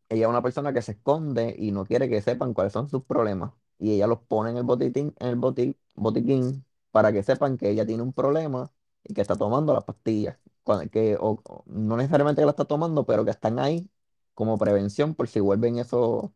ella 0.09 0.25
es 0.25 0.29
una 0.29 0.41
persona 0.41 0.73
que 0.73 0.81
se 0.81 0.93
esconde 0.93 1.55
y 1.57 1.71
no 1.71 1.85
quiere 1.85 2.09
que 2.09 2.21
sepan 2.21 2.53
cuáles 2.53 2.73
son 2.73 2.89
sus 2.89 3.03
problemas. 3.03 3.53
Y 3.79 3.93
ella 3.93 4.07
los 4.07 4.19
pone 4.21 4.51
en 4.51 4.57
el 4.57 4.63
botiquín, 4.63 5.13
en 5.19 5.27
el 5.29 5.37
boti- 5.37 5.77
botiquín 5.95 6.65
para 6.91 7.11
que 7.13 7.23
sepan 7.23 7.57
que 7.57 7.69
ella 7.69 7.85
tiene 7.85 8.03
un 8.03 8.13
problema 8.13 8.71
y 9.03 9.13
que 9.13 9.21
está 9.21 9.35
tomando 9.35 9.73
las 9.73 9.83
pastillas. 9.85 10.37
Cuando- 10.63 10.89
que, 10.91 11.15
o, 11.19 11.41
o 11.45 11.63
no 11.67 11.97
necesariamente 11.97 12.41
que 12.41 12.45
la 12.45 12.51
está 12.51 12.65
tomando, 12.65 13.05
pero 13.05 13.23
que 13.25 13.31
están 13.31 13.59
ahí 13.59 13.89
como 14.33 14.57
prevención 14.57 15.15
por 15.15 15.27
si 15.27 15.39
vuelven 15.39 15.77
esos, 15.79 16.31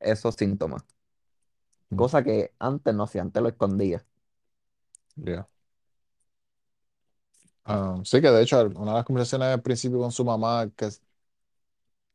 esos 0.00 0.34
síntomas. 0.36 0.84
ujú, 1.90 2.02
Cosa 2.02 2.22
que 2.22 2.54
antes 2.58 2.94
no 2.94 3.04
hacía, 3.04 3.22
antes 3.22 3.42
lo 3.42 3.48
escondía. 3.48 4.04
ya. 5.16 5.46
Ah, 7.64 8.00
sí, 8.04 8.20
que 8.20 8.28
de 8.30 8.42
hecho, 8.42 8.60
una 8.76 8.90
de 8.92 8.96
las 8.98 9.04
conversaciones 9.04 9.48
al 9.48 9.62
principio 9.62 9.98
con 10.00 10.10
su 10.12 10.24
mamá, 10.24 10.68
que 10.76 10.86
es 10.86 11.02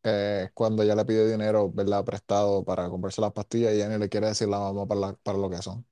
eh, 0.07 0.51
cuando 0.53 0.83
ella 0.83 0.95
le 0.95 1.05
pide 1.05 1.29
dinero, 1.31 1.71
¿verdad? 1.71 2.05
Prestado 2.05 2.63
para 2.65 2.89
comprarse 2.89 3.21
las 3.21 3.33
pastillas 3.33 3.73
y 3.73 3.77
ella 3.77 3.89
ni 3.89 3.97
le 3.99 4.09
quiere 4.09 4.27
decir 4.27 4.47
la 4.49 4.59
mamá 4.59 4.87
para, 4.87 4.99
la- 5.01 5.13
para 5.15 5.37
lo 5.37 5.49
que 5.49 5.57
son. 5.61 5.85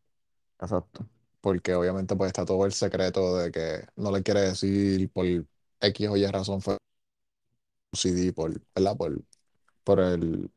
Exacto. 0.59 1.07
Porque 1.41 1.75
obviamente 1.75 2.15
pues 2.15 2.27
está 2.29 2.45
todo 2.45 2.65
el 2.65 2.73
secreto 2.73 3.37
de 3.37 3.51
que 3.51 3.85
no 3.97 4.11
le 4.11 4.23
quiere 4.23 4.41
decir 4.41 5.09
por 5.11 5.25
X 5.79 6.09
o 6.09 6.17
Y 6.17 6.25
razón 6.27 6.61
fue 6.61 6.77
CD, 7.93 8.33
por, 8.33 8.51
¿verdad? 8.75 8.97
Por, 8.97 9.23
por 9.83 9.99
el, 9.99 10.51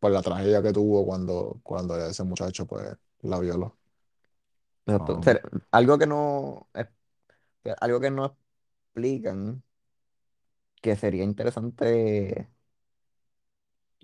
por 0.00 0.12
la 0.12 0.22
tragedia 0.22 0.62
que 0.62 0.72
tuvo 0.72 1.06
cuando, 1.06 1.60
cuando 1.62 1.96
ese 1.98 2.24
muchacho 2.24 2.66
pues 2.66 2.96
la 3.22 3.38
violó. 3.40 3.78
Exacto. 4.86 5.20
Um, 5.20 5.36
algo 5.72 5.98
que 5.98 6.06
no, 6.06 6.68
algo 7.80 8.00
que 8.00 8.10
no 8.10 8.24
explican, 8.94 9.62
que 10.80 10.96
sería 10.96 11.24
interesante 11.24 12.50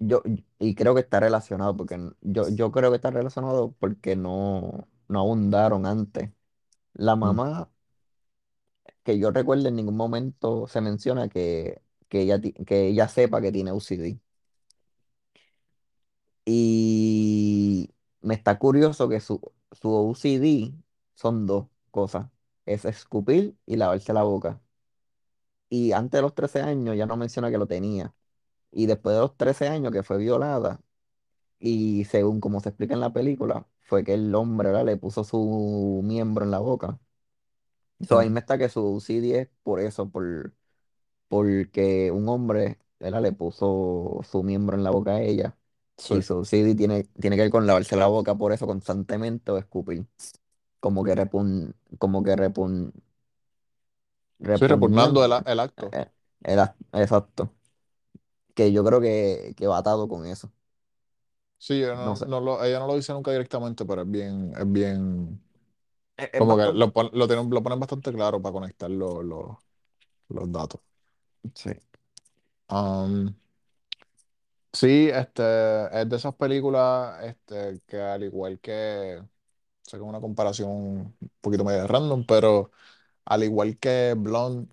Yo, 0.02 0.22
y 0.58 0.74
creo 0.74 0.94
que 0.94 1.02
está 1.02 1.20
relacionado, 1.20 1.76
porque 1.76 1.98
yo, 2.22 2.48
yo 2.48 2.72
creo 2.72 2.90
que 2.90 2.96
está 2.96 3.10
relacionado 3.10 3.72
porque 3.78 4.16
no, 4.16 4.88
no 5.08 5.20
abundaron 5.20 5.84
antes. 5.86 6.30
La 6.94 7.16
mm, 7.22 7.40
mamá, 7.40 7.70
que 9.04 9.18
yo 9.18 9.30
recuerdo 9.30 9.68
en 9.68 9.76
ningún 9.76 9.96
momento 9.96 10.66
se 10.68 10.80
menciona 10.80 11.28
que, 11.28 11.82
que 12.08 12.22
ella, 12.22 12.40
ti- 12.40 12.52
que 12.54 12.86
ella 12.88 13.08
sepa 13.08 13.40
que 13.40 13.52
tiene 13.52 13.72
UCD. 13.72 14.20
Y 16.44 17.90
me 18.22 18.34
está 18.34 18.58
curioso 18.58 19.08
que 19.08 19.20
su, 19.20 19.40
su 19.72 19.90
UCD 19.90 20.74
son 21.14 21.46
dos 21.46 21.68
cosas, 21.90 22.28
es 22.66 22.84
escupir 22.84 23.56
y 23.66 23.76
lavarse 23.76 24.12
la 24.12 24.22
boca. 24.24 24.60
Y 25.68 25.92
antes 25.92 26.18
de 26.18 26.22
los 26.22 26.34
13 26.34 26.60
años 26.62 26.96
ya 26.96 27.06
no 27.06 27.16
menciona 27.16 27.50
que 27.50 27.58
lo 27.58 27.66
tenía. 27.66 28.14
Y 28.72 28.86
después 28.86 29.14
de 29.16 29.20
los 29.22 29.36
13 29.36 29.68
años 29.68 29.92
que 29.92 30.02
fue 30.02 30.18
violada, 30.18 30.80
Y 31.60 32.04
según 32.06 32.40
como 32.40 32.60
se 32.60 32.70
explica 32.70 32.94
en 32.94 33.00
la 33.00 33.12
película, 33.12 33.66
fue 33.80 34.04
que 34.04 34.14
el 34.14 34.34
hombre, 34.34 34.68
¿verdad? 34.70 34.86
le 34.86 34.96
puso 34.98 35.24
su 35.24 36.02
miembro 36.04 36.44
en 36.44 36.50
la 36.52 36.58
boca. 36.60 36.98
So, 38.02 38.18
ahí 38.18 38.30
me 38.30 38.40
está 38.40 38.56
que 38.58 38.68
su 38.68 39.00
CD 39.00 39.40
es 39.40 39.48
por 39.62 39.80
eso, 39.80 40.08
por, 40.10 40.54
porque 41.28 42.10
un 42.12 42.28
hombre, 42.28 42.78
¿verdad? 43.00 43.22
le 43.22 43.32
puso 43.32 44.20
su 44.24 44.42
miembro 44.44 44.76
en 44.76 44.84
la 44.84 44.90
boca 44.90 45.12
a 45.16 45.22
ella. 45.22 45.56
sí, 45.96 46.14
Y 46.14 46.22
su 46.22 46.44
CD 46.44 46.74
tiene, 46.76 47.04
tiene 47.20 47.36
que 47.36 47.42
ver 47.44 47.50
con 47.52 47.66
lavarse 47.66 47.96
la 47.96 48.06
boca 48.08 48.36
por 48.36 48.52
eso 48.52 48.66
constantemente 48.66 49.52
o 49.52 49.58
escupir. 49.58 50.06
Como 50.80 51.04
que 51.04 51.14
repun, 51.16 51.74
como 51.98 52.22
que 52.24 52.36
repun, 52.36 52.92
sí, 54.54 54.66
repugnando 54.68 55.24
el, 55.24 55.32
a- 55.32 55.38
repugnante. 55.38 55.46
el 55.46 55.60
acto. 55.60 55.92
Eh, 55.92 56.06
era, 56.42 56.76
exacto. 56.92 57.54
Que 58.54 58.72
yo 58.72 58.84
creo 58.84 59.00
que, 59.00 59.54
que 59.56 59.66
va 59.66 59.78
atado 59.78 60.08
con 60.08 60.26
eso. 60.26 60.52
Sí, 61.58 61.74
ella 61.82 61.94
No 62.06 62.16
no, 62.16 62.16
sé. 62.16 62.26
no 62.26 62.40
lo, 62.40 62.64
ella 62.64 62.78
no 62.78 62.86
lo 62.86 62.96
dice 62.96 63.12
nunca 63.12 63.30
directamente, 63.32 63.84
pero 63.84 64.02
es 64.02 64.10
bien, 64.10 64.52
es 64.58 64.70
bien, 64.72 65.42
Es, 66.16 66.30
es 66.34 66.44
como 66.44 66.56
que 66.56 66.64
lo, 66.72 66.92
pon- 66.92 67.10
lo, 67.12 67.26
tienen, 67.28 67.50
lo 67.50 67.62
ponen 67.62 67.80
bastante 67.80 68.12
claro 68.12 68.40
para 68.42 68.52
conectar 68.52 68.90
lo- 68.90 69.22
lo- 69.22 69.58
los 70.30 70.52
datos. 70.52 70.80
Sí. 71.54 71.70
Um, 72.70 73.34
sí, 74.72 75.08
este, 75.12 75.42
es 76.00 76.08
de 76.08 76.16
esas 76.16 76.34
películas 76.34 77.22
este, 77.24 77.80
que 77.86 78.00
al 78.00 78.22
igual 78.24 78.60
que, 78.60 79.20
sé 79.84 79.92
que 79.92 79.96
es 79.98 80.02
una 80.02 80.20
comparación 80.20 80.70
un 80.70 81.16
poquito 81.40 81.64
medio 81.64 81.86
random, 81.86 82.24
pero 82.26 82.72
al 83.26 83.44
igual 83.44 83.78
que 83.78 84.14
Blonde, 84.18 84.72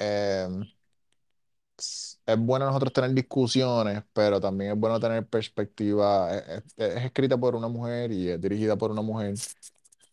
eh, 0.00 0.48
es 2.26 2.38
bueno 2.38 2.66
nosotros 2.66 2.92
tener 2.92 3.12
discusiones, 3.14 4.02
pero 4.12 4.40
también 4.40 4.72
es 4.72 4.78
bueno 4.78 5.00
tener 5.00 5.26
perspectiva. 5.28 6.34
Es, 6.36 6.48
es- 6.48 6.74
es 6.96 7.04
escrita 7.04 7.38
por 7.38 7.54
una 7.56 7.68
mujer 7.68 8.12
y 8.12 8.28
es 8.30 8.40
dirigida 8.40 8.76
por 8.76 8.90
una 8.90 9.02
mujer. 9.02 9.40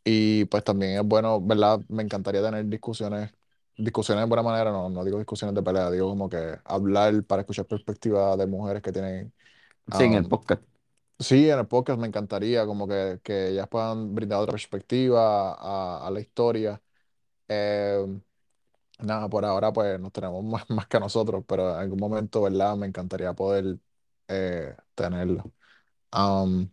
Y 0.05 0.45
pues 0.45 0.63
también 0.63 0.99
es 0.99 1.03
bueno, 1.05 1.41
¿verdad? 1.41 1.79
Me 1.89 2.03
encantaría 2.03 2.41
tener 2.43 2.65
discusiones, 2.67 3.31
discusiones 3.77 4.23
de 4.25 4.29
buena 4.29 4.43
manera, 4.43 4.71
no, 4.71 4.89
no 4.89 5.05
digo 5.05 5.17
discusiones 5.19 5.55
de 5.55 5.63
pelea, 5.63 5.91
digo 5.91 6.09
como 6.09 6.29
que 6.29 6.59
hablar 6.65 7.23
para 7.25 7.41
escuchar 7.43 7.65
perspectivas 7.67 8.37
de 8.37 8.47
mujeres 8.47 8.81
que 8.83 8.91
tienen... 8.91 9.33
Sí, 9.91 10.03
en 10.05 10.13
el 10.15 10.25
podcast. 10.27 10.63
sí, 11.19 11.49
en 11.49 11.59
el 11.59 11.67
podcast 11.67 11.99
me 11.99 12.07
encantaría 12.07 12.65
como 12.65 12.87
que, 12.87 13.19
que 13.23 13.49
ellas 13.49 13.67
puedan 13.69 14.13
brindar 14.15 14.39
otra 14.39 14.51
perspectiva 14.53 15.53
a, 15.53 16.07
a 16.07 16.11
la 16.11 16.19
historia. 16.19 16.81
Nada, 18.99 19.27
por 19.29 19.43
ahora 19.45 19.73
pues 19.73 19.99
nos 19.99 20.11
tenemos 20.13 20.43
más, 20.45 20.69
más 20.69 20.87
que 20.87 20.99
nosotros, 20.99 21.43
pero 21.47 21.71
en 21.71 21.77
algún 21.79 21.99
momento, 21.99 22.41
¿verdad? 22.43 22.75
Me 22.77 22.87
encantaría 22.87 23.33
poder 23.33 23.77
eh, 24.27 24.75
tenerlo. 24.95 25.51
Um, 26.13 26.69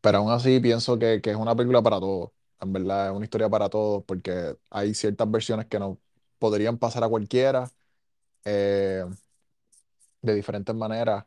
Pero 0.00 0.18
aún 0.18 0.30
así 0.32 0.60
pienso 0.60 0.98
que, 0.98 1.20
que 1.20 1.30
es 1.30 1.36
una 1.36 1.54
película 1.56 1.82
para 1.82 1.98
todos. 2.00 2.30
En 2.60 2.72
verdad, 2.72 3.06
es 3.10 3.12
una 3.16 3.24
historia 3.24 3.48
para 3.48 3.68
todos 3.68 4.04
porque 4.04 4.56
hay 4.70 4.94
ciertas 4.94 5.30
versiones 5.30 5.66
que 5.66 5.78
no 5.78 6.00
podrían 6.38 6.78
pasar 6.78 7.04
a 7.04 7.08
cualquiera 7.08 7.70
eh, 8.44 9.04
de 10.22 10.34
diferentes 10.34 10.74
maneras. 10.74 11.24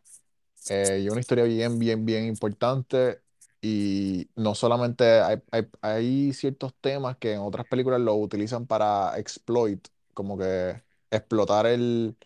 Eh, 0.67 1.01
y 1.05 1.09
una 1.09 1.21
historia 1.21 1.45
bien, 1.45 1.79
bien, 1.79 2.05
bien 2.05 2.25
importante. 2.25 3.21
Y 3.62 4.30
no 4.36 4.55
solamente 4.55 5.22
hay, 5.22 5.41
hay, 5.51 5.68
hay 5.82 6.34
ciertos 6.34 6.74
temas 6.80 7.18
que 7.18 7.34
en 7.34 7.41
otras 7.41 7.66
películas 7.68 7.99
lo 8.01 8.16
utilizan 8.16 8.66
para 8.68 9.18
exploit, 9.20 9.88
como 10.14 10.38
que 10.38 10.82
explotar 11.12 11.66
el, 11.68 12.18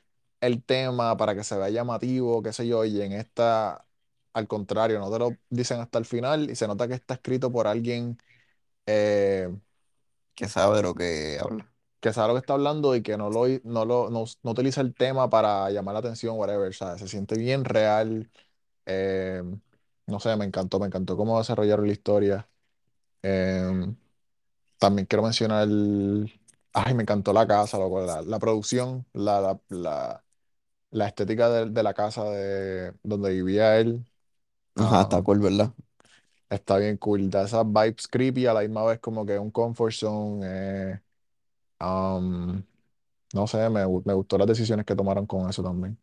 el 0.41 0.63
tema 0.63 1.17
para 1.17 1.33
que 1.35 1.43
se 1.43 1.57
vea 1.57 1.69
llamativo, 1.69 2.43
qué 2.43 2.53
sé 2.53 2.67
yo. 2.67 2.85
Y 2.85 3.01
en 3.01 3.13
esta, 3.13 3.87
al 4.33 4.47
contrario, 4.47 4.99
no 4.99 5.11
te 5.11 5.19
lo 5.19 5.39
dicen 5.49 5.79
hasta 5.79 5.97
el 5.99 6.05
final 6.05 6.49
y 6.51 6.55
se 6.55 6.67
nota 6.67 6.87
que 6.87 6.93
está 6.95 7.15
escrito 7.15 7.51
por 7.51 7.65
alguien 7.67 8.17
eh, 8.87 9.49
que 10.35 10.47
sabe 10.49 10.77
de 10.77 10.83
lo 10.83 10.95
que 10.95 11.39
habla. 11.41 11.71
que 11.99 12.13
sabe 12.13 12.29
lo 12.29 12.33
que 12.35 12.39
está 12.39 12.53
hablando 12.53 12.95
y 12.95 13.03
que 13.03 13.17
no 13.17 13.29
lo, 13.29 13.45
no 13.63 13.85
lo 13.85 14.09
no, 14.09 14.25
no 14.43 14.51
utiliza 14.51 14.81
el 14.81 14.93
tema 14.95 15.29
para 15.29 15.69
llamar 15.71 15.93
la 15.93 15.99
atención, 15.99 16.37
whatever. 16.37 16.73
¿sabes? 16.73 17.01
Se 17.01 17.07
siente 17.07 17.37
bien 17.37 17.65
real. 17.65 18.29
eh, 18.85 19.43
no 20.07 20.19
sé, 20.19 20.35
me 20.37 20.45
encantó, 20.45 20.79
me 20.79 20.87
encantó 20.87 21.17
cómo 21.17 21.37
desarrollaron 21.39 21.87
la 21.87 21.93
historia. 21.93 22.49
Em, 23.23 23.95
también 24.79 25.07
quiero 25.07 25.23
mencionar, 25.23 25.67
ay, 26.73 26.93
me 26.93 27.03
encantó 27.03 27.33
la 27.33 27.47
casa, 27.47 27.77
loco, 27.77 28.01
la, 28.05 28.21
la 28.21 28.39
producción, 28.39 29.05
la, 29.13 29.41
la, 29.41 29.59
la, 29.69 30.25
la 30.91 31.07
estética 31.07 31.49
de, 31.49 31.69
de 31.71 31.83
la 31.83 31.93
casa 31.93 32.25
de 32.25 32.93
donde 33.03 33.31
vivía 33.31 33.79
él. 33.79 34.05
Ajá, 34.75 35.01
está 35.01 35.21
um, 35.21 35.23
cool, 35.23 35.39
¿verdad? 35.39 35.73
está 36.49 36.77
bien 36.77 36.97
cool, 36.97 37.29
da 37.29 37.43
esas 37.45 37.65
vibes 37.65 38.07
creepy 38.07 38.45
a 38.47 38.53
la 38.53 38.61
misma 38.61 38.83
vez 38.85 38.99
como 38.99 39.25
que 39.25 39.37
un 39.39 39.51
comfort 39.51 39.93
zone. 39.93 40.41
eh, 40.45 41.01
um, 41.81 42.63
no 43.33 43.47
sé, 43.47 43.69
me, 43.69 43.85
gu- 43.85 44.03
me 44.05 44.13
gustó 44.13 44.37
las 44.37 44.47
decisiones 44.47 44.85
que 44.85 44.95
tomaron 44.95 45.27
con 45.27 45.49
eso 45.49 45.63
también. 45.63 45.99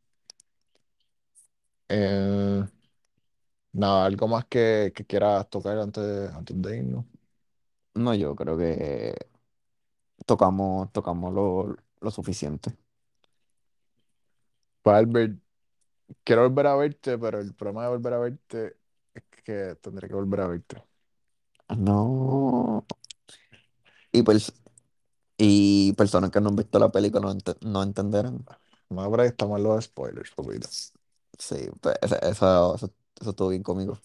Nada, 3.72 4.06
algo 4.06 4.26
más 4.28 4.44
que, 4.46 4.92
que 4.94 5.04
quieras 5.06 5.48
tocar 5.50 5.78
antes, 5.78 6.02
antes 6.34 6.60
de 6.60 6.76
irnos. 6.78 7.04
No, 7.94 8.14
yo 8.14 8.34
creo 8.36 8.56
que 8.58 9.14
tocamos, 10.26 10.90
tocamos 10.92 11.32
lo, 11.34 11.76
lo 12.00 12.10
suficiente. 12.10 12.76
Pues 14.82 14.96
Albert, 14.96 15.38
quiero 16.24 16.42
volver 16.48 16.66
a 16.68 16.76
verte, 16.76 17.18
pero 17.18 17.40
el 17.40 17.54
problema 17.54 17.84
de 17.84 17.90
volver 17.90 18.14
a 18.14 18.18
verte 18.20 18.76
es 19.14 19.24
que 19.44 19.76
tendré 19.82 20.08
que 20.08 20.14
volver 20.14 20.40
a 20.42 20.48
verte. 20.48 20.84
No. 21.76 22.84
Y, 24.12 24.22
pers- 24.22 24.52
y 25.38 25.92
personas 25.94 26.30
que 26.32 26.40
no 26.42 26.50
han 26.50 26.56
visto 26.56 26.78
la 26.78 26.92
película 26.92 27.22
no, 27.22 27.32
ente- 27.32 27.56
no 27.62 27.82
entenderán. 27.84 28.44
No, 28.90 29.10
pero 29.10 29.22
ahí 29.22 29.28
estamos 29.28 29.58
en 29.58 29.64
los 29.64 29.84
spoilers, 29.84 30.30
poquito. 30.32 30.68
Sí, 31.38 31.68
pues, 31.80 31.96
eso, 32.02 32.16
eso, 32.74 32.94
eso, 33.20 33.30
estuvo 33.30 33.48
bien 33.50 33.62
conmigo. 33.62 34.00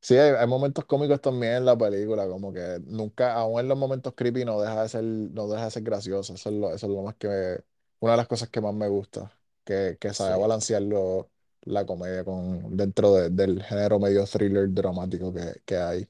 Sí, 0.00 0.16
hay, 0.16 0.30
hay 0.36 0.46
momentos 0.46 0.84
cómicos 0.84 1.20
también 1.20 1.54
en 1.54 1.64
la 1.64 1.76
película, 1.76 2.28
como 2.28 2.52
que 2.52 2.78
nunca, 2.86 3.32
aún 3.34 3.58
en 3.60 3.68
los 3.68 3.76
momentos 3.76 4.14
creepy, 4.16 4.44
no 4.44 4.60
deja 4.60 4.82
de 4.82 4.88
ser, 4.88 5.02
no 5.04 5.48
deja 5.48 5.64
de 5.64 5.70
ser 5.72 5.82
gracioso. 5.82 6.34
Eso 6.34 6.48
es 6.50 6.54
lo, 6.54 6.68
eso 6.72 6.86
es 6.86 6.92
lo 6.92 7.02
más 7.02 7.16
que 7.16 7.26
me- 7.28 7.58
una 7.98 8.12
de 8.12 8.16
las 8.18 8.28
cosas 8.28 8.48
que 8.50 8.60
más 8.60 8.72
me 8.74 8.86
gusta, 8.88 9.32
que, 9.64 9.96
que 10.00 10.14
sabe 10.14 10.36
Sí, 10.36 10.40
balancearlo 10.40 11.30
la 11.62 11.84
comedia 11.84 12.24
con, 12.24 12.76
dentro 12.76 13.12
de- 13.14 13.30
del 13.30 13.62
género 13.64 13.98
medio 13.98 14.24
thriller 14.26 14.72
dramático 14.72 15.32
que, 15.34 15.60
que 15.64 15.76
hay. 15.76 16.08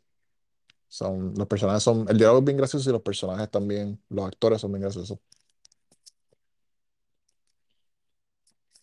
Son, 0.89 1.35
los 1.37 1.47
personajes 1.49 1.83
son, 1.85 2.07
el 2.09 2.19
diálogo 2.19 2.41
es 2.41 2.45
bien 2.47 2.59
gracioso 2.59 2.91
y 2.91 2.93
los 2.95 3.03
personajes 3.03 3.51
también, 3.51 4.01
los 4.11 4.27
actores 4.27 4.61
son 4.63 4.73
bien 4.73 4.83
graciosos. 4.83 5.19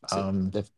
sí. 0.06 0.24
Am, 0.26 0.50
def- 0.52 0.72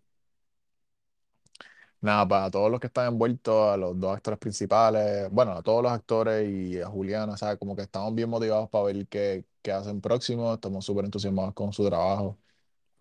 nada, 2.05 2.27
para 2.27 2.51
todos 2.51 2.71
los 2.71 2.79
que 2.79 2.87
están 2.87 3.07
envueltos, 3.13 3.73
a 3.73 3.77
los 3.77 3.99
dos 3.99 4.15
actores 4.15 4.39
principales, 4.39 5.29
bueno, 5.31 5.53
a 5.53 5.63
todos 5.63 5.83
los 5.83 5.91
actores 5.91 6.49
y 6.49 6.79
a 6.81 6.87
Juliana, 6.87 7.37
¿sabes? 7.37 7.57
Como 7.59 7.75
que 7.75 7.83
estamos 7.83 8.13
bien 8.15 8.29
motivados 8.29 8.69
para 8.69 8.85
ver 8.85 9.07
qué, 9.07 9.45
qué 9.61 9.71
hacen 9.71 10.01
próximo, 10.01 10.53
estamos 10.53 10.85
súper 10.85 11.05
entusiasmados 11.05 11.53
con 11.53 11.73
su 11.73 11.85
trabajo. 11.85 12.37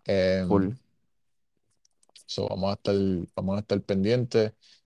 Em, 0.05 0.47
full. 0.47 0.69
so 2.25 2.47
vamos 2.49 2.71
a 2.71 2.73
estar, 2.73 2.95
vamos 3.35 3.57
a 3.57 3.59
estar 3.61 3.81
pendientes. 3.81 4.53